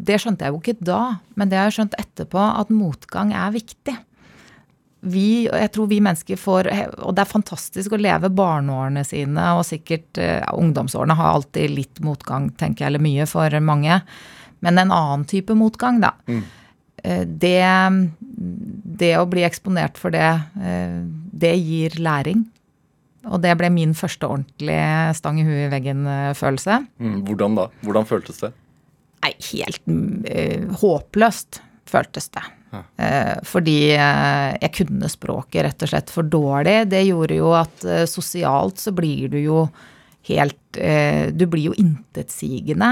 Det 0.07 0.21
skjønte 0.23 0.47
jeg 0.47 0.55
jo 0.55 0.61
ikke 0.63 0.87
da, 0.87 1.19
men 1.35 1.51
det 1.51 1.59
har 1.59 1.69
jeg 1.69 1.79
skjønt 1.79 1.97
etterpå, 1.99 2.41
at 2.41 2.71
motgang 2.71 3.33
er 3.35 3.53
viktig. 3.55 3.95
Vi, 5.05 5.45
jeg 5.45 5.71
tror 5.75 5.91
vi 5.91 6.01
mennesker 6.01 6.39
får 6.41 6.71
Og 7.05 7.13
det 7.15 7.23
er 7.23 7.31
fantastisk 7.31 7.93
å 7.93 8.01
leve 8.01 8.31
barneårene 8.33 9.05
sine, 9.07 9.51
og 9.59 9.67
sikkert 9.69 10.19
ja, 10.19 10.55
ungdomsårene 10.57 11.19
har 11.19 11.35
alltid 11.35 11.75
litt 11.75 12.01
motgang, 12.03 12.49
tenker 12.59 12.87
jeg, 12.87 12.95
eller 12.95 13.05
mye 13.05 13.27
for 13.29 13.61
mange. 13.61 14.01
Men 14.65 14.81
en 14.81 14.95
annen 14.95 15.27
type 15.29 15.55
motgang, 15.59 16.01
da. 16.03 16.15
Mm. 16.27 16.43
Eh, 17.05 17.25
det, 17.27 17.61
det 19.05 19.13
å 19.21 19.29
bli 19.29 19.45
eksponert 19.45 20.01
for 20.01 20.15
det, 20.15 20.31
eh, 20.57 21.01
det 21.45 21.55
gir 21.61 21.99
læring. 22.01 22.47
Og 23.31 23.41
det 23.45 23.55
ble 23.61 23.70
min 23.72 23.95
første 23.97 24.29
ordentlige 24.29 25.14
stang 25.18 25.39
i 25.41 25.47
huet 25.47 25.66
i 25.66 25.70
veggen-følelse. 25.72 26.81
Mm, 27.01 27.22
hvordan 27.29 27.57
da? 27.59 27.68
Hvordan 27.87 28.09
føltes 28.09 28.43
det? 28.43 28.51
Nei, 29.25 29.33
helt 29.53 29.81
uh, 29.89 30.75
håpløst 30.83 31.62
føltes 31.89 32.29
det. 32.35 32.45
Ja. 32.75 32.83
Uh, 32.99 33.37
fordi 33.47 33.79
uh, 33.97 34.53
jeg 34.59 34.72
kunne 34.81 35.11
språket 35.12 35.64
rett 35.68 35.87
og 35.87 35.93
slett 35.93 36.12
for 36.12 36.29
dårlig. 36.29 36.83
Det 36.93 37.05
gjorde 37.07 37.41
jo 37.41 37.55
at 37.57 37.89
sosialt 38.11 38.83
så 38.83 38.93
blir 38.97 39.33
du 39.33 39.41
jo 39.43 39.66
helt 40.25 40.61
Du 40.75 41.43
blir 41.53 41.66
jo 41.68 41.75
intetsigende 41.77 42.89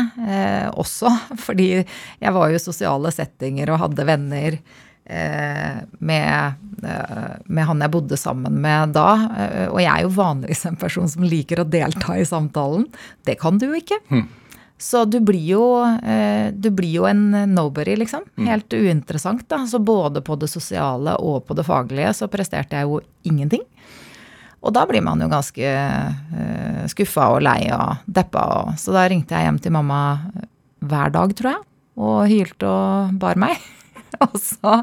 også. 0.78 1.08
Fordi 1.46 1.68
jeg 1.80 2.32
var 2.36 2.50
jo 2.52 2.58
i 2.58 2.62
sosiale 2.62 3.10
settinger 3.10 3.72
og 3.72 3.80
hadde 3.80 4.04
venner 4.06 4.58
Eh, 4.60 4.81
med, 5.04 6.52
eh, 6.82 7.32
med, 7.44 7.64
han 7.66 7.82
jeg 7.82 7.92
bodde 7.92 8.18
sammen 8.20 8.60
med 8.62 8.94
da. 8.96 9.08
Eh, 9.38 9.66
og 9.68 9.80
jeg 9.82 9.90
er 9.90 10.04
jo 10.06 10.14
vanligvis 10.16 10.66
en 10.70 10.78
person 10.80 11.10
som 11.10 11.26
liker 11.26 11.62
å 11.62 11.68
delta 11.68 12.16
i 12.18 12.28
samtalen. 12.28 12.86
Det 13.26 13.38
kan 13.40 13.58
du 13.58 13.68
jo 13.70 13.80
ikke. 13.80 13.98
Mm. 14.12 14.28
Så 14.82 15.04
du 15.06 15.20
blir 15.22 15.44
jo, 15.46 15.64
du 16.58 16.66
blir 16.74 16.90
jo 16.90 17.04
en 17.06 17.28
nobody, 17.54 17.94
liksom. 18.00 18.24
Hm. 18.34 18.48
Helt 18.48 18.74
uinteressant, 18.74 19.44
da. 19.46 19.60
Så 19.70 19.78
både 19.78 20.24
på 20.26 20.34
det 20.34 20.48
sosiale 20.50 21.14
og 21.22 21.44
på 21.46 21.54
det 21.54 21.62
faglige 21.68 22.10
så 22.18 22.26
presterte 22.26 22.80
jeg 22.80 22.90
jo 22.90 22.98
ingenting. 23.22 23.62
Og 24.62 24.74
da 24.74 24.84
blir 24.86 25.02
man 25.02 25.22
jo 25.22 25.30
ganske 25.30 25.70
uh, 25.70 26.82
skuffa 26.90 27.28
og 27.34 27.42
lei 27.46 27.66
og 27.74 28.02
deppa. 28.06 28.42
Og, 28.58 28.74
så 28.78 28.94
da 28.94 29.06
ringte 29.10 29.34
jeg 29.34 29.48
hjem 29.48 29.60
til 29.62 29.74
mamma 29.74 30.00
hver 30.82 31.14
dag, 31.14 31.34
tror 31.38 31.52
jeg, 31.52 31.62
og 32.02 32.18
hylte 32.30 32.70
og 32.70 33.16
bar 33.22 33.38
meg. 33.38 33.58
og 34.26 34.36
så 34.40 34.80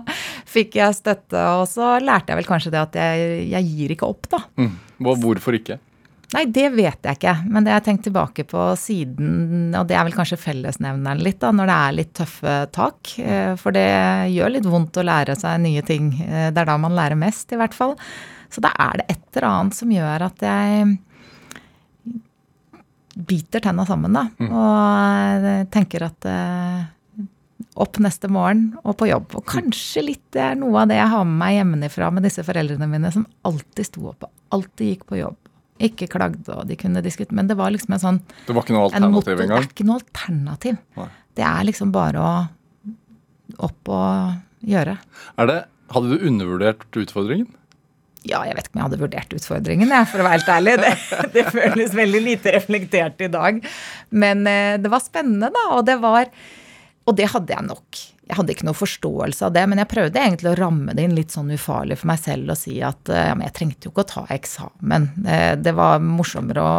fikk 0.49 0.79
jeg 0.79 0.97
støtte, 0.97 1.43
og 1.59 1.67
så 1.69 1.97
lærte 2.03 2.33
jeg 2.33 2.41
vel 2.41 2.49
kanskje 2.49 2.73
det 2.73 2.81
at 2.81 2.97
jeg, 3.01 3.45
jeg 3.51 3.69
gir 3.73 3.95
ikke 3.95 4.09
opp, 4.09 4.29
da. 4.31 4.43
Mm. 4.59 4.73
Hvorfor 4.99 5.57
ikke? 5.59 5.79
Nei, 6.29 6.43
det 6.53 6.67
vet 6.75 7.07
jeg 7.07 7.17
ikke, 7.17 7.31
men 7.49 7.65
det 7.65 7.71
har 7.73 7.79
jeg 7.79 7.87
tenkt 7.87 8.03
tilbake 8.05 8.43
på 8.45 8.63
siden, 8.77 9.71
og 9.73 9.87
det 9.89 9.95
er 9.97 10.03
vel 10.05 10.13
kanskje 10.13 10.37
fellesnevneren 10.37 11.23
litt, 11.25 11.39
da, 11.41 11.49
når 11.55 11.71
det 11.71 11.77
er 11.85 11.95
litt 11.97 12.11
tøffe 12.19 12.57
tak. 12.75 13.15
Eh, 13.17 13.53
for 13.57 13.73
det 13.73 13.87
gjør 14.35 14.53
litt 14.53 14.67
vondt 14.69 14.99
å 15.01 15.05
lære 15.09 15.33
seg 15.39 15.57
nye 15.63 15.81
ting. 15.87 16.11
Eh, 16.21 16.51
det 16.53 16.61
er 16.61 16.69
da 16.69 16.77
man 16.77 16.93
lærer 16.93 17.17
mest, 17.17 17.49
i 17.49 17.57
hvert 17.57 17.73
fall. 17.73 17.95
Så 18.53 18.61
da 18.61 18.69
er 18.77 19.01
det 19.01 19.07
et 19.09 19.39
eller 19.39 19.49
annet 19.49 19.79
som 19.79 19.95
gjør 19.95 20.27
at 20.27 20.45
jeg 20.45 20.99
biter 23.29 23.65
tenna 23.65 23.87
sammen, 23.89 24.13
da. 24.13 24.27
Mm. 24.37 24.53
Og 24.53 25.49
tenker 25.73 26.05
at 26.11 26.29
eh, 26.29 26.79
opp 27.79 27.99
neste 28.03 28.29
morgen 28.31 28.73
og 28.83 28.97
på 28.99 29.09
jobb. 29.09 29.35
Og 29.39 29.45
kanskje 29.49 30.03
litt 30.05 30.25
det 30.35 30.43
er 30.51 30.57
noe 30.59 30.83
av 30.83 30.89
det 30.91 30.97
jeg 30.99 31.11
har 31.13 31.27
med 31.27 31.39
meg 31.41 31.55
hjemmefra 31.57 32.09
med 32.15 32.27
disse 32.27 32.43
foreldrene 32.45 32.89
mine, 32.91 33.11
som 33.15 33.27
alltid 33.47 33.87
sto 33.87 34.09
opp 34.11 34.27
og 34.27 34.55
alltid 34.55 34.93
gikk 34.93 35.05
på 35.09 35.19
jobb. 35.21 35.37
Ikke 35.79 36.09
klagde, 36.11 36.43
og 36.51 36.67
de 36.67 36.75
kunne 36.75 36.99
diskutere 36.99 37.37
Men 37.37 37.47
det 37.47 37.55
var 37.55 37.71
liksom 37.71 37.93
en 37.95 38.01
sånn 38.01 38.17
Det 38.43 38.51
var 38.51 38.65
ikke 38.65 38.73
noe 38.75 38.89
alternativ 38.89 39.39
engang? 39.45 39.61
Det 39.61 39.63
er 39.63 39.69
ikke 39.69 39.85
noe 39.87 39.99
alternativ. 40.01 40.81
Nei. 40.99 41.05
Det 41.39 41.45
er 41.47 41.67
liksom 41.69 41.93
bare 41.95 42.23
å 42.23 42.33
opp 43.69 43.91
og 43.95 44.67
gjøre. 44.69 44.97
Er 45.39 45.49
det 45.49 45.59
Hadde 45.89 46.13
du 46.13 46.27
undervurdert 46.27 46.99
utfordringen? 47.01 47.47
Ja, 48.27 48.43
jeg 48.45 48.53
vet 48.57 48.67
ikke 48.67 48.75
om 48.75 48.81
jeg 48.81 48.85
hadde 48.89 48.99
vurdert 49.01 49.31
utfordringen, 49.33 49.89
jeg, 49.89 50.07
for 50.11 50.21
å 50.21 50.25
være 50.27 50.35
helt 50.35 50.51
ærlig. 50.53 50.73
Det, 50.83 50.91
det 51.35 51.43
føles 51.49 51.95
veldig 51.97 52.21
lite 52.21 52.53
reflektert 52.53 53.23
i 53.25 53.29
dag. 53.31 53.61
Men 54.11 54.43
eh, 54.51 54.75
det 54.77 54.91
var 54.91 55.01
spennende, 55.01 55.49
da. 55.55 55.63
Og 55.77 55.87
det 55.87 55.95
var 56.03 56.29
og 57.09 57.17
det 57.17 57.29
hadde 57.33 57.55
jeg 57.55 57.65
nok. 57.65 57.99
Jeg 58.29 58.37
hadde 58.37 58.53
ikke 58.53 58.65
noe 58.67 58.77
forståelse 58.77 59.47
av 59.47 59.53
det, 59.55 59.63
men 59.71 59.81
jeg 59.81 59.89
prøvde 59.89 60.21
egentlig 60.21 60.51
å 60.51 60.57
ramme 60.59 60.93
det 60.93 61.07
inn 61.07 61.15
litt 61.17 61.33
sånn 61.33 61.49
ufarlig 61.55 61.97
for 61.97 62.11
meg 62.11 62.19
selv 62.21 62.53
og 62.53 62.59
si 62.59 62.75
at 62.85 63.09
ja, 63.09 63.31
men 63.33 63.47
jeg 63.47 63.55
trengte 63.57 63.87
jo 63.87 63.93
ikke 63.93 64.03
å 64.05 64.09
ta 64.11 64.23
eksamen. 64.35 65.07
Det 65.57 65.73
var 65.73 66.03
morsommere 66.05 66.61
å 66.61 66.75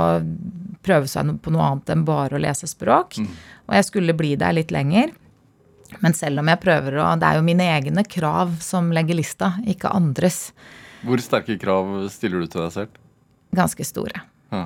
prøve 0.87 1.11
seg 1.11 1.33
på 1.43 1.51
noe 1.51 1.67
annet 1.67 1.91
enn 1.91 2.05
bare 2.07 2.39
å 2.39 2.43
lese 2.43 2.71
språk. 2.71 3.19
Mm. 3.19 3.33
Og 3.67 3.75
jeg 3.81 3.89
skulle 3.89 4.15
bli 4.17 4.37
der 4.39 4.55
litt 4.55 4.71
lenger. 4.75 5.11
Men 6.05 6.15
selv 6.15 6.39
om 6.39 6.47
jeg 6.47 6.63
prøver 6.63 7.01
å 7.03 7.09
Det 7.19 7.27
er 7.27 7.41
jo 7.41 7.47
mine 7.49 7.67
egne 7.67 8.05
krav 8.07 8.61
som 8.63 8.93
legger 8.95 9.19
lista, 9.19 9.57
ikke 9.67 9.91
andres. 9.91 10.53
Hvor 11.03 11.19
sterke 11.19 11.59
krav 11.59 11.91
stiller 12.15 12.45
du 12.45 12.47
til 12.47 12.63
deg 12.63 12.73
selv? 12.77 13.01
Ganske 13.59 13.85
store. 13.89 14.23
Ja. 14.55 14.65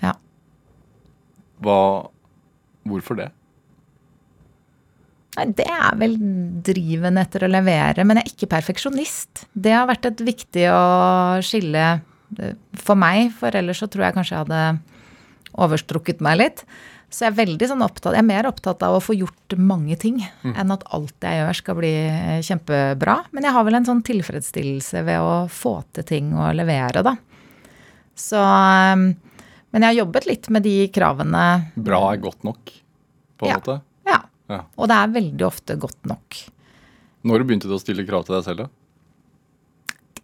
ja. 0.00 0.14
Hva 1.60 1.78
Hvorfor 2.84 3.16
det? 3.16 3.30
Nei, 5.34 5.46
det 5.58 5.66
er 5.66 5.98
vel 5.98 6.16
driven 6.64 7.18
etter 7.18 7.44
å 7.44 7.50
levere, 7.50 8.06
men 8.06 8.20
jeg 8.20 8.26
er 8.26 8.34
ikke 8.34 8.50
perfeksjonist. 8.54 9.46
Det 9.52 9.72
har 9.74 9.88
vært 9.90 10.06
et 10.10 10.20
viktig 10.22 10.66
å 10.70 10.82
skille 11.44 11.86
eh, 12.38 12.58
for 12.78 12.98
meg, 12.98 13.32
for 13.38 13.54
ellers 13.58 13.82
så 13.82 13.88
tror 13.90 14.08
jeg 14.08 14.16
kanskje 14.18 14.36
jeg 14.36 14.44
hadde 14.44 14.60
overstrukket 15.64 16.22
meg 16.24 16.38
litt. 16.40 16.64
Så 17.10 17.26
jeg 17.26 17.32
er 17.32 17.38
veldig 17.44 17.66
sånn 17.70 17.84
opptatt, 17.84 18.14
jeg 18.16 18.24
er 18.24 18.26
mer 18.26 18.46
opptatt 18.48 18.82
av 18.82 18.96
å 18.96 19.02
få 19.02 19.14
gjort 19.14 19.54
mange 19.60 19.94
ting 20.02 20.16
mm. 20.18 20.54
enn 20.58 20.74
at 20.74 20.86
alt 20.96 21.26
jeg 21.26 21.38
gjør 21.38 21.58
skal 21.60 21.78
bli 21.78 21.92
eh, 22.08 22.40
kjempebra. 22.42 23.20
Men 23.34 23.46
jeg 23.46 23.54
har 23.54 23.66
vel 23.66 23.78
en 23.78 23.86
sånn 23.86 24.02
tilfredsstillelse 24.06 25.04
ved 25.06 25.22
å 25.22 25.36
få 25.50 25.76
til 25.94 26.06
ting 26.08 26.32
og 26.34 26.54
levere, 26.58 27.04
da. 27.06 27.14
Så 28.18 28.38
eh, 28.38 29.04
Men 29.74 29.82
jeg 29.82 29.90
har 29.90 30.00
jobbet 30.04 30.26
litt 30.30 30.48
med 30.54 30.62
de 30.62 30.76
kravene. 30.94 31.44
Bra 31.74 32.00
er 32.12 32.22
godt 32.22 32.46
nok, 32.46 32.70
på 33.38 33.46
en 33.46 33.50
ja. 33.50 33.58
måte? 33.58 33.80
Ja. 34.50 34.64
Og 34.76 34.90
det 34.90 34.96
er 34.96 35.14
veldig 35.14 35.46
ofte 35.46 35.76
godt 35.80 36.08
nok. 36.08 36.40
Når 37.24 37.44
begynte 37.44 37.70
du 37.70 37.76
å 37.76 37.80
stille 37.80 38.04
krav 38.06 38.26
til 38.26 38.36
deg 38.36 38.46
selv, 38.46 38.66
da? 38.66 38.72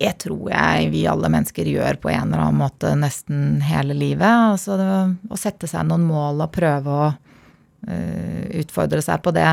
Det 0.01 0.13
tror 0.23 0.47
jeg 0.49 0.93
vi 0.95 1.03
alle 1.09 1.29
mennesker 1.33 1.69
gjør 1.69 1.99
på 2.01 2.09
en 2.13 2.31
eller 2.31 2.47
annen 2.47 2.61
måte 2.63 2.95
nesten 2.97 3.59
hele 3.65 3.97
livet. 3.97 4.55
Altså 4.57 4.79
det, 4.81 4.93
å 5.29 5.41
sette 5.41 5.69
seg 5.69 5.85
noen 5.89 6.07
mål 6.09 6.41
og 6.47 6.55
prøve 6.55 6.95
å 6.95 7.09
uh, 7.11 8.45
utfordre 8.63 9.03
seg 9.05 9.21
på 9.25 9.35
det. 9.37 9.49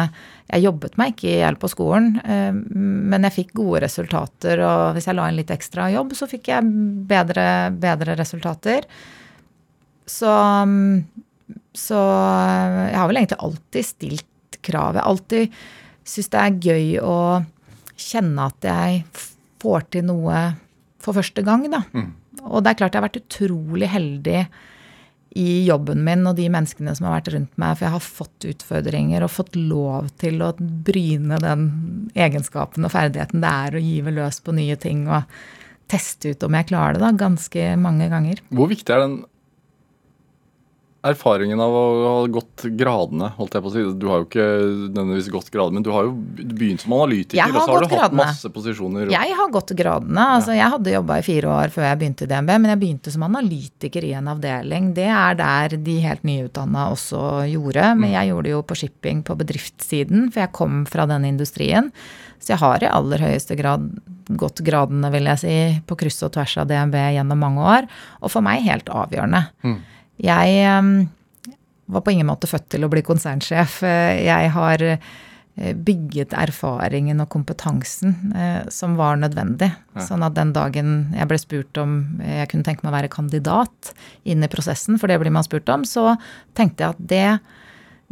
Jeg 0.47 0.63
jobbet 0.63 0.95
meg 0.99 1.11
ikke 1.11 1.27
i 1.33 1.41
hjel 1.41 1.59
på 1.59 1.71
skolen, 1.71 2.13
uh, 2.23 2.55
men 2.55 3.27
jeg 3.27 3.37
fikk 3.41 3.51
gode 3.59 3.83
resultater. 3.83 4.63
Og 4.63 4.95
hvis 4.95 5.09
jeg 5.09 5.19
la 5.19 5.27
inn 5.27 5.39
litt 5.41 5.51
ekstra 5.51 5.89
jobb, 5.91 6.15
så 6.15 6.29
fikk 6.31 6.51
jeg 6.53 6.71
bedre, 7.11 7.47
bedre 7.75 8.15
resultater. 8.19 8.87
Så, 10.07 10.31
så 11.75 11.99
jeg 11.99 12.95
har 12.95 13.11
vel 13.11 13.19
egentlig 13.19 13.43
alltid 13.43 13.91
stilt 13.91 14.31
krav. 14.65 14.97
Jeg 14.97 15.07
alltid 15.09 15.59
syns 16.07 16.31
det 16.33 16.43
er 16.43 16.61
gøy 16.69 16.87
å 17.03 17.17
kjenne 17.97 18.47
at 18.51 18.69
jeg 18.69 19.03
får 19.61 19.89
til 19.93 20.07
noe 20.07 20.41
for 21.03 21.17
første 21.17 21.43
gang, 21.45 21.65
da. 21.71 21.83
Mm. 21.93 22.09
Og 22.47 22.63
det 22.63 22.71
er 22.71 22.79
klart 22.79 22.95
jeg 22.95 23.01
har 23.01 23.07
vært 23.07 23.21
utrolig 23.21 23.89
heldig 23.89 24.41
i 25.37 25.67
jobben 25.67 26.01
min 26.05 26.25
og 26.29 26.37
de 26.37 26.47
menneskene 26.49 26.93
som 26.97 27.07
har 27.07 27.19
vært 27.19 27.31
rundt 27.35 27.59
meg, 27.61 27.75
for 27.77 27.85
jeg 27.85 27.93
har 27.93 28.05
fått 28.05 28.47
utfordringer 28.53 29.25
og 29.25 29.33
fått 29.33 29.57
lov 29.59 30.09
til 30.21 30.41
å 30.41 30.53
bryne 30.57 31.39
den 31.43 31.67
egenskapen 32.17 32.87
og 32.87 32.93
ferdigheten 32.93 33.43
det 33.43 33.53
er 33.67 33.77
å 33.77 33.83
give 33.83 34.13
løs 34.15 34.39
på 34.41 34.55
nye 34.57 34.77
ting 34.81 35.05
og 35.09 35.27
teste 35.91 36.33
ut 36.33 36.45
om 36.47 36.57
jeg 36.57 36.69
klarer 36.71 36.97
det, 36.97 37.03
da, 37.03 37.11
ganske 37.15 37.67
mange 37.79 38.09
ganger. 38.11 38.41
Hvor 38.51 38.71
viktig 38.71 38.93
er 38.93 39.03
den 39.05 39.19
erfaringen 41.05 41.59
av 41.61 41.71
å 41.77 41.81
ha 42.07 42.27
gått 42.31 42.63
gradene, 42.77 43.29
holdt 43.37 43.53
jeg 43.57 43.63
på 43.63 43.69
å 43.69 43.73
si. 43.73 43.83
Du 44.01 44.07
har 44.09 44.21
jo 44.23 44.25
ikke 44.27 44.45
nødvendigvis 44.89 45.29
gått 45.31 45.51
gradene, 45.53 45.77
men 45.79 45.85
du 45.85 45.91
har 45.93 46.07
jo 46.07 46.13
begynt 46.57 46.81
som 46.83 46.95
analytiker, 46.97 47.51
og 47.53 47.59
så 47.61 47.65
har 47.71 47.79
du 47.83 47.87
hatt 47.87 47.93
gradene. 47.93 48.19
masse 48.23 48.51
posisjoner. 48.53 49.11
Jeg 49.13 49.37
har 49.39 49.49
gått 49.53 49.73
gradene. 49.77 50.25
altså 50.37 50.55
Jeg 50.57 50.73
hadde 50.73 50.95
jobba 50.97 51.19
i 51.19 51.25
fire 51.27 51.47
år 51.53 51.73
før 51.75 51.87
jeg 51.87 51.99
begynte 52.01 52.27
i 52.27 52.31
DNB, 52.33 52.51
men 52.57 52.69
jeg 52.73 52.81
begynte 52.83 53.11
som 53.13 53.23
analytiker 53.29 54.03
i 54.03 54.13
en 54.17 54.27
avdeling. 54.33 54.93
Det 54.97 55.07
er 55.07 55.35
der 55.39 55.77
de 55.77 55.97
helt 56.03 56.23
nyutdanna 56.27 56.89
også 56.91 57.23
gjorde. 57.53 57.91
Men 57.97 58.11
jeg 58.17 58.31
gjorde 58.33 58.43
det 58.49 58.55
jo 58.57 58.61
på 58.63 58.79
shipping 58.81 59.23
på 59.23 59.37
bedriftssiden, 59.39 60.31
for 60.31 60.43
jeg 60.45 60.51
kom 60.57 60.85
fra 60.89 61.05
den 61.05 61.25
industrien. 61.25 61.91
Så 62.39 62.53
jeg 62.53 62.61
har 62.61 62.83
i 62.83 62.89
aller 62.93 63.17
høyeste 63.17 63.55
grad 63.57 63.87
gått 64.37 64.59
gradene, 64.61 65.09
vil 65.11 65.25
jeg 65.25 65.39
si, 65.41 65.55
på 65.87 65.95
kryss 65.97 66.21
og 66.27 66.33
tvers 66.35 66.57
av 66.61 66.67
DNB 66.69 66.93
gjennom 67.15 67.39
mange 67.39 67.63
år. 67.63 67.87
Og 68.21 68.29
for 68.33 68.41
meg 68.45 68.61
helt 68.67 68.89
avgjørende. 68.93 69.47
Jeg 70.23 70.59
eh, 70.65 71.53
var 71.87 72.03
på 72.03 72.11
ingen 72.11 72.27
måte 72.27 72.49
født 72.49 72.69
til 72.73 72.85
å 72.85 72.91
bli 72.91 73.03
konsernsjef. 73.05 73.79
Eh, 73.87 74.23
Jeg 74.27 74.51
har 74.55 74.83
eh, 74.83 74.99
bygget 75.57 76.35
erfaringen 76.37 77.21
og 77.23 77.29
kompetansen 77.33 78.15
eh, 78.35 78.67
som 78.73 78.97
var 78.99 79.19
nødvendig. 79.21 79.71
Sånn 80.03 80.25
at 80.25 80.35
den 80.37 80.51
dagen 80.53 80.91
jeg 81.15 81.29
ble 81.31 81.39
spurt 81.41 81.79
om 81.81 81.95
jeg 82.21 82.49
kunne 82.51 82.67
tenke 82.67 82.85
meg 82.85 82.91
å 82.93 82.97
være 82.99 83.13
kandidat 83.13 83.93
inn 84.27 84.43
i 84.45 84.51
prosessen, 84.51 84.99
for 84.99 85.09
det 85.09 85.19
blir 85.23 85.33
man 85.33 85.47
spurt 85.47 85.69
om, 85.73 85.87
så 85.87 86.15
tenkte 86.57 86.83
jeg 86.85 86.97
at 86.97 87.07
det 87.13 87.29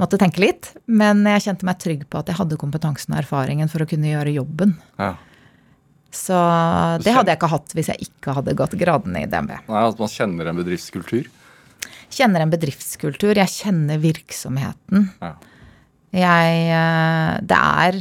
måtte 0.01 0.19
tenke 0.19 0.41
litt. 0.43 0.73
Men 0.87 1.23
jeg 1.35 1.45
kjente 1.45 1.67
meg 1.67 1.79
trygg 1.83 2.07
på 2.09 2.19
at 2.19 2.31
jeg 2.31 2.39
hadde 2.39 2.59
kompetansen 2.59 3.13
og 3.15 3.21
erfaringen 3.21 3.69
for 3.71 3.83
å 3.83 3.89
kunne 3.89 4.09
gjøre 4.11 4.33
jobben. 4.35 4.75
Ja. 4.99 5.13
Så 6.15 6.35
det 7.03 7.11
hadde 7.11 7.33
jeg 7.33 7.41
ikke 7.41 7.51
hatt 7.51 7.73
hvis 7.75 7.89
jeg 7.91 8.07
ikke 8.07 8.35
hadde 8.37 8.55
gått 8.55 8.75
gradene 8.79 9.25
i 9.25 9.29
DNB. 9.29 9.51
Nei, 9.67 9.81
At 9.83 9.99
man 9.99 10.11
kjenner 10.11 10.47
en 10.47 10.61
bedriftskultur. 10.61 11.27
Kjenner 12.15 12.45
en 12.45 12.53
bedriftskultur, 12.53 13.35
jeg 13.35 13.51
kjenner 13.51 13.99
virksomheten. 13.99 15.09
Ja. 15.19 15.33
Jeg 16.15 16.59
eh, 16.71 17.31
Det 17.43 17.57
er 17.57 17.97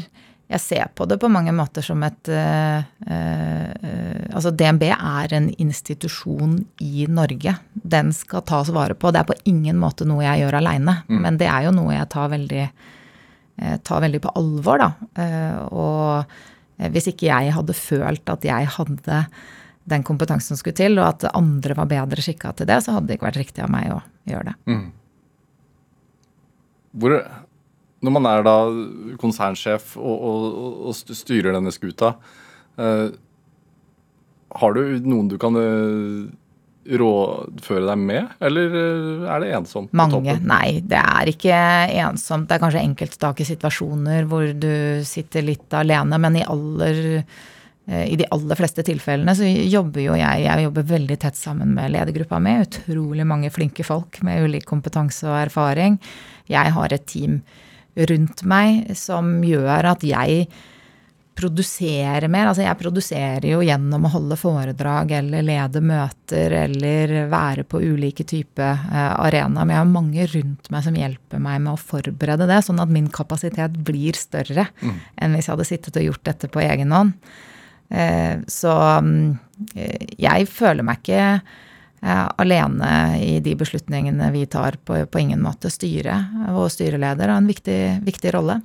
Jeg 0.55 0.61
ser 0.63 0.91
på 0.95 1.07
det 1.11 1.19
på 1.19 1.31
mange 1.33 1.51
måter 1.57 1.83
som 1.83 2.03
et 2.07 2.29
uh, 2.31 2.85
uh, 3.09 4.35
Altså, 4.35 4.53
DNB 4.53 4.85
er 4.93 5.33
en 5.35 5.49
institusjon 5.63 6.59
i 6.85 7.07
Norge. 7.09 7.55
Den 7.73 8.13
skal 8.13 8.45
tas 8.47 8.71
vare 8.75 8.95
på. 8.95 9.11
Det 9.11 9.23
er 9.23 9.29
på 9.29 9.37
ingen 9.51 9.79
måte 9.81 10.07
noe 10.07 10.25
jeg 10.25 10.43
gjør 10.43 10.59
aleine, 10.59 10.97
men 11.09 11.39
det 11.39 11.47
er 11.47 11.69
jo 11.69 11.73
noe 11.77 11.95
jeg 11.95 12.09
tar 12.11 12.33
veldig, 12.33 12.65
tar 13.87 14.03
veldig 14.03 14.21
på 14.25 14.33
alvor, 14.41 14.83
da. 14.83 14.89
Og 15.71 16.91
hvis 16.91 17.13
ikke 17.13 17.29
jeg 17.29 17.55
hadde 17.55 17.79
følt 17.79 18.35
at 18.35 18.49
jeg 18.51 18.73
hadde 18.75 19.21
den 19.91 20.05
kompetansen 20.07 20.55
som 20.55 20.61
skulle 20.61 20.79
til, 20.79 20.99
og 20.99 21.09
at 21.11 21.27
andre 21.37 21.77
var 21.77 21.91
bedre 21.91 22.25
skikka 22.25 22.55
til 22.57 22.69
det, 22.71 22.81
så 22.85 22.97
hadde 22.97 23.11
det 23.11 23.19
ikke 23.19 23.29
vært 23.29 23.41
riktig 23.43 23.65
av 23.65 23.73
meg 23.73 23.91
å 23.93 23.99
gjøre 24.31 24.53
det. 24.53 24.77
Hvor, 26.95 27.17
når 28.07 28.15
man 28.17 28.31
er 28.31 28.47
da 28.47 28.57
konsernsjef 29.21 29.97
og, 29.99 30.15
og, 30.31 30.79
og 30.89 31.19
styrer 31.19 31.57
denne 31.57 31.75
skuta, 31.75 32.15
uh, 32.81 33.09
har 34.55 34.77
du 34.77 35.03
noen 35.03 35.29
du 35.33 35.37
kan 35.43 35.59
uh, 35.59 36.25
rådføre 36.85 37.87
deg 37.89 38.01
med, 38.01 38.35
eller 38.45 38.75
eh, 38.77 39.23
er 39.33 39.41
det 39.41 39.53
ensomt? 39.57 39.93
Mange. 39.97 40.37
Nei, 40.45 40.81
det 40.85 41.01
er 41.01 41.31
ikke 41.33 41.61
ensomt. 42.05 42.49
Det 42.49 42.59
er 42.59 42.63
kanskje 42.67 42.83
enkeltstake 42.85 43.47
situasjoner 43.49 44.29
hvor 44.29 44.51
du 44.53 45.01
sitter 45.09 45.47
litt 45.47 45.73
alene, 45.77 46.19
men 46.21 46.37
i 46.41 46.45
aller 46.45 47.23
i 47.85 48.17
de 48.17 48.25
aller 48.33 48.57
fleste 48.57 48.81
tilfellene 48.87 49.35
så 49.37 49.45
jobber 49.45 50.01
jo 50.01 50.15
jeg 50.17 50.45
jeg 50.47 50.65
jobber 50.65 50.87
veldig 50.89 51.19
tett 51.21 51.37
sammen 51.37 51.75
med 51.77 51.93
ledergruppa 51.93 52.39
mi. 52.41 52.55
Utrolig 52.65 53.27
mange 53.29 53.51
flinke 53.53 53.85
folk 53.85 54.23
med 54.25 54.47
ulik 54.47 54.65
kompetanse 54.71 55.27
og 55.29 55.37
erfaring. 55.43 55.99
Jeg 56.49 56.73
har 56.73 56.95
et 56.97 57.05
team 57.11 57.43
rundt 58.09 58.43
meg 58.49 58.95
som 58.97 59.37
gjør 59.45 59.93
at 59.93 60.07
jeg 60.07 60.47
produserer 61.35 62.29
mer. 62.31 62.49
Altså 62.51 62.65
jeg 62.65 62.79
produserer 62.79 63.47
jo 63.49 63.63
gjennom 63.65 64.07
å 64.07 64.13
holde 64.13 64.39
foredrag 64.39 65.15
eller 65.19 65.47
lede 65.47 65.83
møter 65.85 66.55
eller 66.65 67.15
være 67.33 67.65
på 67.69 67.81
ulike 67.83 68.27
typer 68.29 68.71
eh, 68.71 69.15
arenaer. 69.27 69.65
Men 69.65 69.75
jeg 69.75 69.83
har 69.83 69.91
mange 69.91 70.29
rundt 70.35 70.71
meg 70.75 70.87
som 70.87 70.99
hjelper 70.99 71.43
meg 71.43 71.65
med 71.65 71.75
å 71.75 71.81
forberede 71.81 72.49
det, 72.51 72.61
sånn 72.67 72.83
at 72.83 72.93
min 72.93 73.11
kapasitet 73.13 73.81
blir 73.87 74.19
større 74.19 74.69
enn 75.17 75.35
hvis 75.35 75.49
jeg 75.49 75.57
hadde 75.57 75.69
sittet 75.69 75.99
og 76.01 76.09
gjort 76.11 76.31
dette 76.31 76.51
på 76.53 76.63
egen 76.65 76.95
hånd. 76.95 77.19
Eh, 77.95 78.41
så 78.51 78.73
mm, 79.05 79.39
jeg 80.19 80.49
føler 80.51 80.83
meg 80.87 80.99
ikke 81.05 81.19
eh, 81.39 82.25
alene 82.43 82.91
i 83.23 83.37
de 83.45 83.55
beslutningene 83.61 84.33
vi 84.35 84.45
tar, 84.51 84.81
på, 84.85 84.99
på 85.07 85.23
ingen 85.23 85.43
måte. 85.45 85.71
Styret 85.71 86.51
og 86.51 86.67
styreleder 86.75 87.31
har 87.31 87.39
en 87.43 87.51
viktig, 87.51 87.79
viktig 88.07 88.35
rolle. 88.35 88.59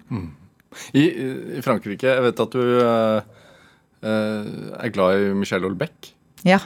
I, 0.97 1.03
I 1.59 1.61
Frankrike, 1.65 2.09
jeg 2.09 2.25
vet 2.25 2.41
at 2.45 2.57
du 2.57 2.65
eh, 2.81 3.21
er 4.09 4.93
glad 4.95 5.21
i 5.21 5.31
Michel 5.37 5.65
Olbeck. 5.69 6.13
Ja. 6.47 6.59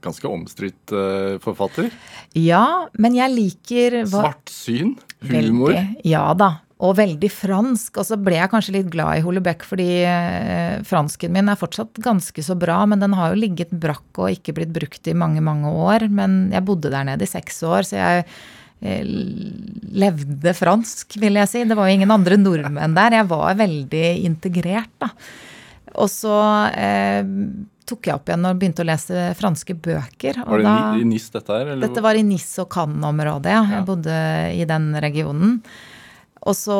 Ganske 0.00 0.24
omstridt 0.32 0.94
uh, 0.96 1.34
forfatter. 1.44 1.90
ja, 2.32 2.86
men 2.96 3.12
jeg 3.18 3.34
liker 3.34 3.98
hva- 4.08 4.22
Svartsyn, 4.30 4.94
humor. 5.28 5.74
Veldig, 5.74 5.82
ja 6.08 6.22
da. 6.40 6.46
Og 6.80 6.94
veldig 6.96 7.28
fransk. 7.32 7.98
Og 8.00 8.06
så 8.08 8.16
ble 8.20 8.38
jeg 8.38 8.50
kanskje 8.52 8.76
litt 8.78 8.92
glad 8.92 9.18
i 9.18 9.24
Hollebeck, 9.24 9.66
fordi 9.68 9.88
eh, 10.08 10.78
fransken 10.88 11.34
min 11.34 11.50
er 11.52 11.58
fortsatt 11.60 12.00
ganske 12.00 12.44
så 12.44 12.56
bra, 12.58 12.78
men 12.88 13.02
den 13.02 13.16
har 13.18 13.32
jo 13.34 13.42
ligget 13.42 13.74
brakk 13.82 14.22
og 14.22 14.32
ikke 14.32 14.56
blitt 14.56 14.72
brukt 14.74 15.10
i 15.10 15.16
mange, 15.16 15.42
mange 15.44 15.68
år. 15.68 16.08
Men 16.08 16.46
jeg 16.54 16.66
bodde 16.68 16.92
der 16.92 17.06
nede 17.10 17.26
i 17.26 17.30
seks 17.30 17.60
år, 17.68 17.84
så 17.88 17.98
jeg 17.98 18.24
eh, 18.80 19.04
levde 20.04 20.56
fransk, 20.56 21.20
vil 21.20 21.36
jeg 21.42 21.52
si. 21.52 21.66
Det 21.68 21.76
var 21.76 21.90
jo 21.90 21.98
ingen 22.00 22.16
andre 22.16 22.40
nordmenn 22.40 22.96
der. 22.96 23.20
Jeg 23.20 23.30
var 23.34 23.60
veldig 23.60 24.06
integrert, 24.30 24.94
da. 25.04 25.12
Og 26.00 26.08
så 26.08 26.38
eh, 26.78 27.26
tok 27.90 28.06
jeg 28.06 28.16
opp 28.16 28.30
igjen 28.30 28.46
og 28.46 28.58
begynte 28.60 28.84
å 28.84 28.88
lese 28.88 29.30
franske 29.38 29.74
bøker. 29.74 30.42
Og 30.44 30.52
Var 30.54 30.62
det 30.62 30.68
da, 30.68 30.74
i, 30.96 31.02
i 31.02 31.08
NIS 31.08 31.30
dette 31.34 31.56
her? 31.56 31.72
Eller? 31.72 31.82
dette 31.86 32.04
var 32.04 32.18
i 32.18 32.26
Nis 32.26 32.48
og 32.62 32.70
Cannes-området, 32.72 33.54
ja. 33.54 33.62
Jeg 33.76 33.86
bodde 33.88 34.18
i 34.56 34.66
den 34.68 34.92
regionen. 35.02 35.58
Og 36.48 36.56
så 36.56 36.76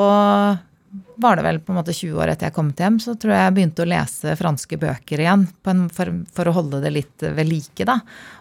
var 1.23 1.37
det 1.39 1.45
vel 1.47 1.59
på 1.63 1.71
en 1.71 1.79
måte 1.79 1.93
20 1.95 2.17
år 2.19 2.33
etter 2.33 2.49
jeg 2.49 2.55
kom 2.57 2.71
hjem, 2.75 2.97
så 3.03 3.13
tror 3.15 3.35
jeg 3.35 3.45
jeg 3.45 3.55
begynte 3.59 3.85
å 3.85 3.91
lese 3.93 4.33
franske 4.41 4.79
bøker 4.81 5.21
igjen 5.23 5.45
på 5.63 5.71
en, 5.75 5.85
for, 5.95 6.11
for 6.35 6.51
å 6.51 6.55
holde 6.57 6.81
det 6.83 6.91
litt 6.97 7.27
ved 7.37 7.47
like, 7.47 7.85
da. 7.87 7.99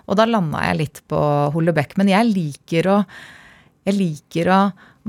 Og 0.10 0.18
da 0.18 0.26
landa 0.26 0.64
jeg 0.70 0.80
litt 0.80 1.02
på 1.12 1.20
Hollebeck. 1.54 1.94
Men 2.00 2.10
jeg 2.14 2.32
liker 2.32 2.90
å 2.96 3.02
jeg 3.88 3.96
liker 3.96 4.50
å 4.54 4.58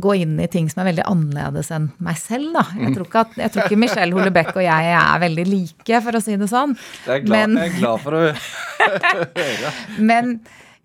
gå 0.00 0.12
inn 0.22 0.36
i 0.40 0.46
ting 0.48 0.68
som 0.70 0.80
er 0.80 0.86
veldig 0.92 1.04
annerledes 1.11 1.68
enn 1.74 1.88
meg 2.00 2.16
selv, 2.20 2.52
da. 2.54 2.62
Jeg 2.78 2.92
tror 2.94 3.08
ikke, 3.08 3.24
at, 3.26 3.34
jeg 3.42 3.52
tror 3.52 3.66
ikke 3.66 3.80
Michelle 3.82 4.14
Hollebeck 4.16 4.52
og 4.54 4.62
jeg 4.64 4.92
er 4.96 5.18
veldig 5.24 5.44
like, 5.50 5.98
for 6.06 6.16
å 6.16 6.22
si 6.24 6.36
det 6.40 6.48
sånn. 6.48 6.76
Jeg 7.06 7.18
er 7.18 7.24
glad, 7.26 7.34
Men- 7.34 7.58
jeg 7.61 7.72
er 7.72 7.78
glad 7.80 8.04
for 8.04 8.16
å 8.16 8.22
høre. 9.40 9.72
Men 9.98 10.32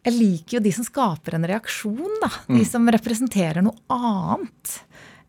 jeg 0.05 0.15
liker 0.17 0.57
jo 0.57 0.63
de 0.65 0.73
som 0.75 0.85
skaper 0.87 1.37
en 1.37 1.47
reaksjon, 1.49 2.17
da. 2.23 2.31
De 2.51 2.65
som 2.67 2.89
representerer 2.97 3.63
noe 3.65 3.77
annet. 3.95 4.75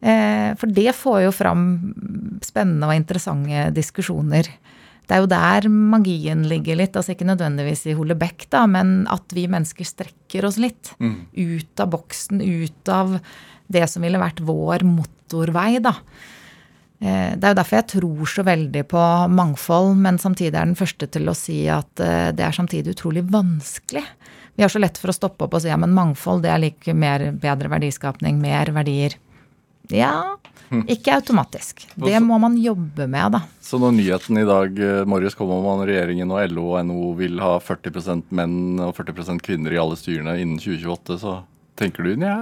Eh, 0.03 0.53
for 0.61 0.67
det 0.73 0.93
får 0.95 1.23
jo 1.25 1.33
fram 1.35 1.63
spennende 2.45 2.89
og 2.91 2.95
interessante 2.99 3.71
diskusjoner. 3.77 4.49
Det 5.07 5.15
er 5.15 5.23
jo 5.23 5.29
der 5.31 5.69
magien 5.71 6.43
ligger 6.51 6.77
litt, 6.81 6.97
altså 6.99 7.15
ikke 7.15 7.29
nødvendigvis 7.29 7.85
i 7.87 7.95
Hollebeck, 7.95 8.49
da, 8.51 8.65
men 8.67 9.05
at 9.09 9.31
vi 9.33 9.47
mennesker 9.47 9.87
strekker 9.87 10.45
oss 10.49 10.59
litt. 10.59 10.91
Ut 10.99 11.81
av 11.81 11.93
boksen, 11.95 12.43
ut 12.43 12.91
av 12.91 13.21
det 13.71 13.85
som 13.91 14.03
ville 14.03 14.19
vært 14.19 14.43
vår 14.43 14.83
motorvei, 14.87 15.79
da. 15.83 15.95
Eh, 17.01 17.37
Det 17.37 17.45
er 17.45 17.55
jo 17.55 17.61
derfor 17.63 17.77
jeg 17.79 17.89
tror 17.95 18.27
så 18.27 18.43
veldig 18.47 18.83
på 18.89 19.05
mangfold, 19.31 19.97
men 19.97 20.19
samtidig 20.19 20.55
er 20.55 20.67
den 20.67 20.75
første 20.79 21.07
til 21.11 21.29
å 21.29 21.35
si 21.37 21.69
at 21.69 22.01
eh, 22.01 22.33
det 22.33 22.45
er 22.45 22.53
samtidig 22.57 22.97
utrolig 22.97 23.23
vanskelig. 23.31 24.05
Vi 24.57 24.63
har 24.65 24.71
så 24.73 24.81
lett 24.81 24.97
for 24.99 25.13
å 25.13 25.15
stoppe 25.15 25.45
opp 25.45 25.55
og 25.55 25.63
si 25.63 25.69
ja, 25.69 25.77
men 25.77 25.93
mangfold 25.95 26.43
det 26.43 26.51
er 26.51 26.59
like 26.63 26.95
mer 26.97 27.31
bedre 27.33 27.69
verdiskapning, 27.69 28.41
mer 28.41 28.73
verdier. 28.73 29.15
Ja, 29.95 30.37
ikke 30.91 31.15
automatisk. 31.21 31.85
Det 32.09 32.19
må 32.23 32.39
man 32.43 32.57
jobbe 32.59 33.07
med, 33.11 33.37
da. 33.37 33.43
Så 33.63 33.79
når 33.83 33.95
nyheten 33.97 34.41
i 34.41 34.47
dag 34.47 34.79
eh, 34.83 35.03
morges 35.09 35.37
kom 35.39 35.53
om 35.55 35.67
at 35.77 35.87
regjeringen 35.89 36.33
og 36.33 36.53
LO 36.53 36.69
og 36.75 36.87
NHO 36.89 37.11
vil 37.21 37.41
ha 37.43 37.57
40% 37.63 38.33
menn 38.37 38.83
og 38.83 38.95
40% 38.99 39.43
kvinner 39.47 39.75
i 39.75 39.81
alle 39.81 39.99
styrene 39.99 40.39
innen 40.43 40.61
2028, 40.63 41.19
så 41.23 41.39
tenker 41.79 42.07
du 42.07 42.17
nja? 42.21 42.41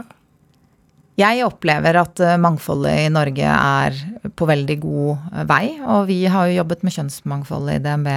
Jeg 1.20 1.44
opplever 1.46 2.00
at 2.00 2.24
eh, 2.24 2.40
mangfoldet 2.40 3.04
i 3.04 3.12
Norge 3.12 3.52
er 3.58 4.00
på 4.34 4.48
veldig 4.50 4.78
god 4.82 5.12
eh, 5.12 5.46
vei, 5.50 5.64
og 5.84 6.08
vi 6.10 6.24
har 6.24 6.48
jo 6.48 6.58
jobbet 6.62 6.84
med 6.86 6.96
kjønnsmangfold 6.96 7.76
i 7.76 7.80
DNB 7.84 8.10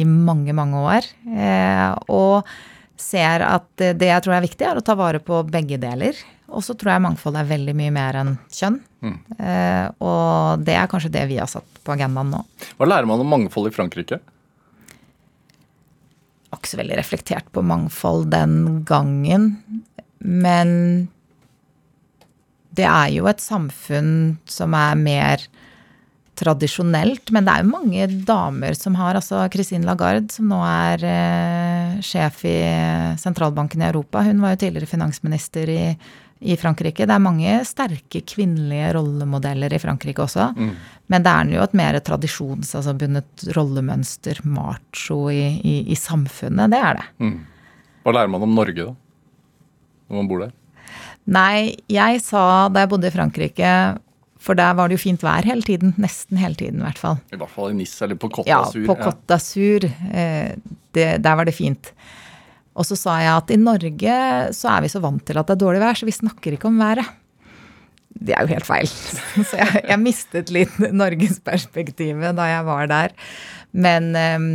i 0.00 0.04
mange, 0.06 0.52
mange 0.54 0.80
år. 0.86 1.06
Og 2.14 2.46
ser 3.00 3.42
at 3.42 3.66
det 3.80 3.96
det 3.98 4.10
jeg 4.12 4.22
tror 4.22 4.36
er 4.36 4.44
viktig, 4.44 4.66
er 4.66 4.78
å 4.78 4.84
ta 4.84 4.94
vare 4.98 5.18
på 5.24 5.40
begge 5.50 5.80
deler. 5.82 6.14
Og 6.50 6.64
så 6.66 6.74
tror 6.74 6.92
jeg 6.96 7.02
mangfold 7.04 7.36
er 7.38 7.46
veldig 7.46 7.74
mye 7.78 7.92
mer 7.94 8.16
enn 8.20 8.32
kjønn. 8.50 8.80
Eh, 9.38 9.86
Og 10.02 10.64
det 10.66 10.74
er 10.76 10.88
kanskje 10.90 11.12
det 11.14 11.22
vi 11.30 11.38
har 11.38 11.46
satt 11.50 11.80
på 11.86 11.94
agendaen 11.94 12.32
nå. 12.34 12.42
Hva 12.78 12.88
lærer 12.90 13.06
man 13.08 13.22
om 13.22 13.30
mangfold 13.36 13.70
i 13.70 13.74
Frankrike? 13.76 14.20
ikke 16.50 16.66
så 16.66 16.80
veldig 16.80 16.96
reflektert 16.98 17.46
på 17.54 17.62
mangfold 17.62 18.26
den 18.32 18.82
gangen. 18.84 19.44
men 20.20 21.08
det 22.74 22.84
er 22.84 23.08
jo 23.14 23.26
et 23.30 23.40
samfunn 23.40 24.36
som 24.50 24.74
er 24.74 24.94
mer 24.98 25.44
tradisjonelt. 26.40 27.30
Men 27.34 27.46
det 27.46 27.52
er 27.52 27.64
jo 27.64 27.74
mange 27.74 28.08
damer 28.28 28.78
som 28.78 28.96
har 28.98 29.18
Altså 29.20 29.42
Christine 29.52 29.86
Lagarde, 29.88 30.32
som 30.32 30.48
nå 30.50 30.60
er 30.64 31.04
eh, 31.06 32.00
sjef 32.04 32.44
i 32.48 32.56
sentralbanken 33.20 33.82
i 33.82 33.88
Europa. 33.90 34.24
Hun 34.26 34.40
var 34.42 34.54
jo 34.54 34.62
tidligere 34.64 34.88
finansminister 34.88 35.70
i, 35.72 35.82
i 36.40 36.56
Frankrike. 36.60 37.04
Det 37.04 37.16
er 37.16 37.22
mange 37.22 37.58
sterke 37.68 38.22
kvinnelige 38.24 38.94
rollemodeller 38.96 39.76
i 39.76 39.82
Frankrike 39.82 40.24
også. 40.24 40.50
Mm. 40.56 40.72
Men 41.12 41.26
det 41.26 41.34
er 41.34 41.52
jo 41.56 41.64
et 41.66 41.76
mer 41.76 42.00
tradisjonsbundet 42.06 43.26
altså 43.26 43.56
rollemønster, 43.58 44.40
macho, 44.48 45.22
i, 45.32 45.44
i, 45.60 45.76
i, 45.92 45.98
samfunnet. 45.98 46.72
Det 46.72 46.80
er 46.80 47.00
det. 47.00 47.08
Mm. 47.20 47.38
Hva 48.04 48.16
lærer 48.16 48.32
man 48.32 48.46
om 48.46 48.56
Norge, 48.56 48.88
da? 48.88 48.94
Når 50.10 50.22
man 50.22 50.30
bor 50.30 50.46
der? 50.46 50.54
Nei, 51.30 51.76
jeg 51.92 52.22
sa 52.24 52.68
da 52.72 52.82
jeg 52.82 52.90
bodde 52.90 53.10
i 53.10 53.14
Frankrike 53.14 53.72
for 54.40 54.56
der 54.56 54.72
var 54.78 54.88
det 54.88 54.96
jo 54.96 55.04
fint 55.04 55.22
vær 55.24 55.44
hele 55.44 55.64
tiden. 55.66 55.92
Nesten 56.00 56.40
hele 56.40 56.56
tiden, 56.56 56.80
i 56.80 56.86
hvert 56.86 57.00
fall. 57.00 57.20
I 57.32 57.38
hvert 57.40 57.52
fall 57.52 57.74
i 57.74 57.78
Nis 57.82 57.92
eller 58.00 58.16
på 58.20 58.30
Côte 58.32 58.48
d'Azur. 58.48 58.80
Ja, 58.80 58.88
på 58.88 58.96
Côte 58.96 59.26
d'Azur. 59.28 59.86
Eh, 60.16 60.54
der 60.96 61.36
var 61.36 61.44
det 61.44 61.54
fint. 61.54 61.92
Og 62.78 62.86
så 62.88 62.96
sa 62.96 63.18
jeg 63.20 63.34
at 63.34 63.52
i 63.52 63.58
Norge 63.60 64.18
så 64.56 64.72
er 64.72 64.84
vi 64.86 64.92
så 64.92 65.02
vant 65.04 65.22
til 65.26 65.38
at 65.38 65.48
det 65.48 65.58
er 65.58 65.64
dårlig 65.64 65.82
vær, 65.82 65.98
så 65.98 66.08
vi 66.08 66.16
snakker 66.16 66.56
ikke 66.56 66.70
om 66.70 66.80
været. 66.80 67.04
Det 68.10 68.34
er 68.34 68.44
jo 68.44 68.52
helt 68.52 68.66
feil. 68.66 68.88
Så 69.48 69.56
jeg, 69.56 69.84
jeg 69.86 70.00
mistet 70.02 70.50
litt 70.52 70.74
norgesperspektivet 70.92 72.34
da 72.36 72.48
jeg 72.50 72.64
var 72.66 72.88
der. 72.90 73.14
Men 73.70 74.08
eh, 74.18 74.48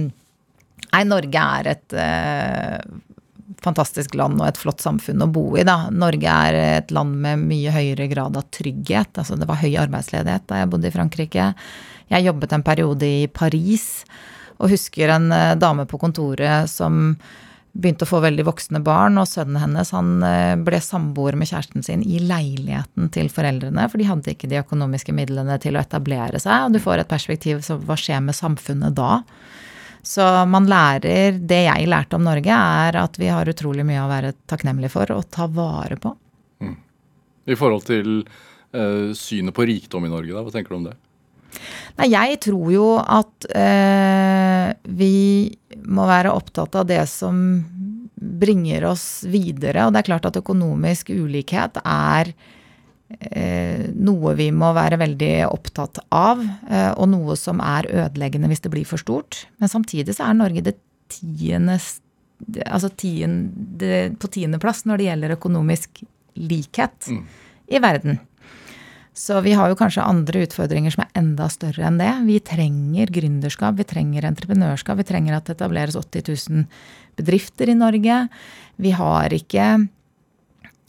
Nei, 0.95 1.01
Norge 1.09 1.41
er 1.59 1.69
et 1.73 1.95
eh, 1.99 2.77
fantastisk 3.65 4.15
land 4.17 4.39
og 4.39 4.47
et 4.47 4.61
flott 4.61 4.83
samfunn 4.83 5.25
å 5.25 5.29
bo 5.31 5.47
i. 5.57 5.65
Da. 5.67 5.89
Norge 5.93 6.37
er 6.47 6.59
et 6.81 6.93
land 6.95 7.17
med 7.25 7.45
mye 7.49 7.73
høyere 7.73 8.07
grad 8.11 8.37
av 8.37 8.47
trygghet. 8.53 9.17
Altså, 9.17 9.37
det 9.39 9.49
var 9.49 9.61
høy 9.61 9.73
arbeidsledighet 9.85 10.47
da 10.49 10.61
jeg 10.61 10.71
bodde 10.71 10.89
i 10.89 10.95
Frankrike. 10.95 11.49
Jeg 12.13 12.27
jobbet 12.27 12.53
en 12.53 12.65
periode 12.65 13.09
i 13.09 13.25
Paris 13.27 14.05
og 14.61 14.71
husker 14.71 15.11
en 15.11 15.31
eh, 15.35 15.57
dame 15.59 15.87
på 15.89 15.99
kontoret 15.99 16.69
som 16.71 17.17
begynte 17.75 18.05
å 18.05 18.07
få 18.07 18.21
veldig 18.23 18.45
voksne 18.47 18.79
barn, 18.83 19.17
og 19.19 19.27
sønnen 19.27 19.59
hennes 19.59 19.91
han 19.91 20.11
eh, 20.23 20.55
ble 20.63 20.79
samboer 20.83 21.35
med 21.35 21.49
kjæresten 21.49 21.83
sin 21.83 22.05
i 22.07 22.21
leiligheten 22.23 23.09
til 23.11 23.27
foreldrene, 23.31 23.89
for 23.91 23.99
de 23.99 24.07
hadde 24.07 24.31
ikke 24.31 24.49
de 24.51 24.61
økonomiske 24.61 25.15
midlene 25.15 25.57
til 25.63 25.75
å 25.75 25.83
etablere 25.83 26.39
seg. 26.39 26.69
Og 26.69 26.77
du 26.77 26.81
får 26.83 27.03
et 27.03 27.11
perspektiv 27.11 27.59
som 27.67 27.83
hva 27.83 27.99
skjer 27.99 28.23
med 28.23 28.37
samfunnet 28.37 28.95
da? 28.95 29.19
Så 30.05 30.25
man 30.45 30.67
lærer 30.69 31.39
Det 31.41 31.61
jeg 31.65 31.87
lærte 31.89 32.17
om 32.17 32.25
Norge, 32.27 32.53
er 32.53 32.97
at 33.01 33.17
vi 33.19 33.31
har 33.33 33.49
utrolig 33.49 33.85
mye 33.87 34.03
å 34.03 34.11
være 34.11 34.35
takknemlige 34.49 34.93
for 34.93 35.15
og 35.15 35.29
ta 35.33 35.47
vare 35.51 35.97
på. 36.01 36.13
Mm. 36.61 36.75
I 37.49 37.57
forhold 37.57 37.87
til 37.89 38.11
uh, 38.21 39.09
synet 39.17 39.55
på 39.57 39.65
rikdom 39.65 40.05
i 40.05 40.13
Norge, 40.13 40.33
da, 40.33 40.45
hva 40.45 40.53
tenker 40.53 40.75
du 40.75 40.79
om 40.79 40.87
det? 40.89 40.95
Nei, 41.97 42.09
jeg 42.11 42.39
tror 42.43 42.69
jo 42.73 42.89
at 42.99 43.47
uh, 43.49 44.73
vi 44.85 45.15
må 45.85 46.05
være 46.09 46.33
opptatt 46.35 46.77
av 46.77 46.89
det 46.89 47.01
som 47.09 47.39
bringer 48.15 48.85
oss 48.91 49.23
videre. 49.27 49.87
Og 49.87 49.95
det 49.95 50.03
er 50.03 50.11
klart 50.11 50.29
at 50.29 50.37
økonomisk 50.43 51.11
ulikhet 51.15 51.81
er 51.81 52.31
Eh, 52.31 52.63
noe 53.05 54.33
vi 54.37 54.47
må 54.55 54.71
være 54.75 54.97
veldig 55.01 55.33
opptatt 55.47 56.01
av, 56.15 56.41
eh, 56.41 56.91
og 56.97 57.09
noe 57.11 57.35
som 57.37 57.61
er 57.61 57.87
ødeleggende 58.05 58.49
hvis 58.49 58.63
det 58.65 58.73
blir 58.73 58.87
for 58.89 59.01
stort. 59.01 59.45
Men 59.61 59.71
samtidig 59.71 60.17
så 60.17 60.27
er 60.27 60.39
Norge 60.39 60.65
det 60.65 60.77
tiende, 61.13 61.77
altså 62.65 62.89
tiende, 62.97 64.15
på 64.19 64.31
tiendeplass 64.33 64.85
når 64.89 64.97
det 64.97 65.09
gjelder 65.09 65.35
økonomisk 65.37 66.01
likhet 66.35 67.11
mm. 67.11 67.21
i 67.77 67.83
verden. 67.83 68.19
Så 69.15 69.37
vi 69.45 69.53
har 69.55 69.69
jo 69.71 69.77
kanskje 69.79 70.03
andre 70.03 70.41
utfordringer 70.43 70.91
som 70.91 71.05
er 71.05 71.13
enda 71.21 71.45
større 71.47 71.85
enn 71.87 72.01
det. 72.01 72.11
Vi 72.27 72.41
trenger 72.43 73.13
gründerskap, 73.15 73.77
vi 73.77 73.85
trenger 73.87 74.27
entreprenørskap, 74.27 74.99
vi 74.99 75.07
trenger 75.07 75.37
at 75.37 75.47
det 75.47 75.55
etableres 75.55 75.95
80 75.95 76.25
000 76.49 76.65
bedrifter 77.15 77.71
i 77.71 77.77
Norge. 77.79 78.25
Vi 78.81 78.91
har 78.97 79.31
ikke 79.37 79.69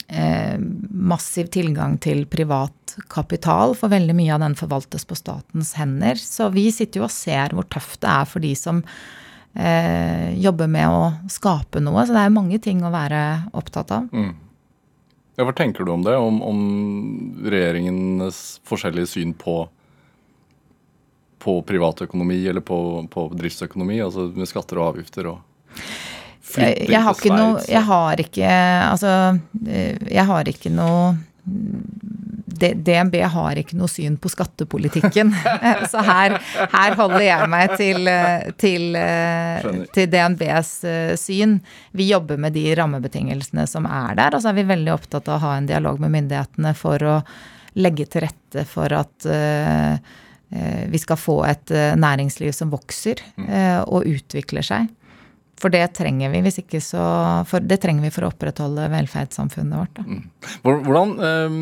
eh, 0.07 0.57
massiv 0.57 1.51
tilgang 1.53 1.97
til 2.03 2.25
privat 2.29 2.97
kapital, 3.11 3.75
for 3.77 3.93
veldig 3.93 4.15
mye 4.17 4.33
av 4.35 4.41
den 4.45 4.57
forvaltes 4.57 5.05
på 5.05 5.17
statens 5.17 5.75
hender. 5.77 6.19
Så 6.19 6.49
vi 6.53 6.69
sitter 6.73 7.03
jo 7.03 7.07
og 7.07 7.13
ser 7.13 7.55
hvor 7.55 7.67
tøft 7.69 8.01
det 8.03 8.11
er 8.11 8.27
for 8.29 8.43
de 8.43 8.53
som 8.57 8.81
eh, 9.53 10.33
jobber 10.41 10.71
med 10.71 10.89
å 10.89 11.07
skape 11.31 11.83
noe. 11.83 12.05
Så 12.07 12.17
det 12.17 12.25
er 12.25 12.35
mange 12.35 12.59
ting 12.63 12.83
å 12.85 12.93
være 12.93 13.23
opptatt 13.57 13.93
av. 13.95 14.11
Mm. 14.11 14.35
Ja, 15.37 15.45
hva 15.45 15.53
tenker 15.53 15.85
du 15.85 15.93
om 15.93 16.05
det? 16.05 16.15
Om, 16.17 16.39
om 16.41 16.61
regjeringens 17.45 18.61
forskjellige 18.65 19.13
syn 19.13 19.35
på 19.37 19.67
på 21.47 21.61
privatøkonomi 21.61 22.47
eller 22.49 22.63
på, 22.65 23.07
på 23.13 23.27
driftsøkonomi, 23.37 24.01
altså 24.03 24.25
med 24.35 24.49
skatter 24.49 24.79
og 24.81 24.87
avgifter 24.89 25.29
og 25.29 25.77
jeg, 26.55 26.87
jeg, 26.87 27.01
har 27.03 27.17
ikke 27.17 27.35
noe 27.35 27.63
Jeg 27.67 27.83
har 27.87 28.21
ikke 28.23 28.51
Altså, 28.87 29.13
eh, 29.67 29.97
jeg 30.07 30.25
har 30.29 30.51
ikke 30.51 30.71
noe 30.73 31.15
DNB 32.57 33.15
har 33.29 33.59
ikke 33.59 33.77
noe 33.77 33.89
syn 33.91 34.17
på 34.19 34.31
skattepolitikken. 34.31 35.31
Så 35.91 36.01
her, 36.05 36.37
her 36.73 36.95
holder 36.97 37.23
jeg 37.23 37.49
meg 37.51 37.75
til, 37.79 38.09
til, 38.59 38.97
til, 39.93 40.09
DNBs 40.13 40.71
eh, 40.87 41.13
syn. 41.19 41.57
Vi 41.97 42.09
jobber 42.11 42.39
med 42.41 42.55
de 42.57 42.65
rammebetingelsene 42.77 43.67
som 43.69 43.87
er 43.89 44.17
der. 44.17 44.37
Og 44.37 44.43
så 44.43 44.51
er 44.51 44.59
vi 44.59 44.67
veldig 44.71 44.95
opptatt 44.95 45.29
av 45.29 45.37
å 45.37 45.43
ha 45.45 45.57
en 45.57 45.69
dialog 45.69 46.01
med 46.03 46.15
myndighetene 46.17 46.73
for 46.77 47.05
å 47.05 47.17
legge 47.77 48.07
til 48.09 48.25
rette 48.25 48.63
for 48.65 48.89
at 48.97 49.27
uh, 49.29 49.93
vi 50.89 50.97
skal 50.97 51.19
få 51.19 51.41
et 51.45 51.69
næringsliv 51.99 52.55
som 52.55 52.71
vokser 52.73 53.21
uh, 53.43 53.83
og 53.85 54.07
utvikler 54.09 54.65
seg. 54.65 54.87
For 55.57 55.73
det 55.73 55.83
trenger 55.97 56.31
vi, 56.33 56.43
hvis 56.45 56.59
ikke 56.61 56.81
så 56.83 57.03
for, 57.49 57.63
Det 57.65 57.79
trenger 57.81 58.05
vi 58.05 58.13
for 58.13 58.27
å 58.27 58.31
opprettholde 58.31 58.89
velferdssamfunnet 58.93 59.79
vårt. 59.79 59.97
Da. 59.97 60.49
Hvordan 60.67 61.15
um, 61.17 61.61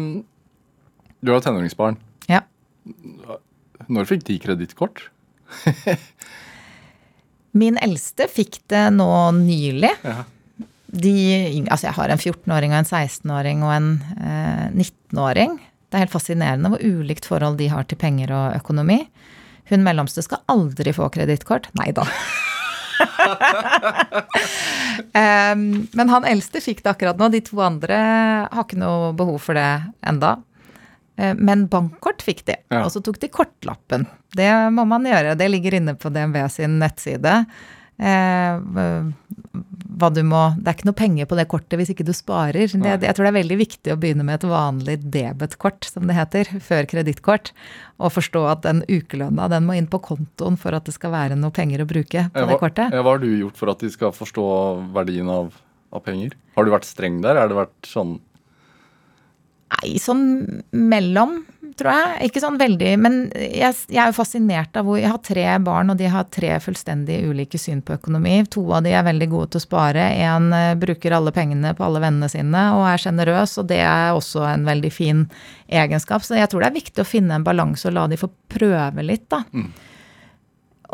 Du 1.23 1.31
har 1.31 1.43
tenåringsbarn. 1.45 1.99
Ja. 2.31 2.43
Når 3.87 4.09
fikk 4.09 4.25
de 4.27 4.39
kredittkort? 4.43 5.07
Min 7.55 7.79
eldste 7.79 8.27
fikk 8.27 8.59
det 8.71 8.89
nå 8.97 9.09
nylig. 9.37 9.93
Ja. 10.03 10.23
De, 10.95 11.13
altså 11.65 11.89
jeg 11.89 11.95
har 11.97 12.11
en 12.11 12.21
14-åring 12.21 12.73
og 12.75 12.81
en 12.81 12.87
16-åring 12.87 13.63
og 13.67 13.71
en 13.73 13.87
eh, 14.15 14.67
19-åring. 14.71 15.57
Det 15.87 15.97
er 15.97 16.05
helt 16.05 16.13
fascinerende 16.13 16.71
hvor 16.71 16.83
ulikt 16.83 17.27
forhold 17.27 17.57
de 17.59 17.67
har 17.71 17.87
til 17.87 17.99
penger 17.99 18.31
og 18.35 18.59
økonomi. 18.59 19.01
Hun 19.71 19.83
mellomste 19.87 20.23
skal 20.23 20.43
aldri 20.51 20.93
få 20.95 21.07
kredittkort. 21.11 21.71
Nei 21.79 21.89
da 21.95 22.05
um, 25.13 25.87
men 25.91 26.11
han 26.11 26.27
eldste 26.27 26.61
fikk 26.63 26.83
det 26.83 26.93
akkurat 26.95 27.19
nå. 27.19 27.29
De 27.33 27.41
to 27.45 27.61
andre 27.63 27.97
har 28.51 28.65
ikke 28.65 28.79
noe 28.81 29.13
behov 29.17 29.39
for 29.47 29.57
det 29.57 29.69
enda. 30.05 30.35
Uh, 31.19 31.33
men 31.37 31.67
bankkort 31.71 32.25
fikk 32.25 32.45
de, 32.49 32.59
ja. 32.73 32.83
og 32.83 32.91
så 32.93 33.01
tok 33.03 33.19
de 33.21 33.31
kortlappen. 33.31 34.07
Det 34.35 34.51
må 34.75 34.83
man 34.89 35.07
gjøre. 35.07 35.37
Det 35.39 35.47
ligger 35.51 35.79
inne 35.79 35.95
på 35.99 36.11
DNB 36.13 36.37
sin 36.51 36.79
nettside. 36.81 37.45
Uh, 37.95 38.59
hva 39.95 40.09
du 40.11 40.19
må 40.27 40.41
Det 40.59 40.67
er 40.67 40.75
ikke 40.75 40.87
noe 40.89 40.97
penger 40.99 41.27
på 41.29 41.37
det 41.39 41.45
kortet 41.51 41.77
hvis 41.79 41.91
ikke 41.93 42.05
du 42.07 42.11
sparer. 42.15 42.67
Det, 42.67 42.95
jeg 42.99 43.15
tror 43.15 43.27
det 43.27 43.31
er 43.31 43.37
veldig 43.37 43.57
viktig 43.61 43.93
å 43.93 43.97
begynne 43.99 44.25
med 44.27 44.39
et 44.39 44.47
vanlig 44.49 44.97
debetkort, 45.13 45.87
som 45.87 46.09
det 46.09 46.17
heter, 46.17 46.51
før 46.63 46.89
kredittkort. 46.91 47.53
Og 48.03 48.11
forstå 48.11 48.43
at 48.51 48.65
den 48.65 48.83
ukelønna 48.89 49.47
den 49.51 49.67
må 49.67 49.77
inn 49.79 49.89
på 49.91 50.01
kontoen 50.03 50.59
for 50.59 50.75
at 50.75 50.87
det 50.89 50.95
skal 50.97 51.15
være 51.15 51.39
noe 51.39 51.55
penger 51.55 51.85
å 51.85 51.89
bruke 51.89 52.27
på 52.35 52.45
det 52.51 52.59
kortet. 52.61 52.91
Hva 52.91 53.15
har 53.15 53.23
du 53.23 53.29
gjort 53.31 53.59
for 53.59 53.71
at 53.71 53.83
de 53.83 53.91
skal 53.93 54.15
forstå 54.15 54.47
verdien 54.95 55.31
av, 55.31 55.55
av 55.95 56.03
penger? 56.03 56.35
Har 56.59 56.67
du 56.67 56.75
vært 56.75 56.89
streng 56.89 57.21
der? 57.23 57.39
Har 57.39 57.51
det 57.51 57.63
vært 57.63 57.91
sånn 57.91 58.17
Nei, 59.75 59.95
sånn 59.99 60.21
mellom 60.71 61.39
tror 61.79 61.91
jeg. 61.91 62.29
Ikke 62.29 62.41
sånn 62.43 62.57
veldig 62.59 62.91
Men 63.01 63.17
jeg, 63.33 63.73
jeg, 63.89 63.99
er 64.01 64.11
jo 64.11 64.17
fascinert 64.17 64.77
av 64.77 64.87
hvor 64.87 64.99
Jeg 64.99 65.11
har 65.11 65.21
tre 65.25 65.45
barn, 65.63 65.91
og 65.91 65.99
de 65.99 66.09
har 66.11 66.27
tre 66.33 66.53
fullstendig 66.63 67.21
ulike 67.29 67.59
syn 67.61 67.81
på 67.85 67.97
økonomi. 67.97 68.37
To 68.55 68.63
av 68.77 68.85
de 68.85 68.93
er 68.95 69.07
veldig 69.07 69.29
gode 69.31 69.53
til 69.53 69.61
å 69.61 69.65
spare. 69.65 70.07
Én 70.19 70.51
uh, 70.55 70.75
bruker 70.79 71.15
alle 71.17 71.33
pengene 71.35 71.75
på 71.75 71.87
alle 71.87 72.03
vennene 72.03 72.31
sine 72.31 72.67
og 72.75 72.85
er 72.89 73.01
sjenerøs, 73.01 73.57
og 73.61 73.69
det 73.71 73.81
er 73.83 74.13
også 74.15 74.45
en 74.49 74.67
veldig 74.67 74.93
fin 74.93 75.25
egenskap. 75.67 76.25
Så 76.25 76.39
jeg 76.39 76.51
tror 76.51 76.63
det 76.63 76.71
er 76.71 76.79
viktig 76.79 77.03
å 77.03 77.09
finne 77.09 77.37
en 77.37 77.47
balanse 77.47 77.89
og 77.89 77.97
la 77.97 78.07
de 78.11 78.19
få 78.19 78.31
prøve 78.51 79.05
litt, 79.05 79.27
da. 79.31 79.43
Mm. 79.51 79.69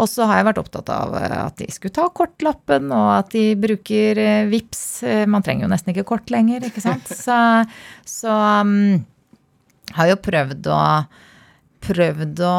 Og 0.02 0.08
så 0.08 0.26
har 0.26 0.40
jeg 0.40 0.48
vært 0.48 0.60
opptatt 0.62 0.90
av 0.94 1.14
eh, 1.20 1.38
at 1.44 1.58
de 1.60 1.68
skulle 1.70 1.94
ta 1.94 2.06
kortlappen, 2.16 2.94
og 2.96 3.10
at 3.20 3.34
de 3.36 3.46
bruker 3.60 4.18
uh, 4.18 4.50
VIPS. 4.50 4.86
Man 5.30 5.44
trenger 5.46 5.68
jo 5.68 5.74
nesten 5.74 5.94
ikke 5.94 6.08
kort 6.14 6.32
lenger, 6.34 6.66
ikke 6.68 6.84
sant. 6.84 7.12
Så, 7.22 7.36
så 8.08 8.34
um, 8.64 9.04
har 9.98 10.10
jo 10.12 10.18
prøvd 10.24 10.70
å, 10.72 10.80
prøvd 11.88 12.42
å 12.46 12.56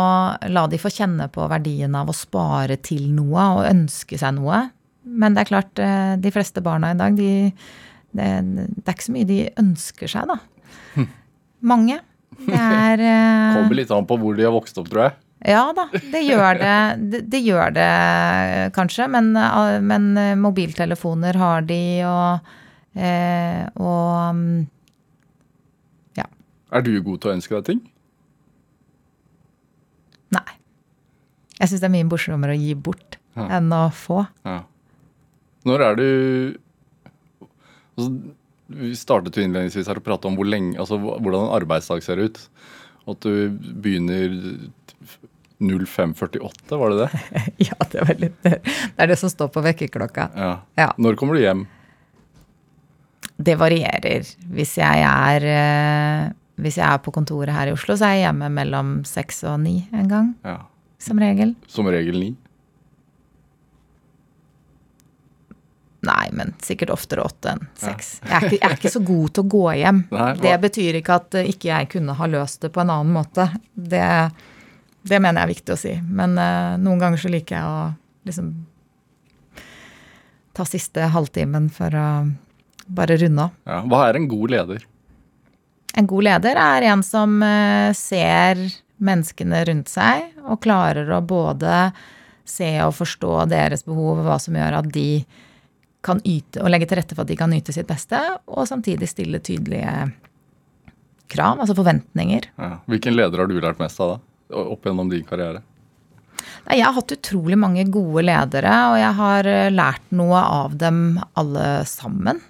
la 0.53 0.67
de 0.71 0.81
få 0.81 0.93
kjenne 0.93 1.29
på 1.33 1.47
verdien 1.51 1.95
av 1.99 2.11
å 2.11 2.17
spare 2.17 2.79
til 2.83 3.09
noe 3.15 3.49
og 3.57 3.67
ønske 3.71 4.21
seg 4.21 4.37
noe. 4.39 4.65
Men 5.03 5.35
det 5.35 5.45
er 5.45 5.51
klart, 5.51 5.83
eh, 5.83 6.15
de 6.23 6.33
fleste 6.35 6.63
barna 6.63 6.93
i 6.93 6.99
dag, 6.99 7.17
de, 7.19 7.51
det, 8.15 8.31
det 8.47 8.87
er 8.87 8.95
ikke 8.95 9.09
så 9.09 9.17
mye 9.17 9.29
de 9.29 9.43
ønsker 9.63 10.15
seg, 10.15 10.31
da. 10.31 11.07
Mange. 11.63 11.99
Det 12.43 12.59
er 12.59 13.03
eh, 13.11 13.59
Kommer 13.59 13.79
litt 13.79 13.93
an 13.95 14.09
på 14.09 14.19
hvor 14.21 14.39
de 14.39 14.47
har 14.47 14.55
vokst 14.55 14.79
opp, 14.81 14.91
tror 14.91 15.09
jeg. 15.09 15.19
Ja 15.43 15.73
da, 15.75 15.89
det 15.91 16.21
gjør 16.23 16.59
det, 16.61 16.75
det, 17.11 17.21
det 17.33 17.41
gjør 17.43 17.75
det 17.75 17.89
kanskje. 18.77 19.09
Men, 19.11 19.33
eh, 19.37 19.79
men 19.83 20.13
eh, 20.21 20.37
mobiltelefoner 20.39 21.39
har 21.41 21.67
de, 21.67 21.83
og, 22.07 22.55
eh, 22.95 23.65
og 23.75 24.39
mm. 24.39 24.55
Er 26.73 26.85
du 26.87 26.93
god 27.05 27.21
til 27.23 27.31
å 27.31 27.35
ønske 27.37 27.55
deg 27.59 27.67
ting? 27.69 27.81
Nei. 30.33 30.45
Jeg 31.61 31.69
syns 31.71 31.83
det 31.83 31.89
er 31.91 31.95
mye 31.95 32.09
morsommere 32.09 32.55
å 32.57 32.61
gi 32.63 32.75
bort 32.75 33.19
Ja. 33.37 33.47
enn 33.59 33.71
å 33.73 33.87
få. 33.93 34.27
Ja. 34.45 34.63
Når 35.69 35.81
er 35.87 35.95
du 35.97 36.07
altså, 37.97 38.11
Vi 38.73 38.95
startet 38.97 39.37
jo 39.37 39.43
innledningsvis 39.45 39.87
her 39.91 39.99
å 40.01 40.05
prate 40.05 40.25
om 40.31 40.37
hvor 40.39 40.49
lenge, 40.49 40.79
altså, 40.81 40.97
hvordan 40.97 41.43
en 41.47 41.55
arbeidsdag 41.61 42.03
ser 42.03 42.17
ut. 42.25 42.39
At 43.07 43.21
du 43.21 43.51
begynner 43.83 44.33
05.48, 45.61 46.79
var 46.81 46.91
det 46.91 46.99
det? 47.05 47.11
Ja, 47.69 47.77
det 47.91 48.01
er, 48.01 48.07
veldig, 48.09 48.31
det 48.43 48.55
er 48.97 49.07
det 49.13 49.19
som 49.21 49.29
står 49.31 49.51
på 49.55 49.63
vekkerklokka. 49.67 50.31
Ja. 50.35 50.53
Ja. 50.79 50.89
Når 50.97 51.19
kommer 51.21 51.37
du 51.37 51.43
hjem? 51.45 51.67
Det 53.43 53.57
varierer. 53.61 54.25
Hvis 54.55 54.77
jeg 54.81 55.05
er 55.05 55.47
eh, 55.53 56.33
hvis 56.61 56.77
jeg 56.77 56.87
er 56.87 56.99
på 57.03 57.13
kontoret 57.15 57.55
her 57.55 57.71
i 57.71 57.73
Oslo, 57.75 57.95
så 57.97 58.07
er 58.11 58.17
jeg 58.19 58.27
hjemme 58.27 58.49
mellom 58.53 58.91
seks 59.09 59.43
og 59.49 59.61
ni 59.65 59.89
en 59.93 60.09
gang, 60.11 60.35
Ja. 60.45 60.59
som 60.99 61.19
regel. 61.19 61.55
Som 61.69 61.87
regel 61.87 62.19
ni. 62.21 62.33
Nei, 66.03 66.29
men 66.35 66.51
sikkert 66.59 66.91
oftere 66.91 67.23
åtte 67.23 67.53
enn 67.53 67.61
seks. 67.79 68.17
Jeg, 68.25 68.33
er 68.35 68.47
ikke- 68.49 68.59
jeg 68.59 68.71
er 68.71 68.77
ikke 68.77 68.91
så 68.91 69.05
god 69.07 69.33
til 69.35 69.45
å 69.45 69.49
gå 69.49 69.65
hjem. 69.79 70.01
Nei, 70.11 70.33
det 70.43 70.57
betyr 70.65 70.99
ikke 70.99 71.15
at 71.15 71.35
eh, 71.39 71.47
ikke 71.53 71.69
jeg 71.71 71.89
kunne 71.95 72.17
ha 72.19 72.27
løst 72.27 72.61
det 72.65 72.73
på 72.75 72.83
en 72.83 72.91
annen 72.91 73.13
måte. 73.15 73.47
Det, 73.73 74.03
det 75.07 75.21
mener 75.23 75.41
jeg 75.41 75.47
er 75.49 75.55
viktig 75.55 75.73
å 75.77 75.79
si. 75.79 75.95
Men 76.03 76.35
uh, 76.39 76.75
noen 76.77 76.99
ganger 76.99 77.23
så 77.23 77.31
liker 77.31 77.55
jeg 77.55 77.65
å 77.65 77.95
liksom 78.27 78.51
ta 80.53 80.67
siste 80.69 81.07
halvtimen 81.15 81.71
for 81.73 81.95
å 81.95 82.09
bare 82.93 83.17
runde 83.23 83.47
av. 83.47 83.55
Ja. 83.65 83.79
Hva 83.87 84.03
er 84.11 84.19
en 84.19 84.27
god 84.29 84.51
leder? 84.51 84.83
En 85.99 86.09
god 86.09 86.25
leder 86.25 86.57
er 86.57 86.89
en 86.89 87.03
som 87.05 87.37
eh, 87.45 87.93
ser 87.97 88.61
menneskene 89.03 89.65
rundt 89.69 89.91
seg 89.93 90.31
og 90.47 90.63
klarer 90.65 91.11
å 91.13 91.21
både 91.25 91.91
se 92.49 92.71
og 92.85 92.95
forstå 92.97 93.33
deres 93.51 93.85
behov 93.87 94.21
og 94.21 94.27
hva 94.27 94.39
som 94.41 94.57
gjør 94.57 94.79
at 94.81 94.91
de 94.95 95.25
kan 96.03 96.19
yte, 96.27 96.59
og 96.63 96.71
legge 96.73 96.89
til 96.91 96.99
rette 96.99 97.15
for 97.15 97.25
at 97.25 97.31
de 97.31 97.39
kan 97.39 97.53
yte 97.55 97.75
sitt 97.75 97.87
beste, 97.87 98.19
og 98.51 98.67
samtidig 98.67 99.07
stille 99.07 99.39
tydelige 99.39 99.93
krav, 101.31 101.61
altså 101.63 101.77
forventninger. 101.79 102.49
Ja. 102.59 102.73
Hvilken 102.91 103.15
leder 103.15 103.45
har 103.45 103.51
du 103.51 103.61
lært 103.63 103.79
mest 103.81 104.01
av 104.03 104.17
da? 104.17 104.19
Opp 104.63 104.85
gjennom 104.85 105.09
din 105.13 105.23
karriere? 105.25 105.63
Nei, 106.67 106.79
Jeg 106.81 106.85
har 106.85 106.97
hatt 106.99 107.15
utrolig 107.15 107.57
mange 107.61 107.87
gode 107.91 108.27
ledere, 108.27 108.73
og 108.91 108.99
jeg 109.01 109.19
har 109.21 109.49
eh, 109.49 109.71
lært 109.73 110.11
noe 110.15 110.43
av 110.43 110.75
dem 110.81 111.21
alle 111.39 111.69
sammen. 111.89 112.43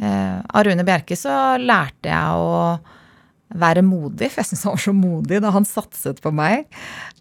Eh, 0.00 0.38
av 0.48 0.64
Rune 0.64 0.86
Bjerke 0.86 1.18
så 1.18 1.34
lærte 1.60 2.08
jeg 2.08 2.40
å 2.40 2.78
være 3.60 3.82
modig, 3.82 4.30
for 4.30 4.40
jeg 4.40 4.52
syns 4.52 4.62
han 4.66 4.76
var 4.76 4.82
så 4.84 4.94
modig 4.94 5.40
da 5.42 5.50
han 5.54 5.66
satset 5.66 6.20
på 6.22 6.32
meg. 6.34 6.68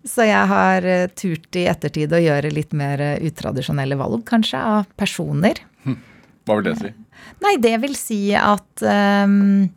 Så 0.07 0.27
jeg 0.29 0.45
har 0.51 0.85
eh, 0.87 1.07
turt 1.17 1.59
i 1.59 1.65
ettertid 1.71 2.13
å 2.13 2.21
gjøre 2.21 2.53
litt 2.53 2.75
mer 2.77 3.01
eh, 3.03 3.17
utradisjonelle 3.27 3.97
valg, 3.99 4.23
kanskje, 4.29 4.61
av 4.61 4.87
personer. 4.99 5.63
Hva 6.47 6.59
vil 6.59 6.69
det 6.69 6.77
si? 6.79 6.93
Nei, 7.43 7.55
det 7.61 7.75
vil 7.83 7.95
si 7.99 8.21
at 8.37 8.83
um, 8.85 9.67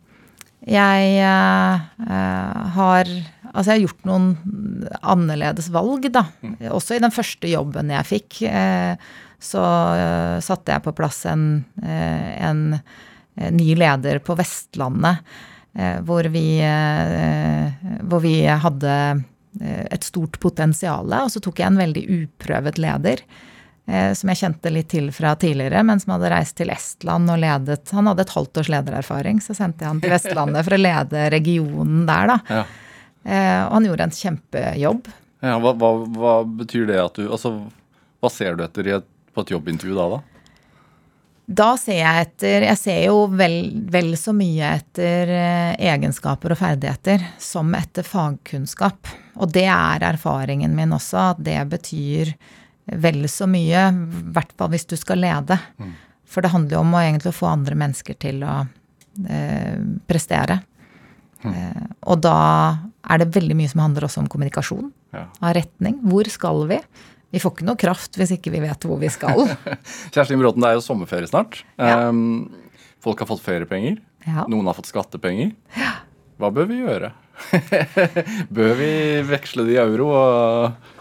jeg 0.63 1.15
eh, 1.19 2.67
har 2.77 3.15
Altså, 3.53 3.67
jeg 3.69 3.73
har 3.75 3.81
gjort 3.83 4.07
noen 4.09 4.87
annerledes 5.05 5.67
valg, 5.69 6.07
da. 6.09 6.23
Også 6.73 6.95
i 6.95 7.01
den 7.03 7.13
første 7.13 7.51
jobben 7.51 7.91
jeg 7.93 8.07
fikk, 8.09 8.39
eh, 8.49 8.95
så 9.43 9.61
uh, 9.61 10.39
satte 10.43 10.71
jeg 10.71 10.83
på 10.85 10.93
plass 10.95 11.25
en, 11.29 11.63
eh, 11.83 12.29
en 12.47 12.61
eh, 12.77 13.49
ny 13.51 13.73
leder 13.75 14.21
på 14.23 14.37
Vestlandet, 14.39 15.25
hvor 16.05 16.27
vi, 16.29 16.61
hvor 18.05 18.19
vi 18.21 18.33
hadde 18.45 18.97
et 19.65 20.03
stort 20.05 20.35
potensial. 20.37 21.09
Og 21.17 21.31
så 21.33 21.39
tok 21.41 21.63
jeg 21.63 21.65
en 21.65 21.79
veldig 21.79 22.03
uprøvet 22.13 22.77
leder 22.77 23.23
som 24.13 24.29
jeg 24.29 24.37
kjente 24.43 24.69
litt 24.69 24.91
til 24.93 25.07
fra 25.09 25.31
tidligere, 25.33 25.81
men 25.81 25.97
som 25.97 26.13
hadde 26.13 26.29
reist 26.29 26.59
til 26.61 26.69
Estland 26.69 27.25
og 27.33 27.41
ledet 27.41 27.89
Han 27.97 28.11
hadde 28.11 28.21
et 28.21 28.35
halvt 28.35 28.61
års 28.61 28.69
ledererfaring, 28.69 29.41
så 29.41 29.57
sendte 29.57 29.81
jeg 29.81 29.95
han 29.95 30.03
til 30.03 30.13
Vestlandet 30.13 30.61
for 30.69 30.77
å 30.77 30.81
lede 30.83 31.25
regionen 31.33 32.05
der, 32.05 32.35
da. 32.35 32.37
Ja. 32.53 32.63
Og 33.65 33.73
han 33.79 33.89
gjorde 33.89 34.07
en 34.11 34.17
kjempejobb. 34.19 35.09
Ja, 35.41 35.57
hva, 35.57 35.73
hva, 35.73 35.95
hva 36.05 36.37
betyr 36.61 36.85
det 36.93 37.01
at 37.01 37.17
du 37.17 37.25
Altså, 37.25 37.57
hva 38.23 38.29
ser 38.31 38.55
du 38.55 38.63
etter 38.63 38.87
i 38.87 38.95
et, 38.95 39.09
på 39.33 39.41
et 39.43 39.51
jobbintervju 39.55 39.95
da, 39.97 40.05
da? 40.17 40.21
Da 41.43 41.69
ser 41.75 41.97
jeg 41.99 42.21
etter 42.23 42.63
Jeg 42.69 42.79
ser 42.79 42.99
jo 43.09 43.25
vel, 43.27 43.57
vel 43.91 44.13
så 44.19 44.31
mye 44.35 44.69
etter 44.77 45.27
eh, 45.35 45.73
egenskaper 45.91 46.53
og 46.55 46.59
ferdigheter 46.61 47.25
som 47.43 47.73
etter 47.75 48.05
fagkunnskap. 48.07 49.09
Og 49.35 49.51
det 49.51 49.65
er 49.67 50.05
erfaringen 50.13 50.75
min 50.77 50.95
også, 50.95 51.33
at 51.33 51.41
det 51.43 51.57
betyr 51.73 52.31
vel 53.03 53.25
så 53.31 53.47
mye, 53.47 53.83
i 53.91 54.23
hvert 54.35 54.51
fall 54.59 54.71
hvis 54.73 54.87
du 54.87 54.95
skal 54.99 55.19
lede. 55.23 55.57
For 56.27 56.43
det 56.43 56.51
handler 56.55 56.77
jo 56.77 56.81
om 56.85 56.95
å 56.95 57.03
egentlig 57.03 57.35
få 57.35 57.47
andre 57.51 57.75
mennesker 57.79 58.17
til 58.23 58.41
å 58.47 58.61
eh, 59.27 59.75
prestere. 60.09 60.61
Eh, 61.43 61.83
og 62.07 62.21
da 62.23 62.37
er 63.11 63.19
det 63.19 63.33
veldig 63.35 63.55
mye 63.59 63.71
som 63.71 63.83
handler 63.83 64.07
også 64.07 64.23
om 64.23 64.31
kommunikasjon, 64.31 64.91
Ja. 65.13 65.27
av 65.45 65.53
retning. 65.59 65.99
Hvor 66.07 66.25
skal 66.31 66.63
vi? 66.71 66.79
Vi 67.33 67.41
får 67.41 67.55
ikke 67.55 67.65
noe 67.65 67.79
kraft 67.81 68.17
hvis 68.19 68.35
ikke 68.35 68.53
vi 68.53 68.61
vet 68.61 68.85
hvor 68.85 68.99
vi 69.01 69.09
skal. 69.09 69.47
Kjerstin 70.13 70.41
Bråten, 70.41 70.61
det 70.61 70.69
er 70.69 70.77
jo 70.77 70.85
sommerferie 70.85 71.29
snart. 71.29 71.63
Ja. 71.81 72.11
Um, 72.11 72.51
folk 73.01 73.23
har 73.23 73.29
fått 73.29 73.41
feriepenger. 73.45 73.97
Ja. 74.27 74.45
Noen 74.51 74.69
har 74.69 74.77
fått 74.77 74.91
skattepenger. 74.91 75.51
Hva 76.37 76.51
bør 76.53 76.69
vi 76.69 76.81
gjøre? 76.83 77.09
bør 78.55 78.75
vi 78.77 78.91
veksle 79.25 79.65
det 79.65 79.73
i 79.73 79.79
euro 79.81 80.11
og 80.13 80.91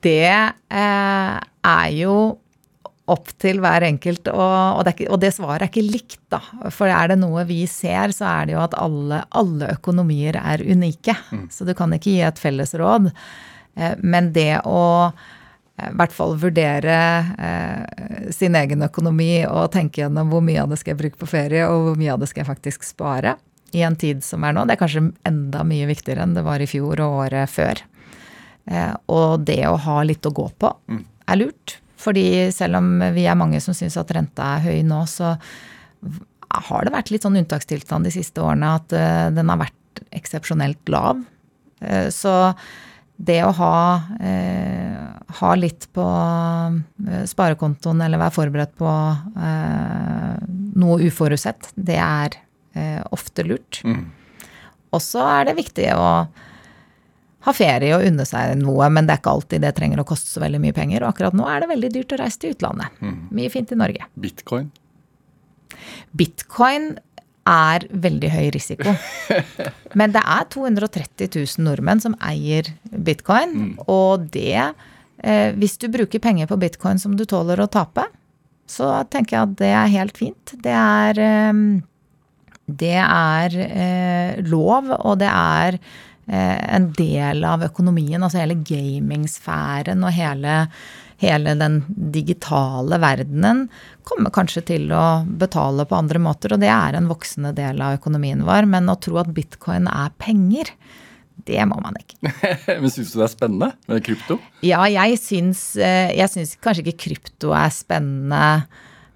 Det 0.00 0.32
eh, 0.32 1.34
er 1.36 1.90
jo 1.92 2.14
opp 3.10 3.32
til 3.42 3.58
hver 3.60 3.84
enkelt, 3.88 4.28
og, 4.30 4.78
og, 4.78 4.84
det 4.86 4.94
ikke, 4.94 5.08
og 5.10 5.20
det 5.20 5.32
svaret 5.34 5.64
er 5.64 5.70
ikke 5.70 5.82
likt, 5.82 6.20
da. 6.30 6.38
For 6.72 6.88
er 6.88 7.10
det 7.10 7.18
noe 7.18 7.42
vi 7.48 7.64
ser, 7.68 8.14
så 8.14 8.28
er 8.30 8.48
det 8.48 8.54
jo 8.54 8.62
at 8.62 8.76
alle, 8.78 9.24
alle 9.34 9.72
økonomier 9.74 10.38
er 10.38 10.62
unike. 10.62 11.16
Så 11.50 11.66
du 11.66 11.74
kan 11.76 11.90
ikke 11.96 12.14
gi 12.14 12.22
et 12.28 12.40
felles 12.40 12.72
råd. 12.78 13.10
Eh, 13.74 13.98
men 14.00 14.30
det 14.36 14.62
å 14.62 15.10
i 15.88 15.96
hvert 15.98 16.14
fall 16.14 16.36
vurdere 16.40 16.96
eh, 17.40 18.30
sin 18.34 18.56
egen 18.58 18.84
økonomi 18.86 19.44
og 19.48 19.70
tenke 19.74 20.02
gjennom 20.02 20.32
hvor 20.32 20.44
mye 20.44 20.62
av 20.62 20.72
det 20.72 20.80
skal 20.80 20.94
jeg 20.94 21.00
bruke 21.02 21.20
på 21.20 21.30
ferie, 21.30 21.66
og 21.68 21.86
hvor 21.86 22.00
mye 22.00 22.14
av 22.14 22.22
det 22.22 22.30
skal 22.30 22.44
jeg 22.44 22.50
faktisk 22.50 22.86
spare 22.86 23.36
i 23.76 23.84
en 23.86 23.96
tid 23.98 24.24
som 24.26 24.44
er 24.44 24.56
nå. 24.56 24.66
Det 24.66 24.74
er 24.74 24.82
kanskje 24.82 25.06
enda 25.28 25.62
mye 25.66 25.88
viktigere 25.90 26.26
enn 26.26 26.34
det 26.36 26.44
var 26.46 26.62
i 26.62 26.68
fjor 26.70 27.02
og 27.04 27.20
året 27.24 27.52
før. 27.52 27.84
Eh, 28.70 28.92
og 29.12 29.46
det 29.46 29.62
å 29.68 29.78
ha 29.86 30.00
litt 30.06 30.26
å 30.26 30.34
gå 30.34 30.48
på 30.60 30.74
er 30.90 31.40
lurt. 31.40 31.78
Fordi 32.00 32.48
selv 32.54 32.80
om 32.80 32.92
vi 33.14 33.26
er 33.28 33.38
mange 33.38 33.60
som 33.60 33.76
syns 33.76 33.98
at 34.00 34.10
renta 34.16 34.54
er 34.56 34.64
høy 34.64 34.84
nå, 34.88 35.02
så 35.10 35.34
har 36.50 36.86
det 36.86 36.94
vært 36.94 37.12
litt 37.12 37.26
sånn 37.26 37.38
unntakstilstand 37.38 38.08
de 38.08 38.14
siste 38.14 38.42
årene 38.42 38.76
at 38.80 38.94
eh, 38.96 39.26
den 39.36 39.52
har 39.52 39.60
vært 39.60 40.04
eksepsjonelt 40.16 40.90
lav. 40.90 41.20
Eh, 41.80 42.08
så 42.14 42.54
det 43.20 43.42
å 43.44 43.52
ha, 43.52 43.76
eh, 44.24 45.04
ha 45.38 45.54
litt 45.58 45.86
på 45.94 46.04
eh, 46.04 47.24
sparekontoen 47.28 48.02
eller 48.04 48.20
være 48.20 48.34
forberedt 48.34 48.76
på 48.80 48.90
eh, 48.90 50.36
noe 50.80 51.00
uforutsett, 51.06 51.72
det 51.74 51.98
er 52.02 52.38
eh, 52.74 53.00
ofte 53.14 53.46
lurt. 53.46 53.82
Og 54.90 55.02
så 55.04 55.22
er 55.38 55.50
det 55.50 55.58
viktig 55.60 55.90
å 55.94 56.06
ha 57.46 57.52
ferie 57.56 57.94
og 57.96 58.04
unne 58.04 58.26
seg 58.28 58.58
noe, 58.60 58.90
men 58.92 59.06
det 59.06 59.14
er 59.14 59.22
ikke 59.22 59.36
alltid 59.38 59.64
det 59.64 59.74
trenger 59.76 60.02
å 60.02 60.08
koste 60.08 60.28
så 60.28 60.42
veldig 60.42 60.60
mye 60.60 60.76
penger. 60.76 61.04
Og 61.04 61.14
akkurat 61.14 61.36
nå 61.36 61.46
er 61.48 61.62
det 61.62 61.70
veldig 61.70 61.92
dyrt 61.94 62.16
å 62.16 62.20
reise 62.20 62.42
til 62.42 62.56
utlandet. 62.56 62.98
Mye 63.32 63.52
fint 63.52 63.72
i 63.72 63.78
Norge. 63.80 64.10
bitcoin? 64.20 64.68
Bitcoin 66.12 66.92
er 67.48 67.86
veldig 67.90 68.30
høy 68.34 68.46
risiko. 68.54 68.94
Men 69.98 70.14
det 70.14 70.22
er 70.22 70.48
230 70.52 71.30
000 71.32 71.66
nordmenn 71.66 72.02
som 72.02 72.16
eier 72.20 72.68
bitcoin, 72.90 73.78
og 73.88 74.28
det 74.34 74.72
Hvis 75.20 75.74
du 75.76 75.90
bruker 75.92 76.22
penger 76.22 76.48
på 76.48 76.56
bitcoin 76.56 76.98
som 76.98 77.12
du 77.18 77.26
tåler 77.28 77.60
å 77.60 77.68
tape, 77.68 78.06
så 78.70 78.88
tenker 79.12 79.36
jeg 79.36 79.48
at 79.48 79.56
det 79.60 79.70
er 79.76 79.94
helt 79.98 80.16
fint. 80.16 80.54
Det 80.64 80.72
er 80.72 81.20
eh, 81.20 81.60
det 82.70 82.96
er 83.02 83.56
eh, 83.64 84.40
lov, 84.46 84.90
og 84.94 85.18
det 85.20 85.30
er 85.30 85.76
eh, 85.76 86.58
en 86.76 86.90
del 86.96 87.44
av 87.46 87.64
økonomien. 87.66 88.22
Altså 88.22 88.42
hele 88.42 88.58
gamingsfæren 88.66 90.04
og 90.06 90.14
hele, 90.14 90.56
hele 91.22 91.56
den 91.58 91.80
digitale 91.88 93.00
verdenen 93.02 93.66
kommer 94.06 94.32
kanskje 94.34 94.64
til 94.72 94.88
å 94.94 95.22
betale 95.24 95.86
på 95.88 95.98
andre 95.98 96.22
måter, 96.22 96.54
og 96.54 96.62
det 96.62 96.70
er 96.72 96.98
en 96.98 97.10
voksende 97.10 97.54
del 97.56 97.82
av 97.84 97.98
økonomien 98.00 98.44
vår. 98.46 98.68
Men 98.70 98.90
å 98.92 98.98
tro 99.02 99.20
at 99.22 99.32
bitcoin 99.34 99.90
er 99.90 100.14
penger, 100.22 100.74
det 101.46 101.60
må 101.68 101.78
man 101.82 101.96
ikke. 102.00 102.18
Men 102.82 102.92
syns 102.92 103.12
du 103.12 103.20
det 103.20 103.26
er 103.26 103.32
spennende 103.32 103.70
med 103.90 104.04
krypto? 104.06 104.38
Ja, 104.66 104.82
jeg 104.90 105.18
syns, 105.22 105.64
eh, 105.80 106.12
jeg 106.16 106.32
syns 106.32 106.56
kanskje 106.62 106.86
ikke 106.86 107.04
krypto 107.06 107.54
er 107.56 107.70
spennende 107.74 108.42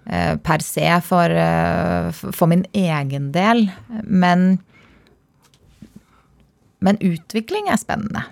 eh, 0.06 0.34
per 0.44 0.64
se 0.64 0.86
for, 1.06 1.32
eh, 1.32 2.10
for 2.14 2.50
min 2.50 2.64
egen 2.76 3.30
del, 3.34 3.66
men, 4.04 4.56
men 6.84 7.02
utvikling 7.02 7.70
er 7.72 7.82
spennende. 7.82 8.26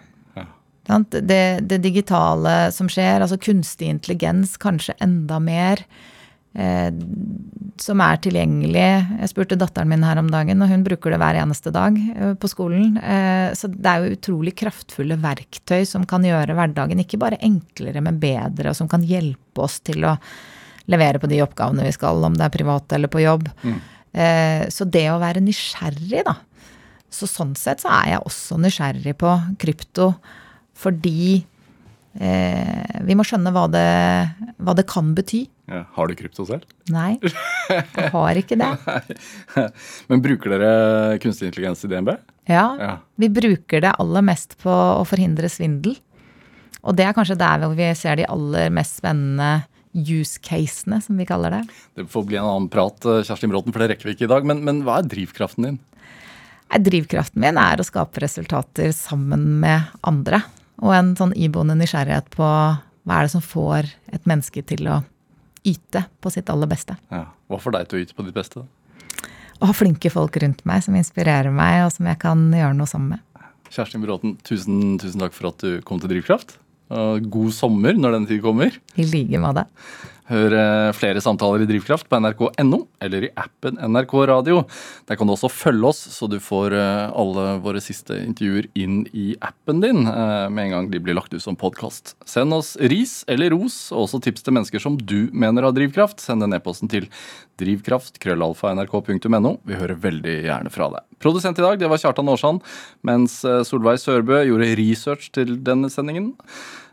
Det, 0.83 1.63
det, 1.63 1.79
digitale 1.85 2.73
som 2.75 2.89
skjer, 2.91 3.23
altså 3.23 3.39
kunstig 3.41 3.87
intelligens 3.89 4.57
kanskje 4.61 4.97
enda 5.01 5.39
mer, 5.41 5.85
som 7.81 8.01
er 8.05 8.19
tilgjengelig. 8.23 8.89
Jeg 9.23 9.31
spurte 9.31 9.59
datteren 9.59 9.91
min 9.91 10.05
her 10.05 10.21
om 10.21 10.29
dagen, 10.33 10.61
og 10.63 10.71
hun 10.71 10.85
bruker 10.87 11.15
det 11.15 11.21
hver 11.23 11.39
eneste 11.41 11.73
dag 11.75 11.97
eh, 11.97 12.35
på 12.39 12.51
skolen. 12.51 12.97
Eh, 13.01 13.53
så 13.59 13.71
det 13.73 13.89
er 13.89 14.03
jo 14.03 14.17
utrolig 14.17 14.55
kraftfulle 14.61 15.19
verktøy 15.23 15.87
som 15.89 16.05
kan 16.09 16.25
gjøre 16.27 16.57
hverdagen 16.59 17.01
ikke 17.03 17.21
bare 17.23 17.41
enklere, 17.45 18.05
men 18.05 18.21
bedre, 18.23 18.71
og 18.71 18.79
som 18.79 18.91
kan 18.91 19.05
hjelpe 19.07 19.65
oss 19.65 19.81
til 19.85 20.05
å 20.09 20.17
levere 20.93 21.23
på 21.23 21.31
de 21.31 21.41
oppgavene 21.45 21.87
vi 21.87 21.95
skal, 21.95 22.23
om 22.27 22.37
det 22.37 22.47
er 22.47 22.55
privat 22.55 22.97
eller 22.97 23.13
på 23.13 23.23
jobb. 23.25 23.49
Mm. 23.63 23.79
Eh, 24.13 24.65
så 24.73 24.85
det 24.85 25.07
å 25.13 25.21
være 25.23 25.45
nysgjerrig, 25.45 26.27
da. 26.29 26.37
Så 27.13 27.29
sånn 27.29 27.57
sett 27.59 27.83
så 27.85 27.91
er 27.93 28.15
jeg 28.15 28.27
også 28.29 28.57
nysgjerrig 28.61 29.17
på 29.21 29.33
krypto 29.61 30.15
fordi 30.83 31.43
eh, 32.21 33.01
vi 33.07 33.17
må 33.17 33.25
skjønne 33.27 33.53
hva 33.55 33.65
det, 33.73 33.89
hva 34.63 34.75
det 34.79 34.85
kan 34.91 35.13
bety. 35.17 35.45
Ja, 35.73 35.85
har 35.97 36.09
du 36.09 36.17
krypto 36.19 36.45
selv? 36.49 36.67
Nei, 36.93 37.17
jeg 37.23 38.11
har 38.13 38.41
ikke 38.41 38.59
det. 38.61 38.71
Men 40.11 40.25
bruker 40.25 40.55
dere 40.55 41.19
kunstig 41.23 41.51
intelligens 41.51 41.85
i 41.87 41.91
DNB? 41.93 42.15
Ja, 42.51 42.67
ja, 42.81 42.95
vi 43.21 43.31
bruker 43.33 43.85
det 43.85 43.95
aller 44.03 44.25
mest 44.27 44.59
på 44.63 44.73
å 44.73 45.05
forhindre 45.09 45.51
svindel. 45.53 45.97
Og 46.83 46.97
det 46.99 47.07
er 47.07 47.15
kanskje 47.15 47.39
der 47.39 47.63
hvor 47.63 47.77
vi 47.79 47.93
ser 47.95 48.19
de 48.19 48.27
aller 48.27 48.73
mest 48.75 48.99
spennende 48.99 49.63
use 49.93 50.41
casene, 50.43 50.99
som 51.05 51.19
vi 51.21 51.29
kaller 51.29 51.53
det. 51.53 51.63
Det 52.01 52.09
får 52.11 52.25
bli 52.27 52.39
en 52.41 52.49
annen 52.49 52.69
prat, 52.73 52.97
Kjersti 53.29 53.51
Bråten, 53.51 53.75
for 53.75 53.85
det 53.85 53.93
rekker 53.93 54.09
vi 54.09 54.17
ikke 54.17 54.27
i 54.27 54.33
dag. 54.33 54.47
Men, 54.49 54.65
men 54.67 54.81
hva 54.87 54.99
er 55.01 55.09
drivkraften 55.13 55.69
din? 55.69 55.81
Drivkraften 56.73 57.43
min 57.43 57.59
er 57.61 57.81
å 57.81 57.85
skape 57.85 58.23
resultater 58.23 58.95
sammen 58.97 59.45
med 59.61 59.93
andre. 60.09 60.41
Og 60.83 60.93
en 60.97 61.13
sånn 61.19 61.33
iboende 61.39 61.77
nysgjerrighet 61.79 62.31
på 62.35 62.47
hva 62.47 63.19
er 63.19 63.27
det 63.27 63.33
som 63.33 63.43
får 63.43 63.89
et 64.15 64.25
menneske 64.31 64.63
til 64.67 64.89
å 64.91 65.01
yte 65.67 66.05
på 66.23 66.31
sitt 66.35 66.51
aller 66.51 66.71
beste. 66.71 66.97
Ja. 67.15 67.29
Hva 67.51 67.59
får 67.63 67.77
deg 67.77 67.91
til 67.91 67.99
å 67.99 68.03
yte 68.03 68.17
på 68.19 68.25
ditt 68.27 68.35
beste? 68.35 68.65
Å 69.63 69.69
ha 69.69 69.75
flinke 69.77 70.11
folk 70.11 70.35
rundt 70.43 70.65
meg 70.67 70.83
som 70.83 70.97
inspirerer 70.99 71.55
meg, 71.55 71.85
og 71.87 71.93
som 71.95 72.09
jeg 72.11 72.19
kan 72.23 72.49
gjøre 72.51 72.75
noe 72.75 72.91
sammen 72.91 73.15
med. 73.15 73.47
Kjerstin 73.73 74.03
Bråten, 74.03 74.35
tusen, 74.45 74.97
tusen 75.01 75.23
takk 75.23 75.37
for 75.37 75.53
at 75.53 75.63
du 75.63 75.79
kom 75.87 76.03
til 76.03 76.11
Drivkraft. 76.11 76.57
God 76.91 77.55
sommer 77.57 77.95
når 77.97 78.19
den 78.19 78.27
tid 78.29 78.43
kommer. 78.45 78.75
I 78.99 79.07
like 79.07 79.39
måte. 79.41 79.65
Hør 80.31 80.55
eh, 80.55 80.93
flere 80.95 81.19
samtaler 81.23 81.65
i 81.65 81.67
Drivkraft 81.67 82.07
på 82.07 82.19
nrk.no 82.23 82.79
eller 83.03 83.25
i 83.27 83.31
appen 83.35 83.75
NRK 83.91 84.13
Radio. 84.31 84.61
Der 85.09 85.19
kan 85.19 85.27
du 85.27 85.33
også 85.35 85.51
følge 85.51 85.89
oss, 85.91 85.99
så 86.15 86.29
du 86.31 86.39
får 86.43 86.77
eh, 86.79 87.11
alle 87.19 87.59
våre 87.65 87.83
siste 87.83 88.15
intervjuer 88.23 88.69
inn 88.79 89.03
i 89.11 89.35
appen 89.43 89.83
din 89.83 90.07
eh, 90.07 90.47
med 90.47 90.65
en 90.69 90.75
gang 90.77 90.91
de 90.93 91.01
blir 91.03 91.19
lagt 91.19 91.35
ut 91.35 91.43
som 91.43 91.59
podkast. 91.59 92.15
Send 92.29 92.55
oss 92.55 92.77
ris 92.93 93.25
eller 93.27 93.51
ros, 93.57 93.91
og 93.91 94.07
også 94.07 94.23
tips 94.23 94.47
til 94.47 94.55
mennesker 94.55 94.79
som 94.85 94.95
du 94.97 95.27
mener 95.35 95.67
har 95.67 95.75
drivkraft. 95.75 96.23
Send 96.23 96.47
den 96.47 96.55
e-posten 96.55 96.89
til 96.93 97.11
drivkraft.krøllalfa.nrk.no. 97.59 99.53
Vi 99.67 99.81
hører 99.81 99.99
veldig 100.07 100.37
gjerne 100.47 100.71
fra 100.75 100.87
deg. 100.95 101.03
Produsent 101.23 101.59
i 101.59 101.67
dag 101.67 101.75
det 101.83 101.91
var 101.91 101.99
Kjartan 102.03 102.31
Aarsand, 102.31 102.63
mens 103.07 103.43
Solveig 103.67 103.99
Sørbø 104.03 104.41
gjorde 104.47 104.75
research 104.79 105.31
til 105.35 105.59
denne 105.67 105.91
sendingen. 105.93 106.33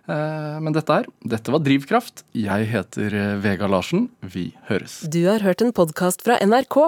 Eh, 0.09 0.57
men 0.63 0.73
dette 0.73 1.01
er 1.01 1.07
Dette 1.35 1.53
var 1.53 1.61
Drivkraft. 1.65 2.23
Jeg 2.37 2.69
heter 2.71 3.13
eh, 3.13 3.35
Vega 3.43 3.69
Larsen. 3.69 4.07
Vi 4.25 4.49
høres. 4.69 5.01
Du 5.05 5.21
har 5.27 5.45
hørt 5.45 5.61
en 5.61 5.73
podkast 5.75 6.25
fra 6.25 6.39
NRK. 6.41 6.79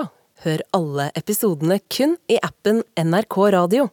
Hør 0.41 0.63
alle 0.73 1.11
episodene 1.19 1.77
kun 1.93 2.17
i 2.31 2.39
appen 2.41 2.81
NRK 2.97 3.37
Radio. 3.53 3.89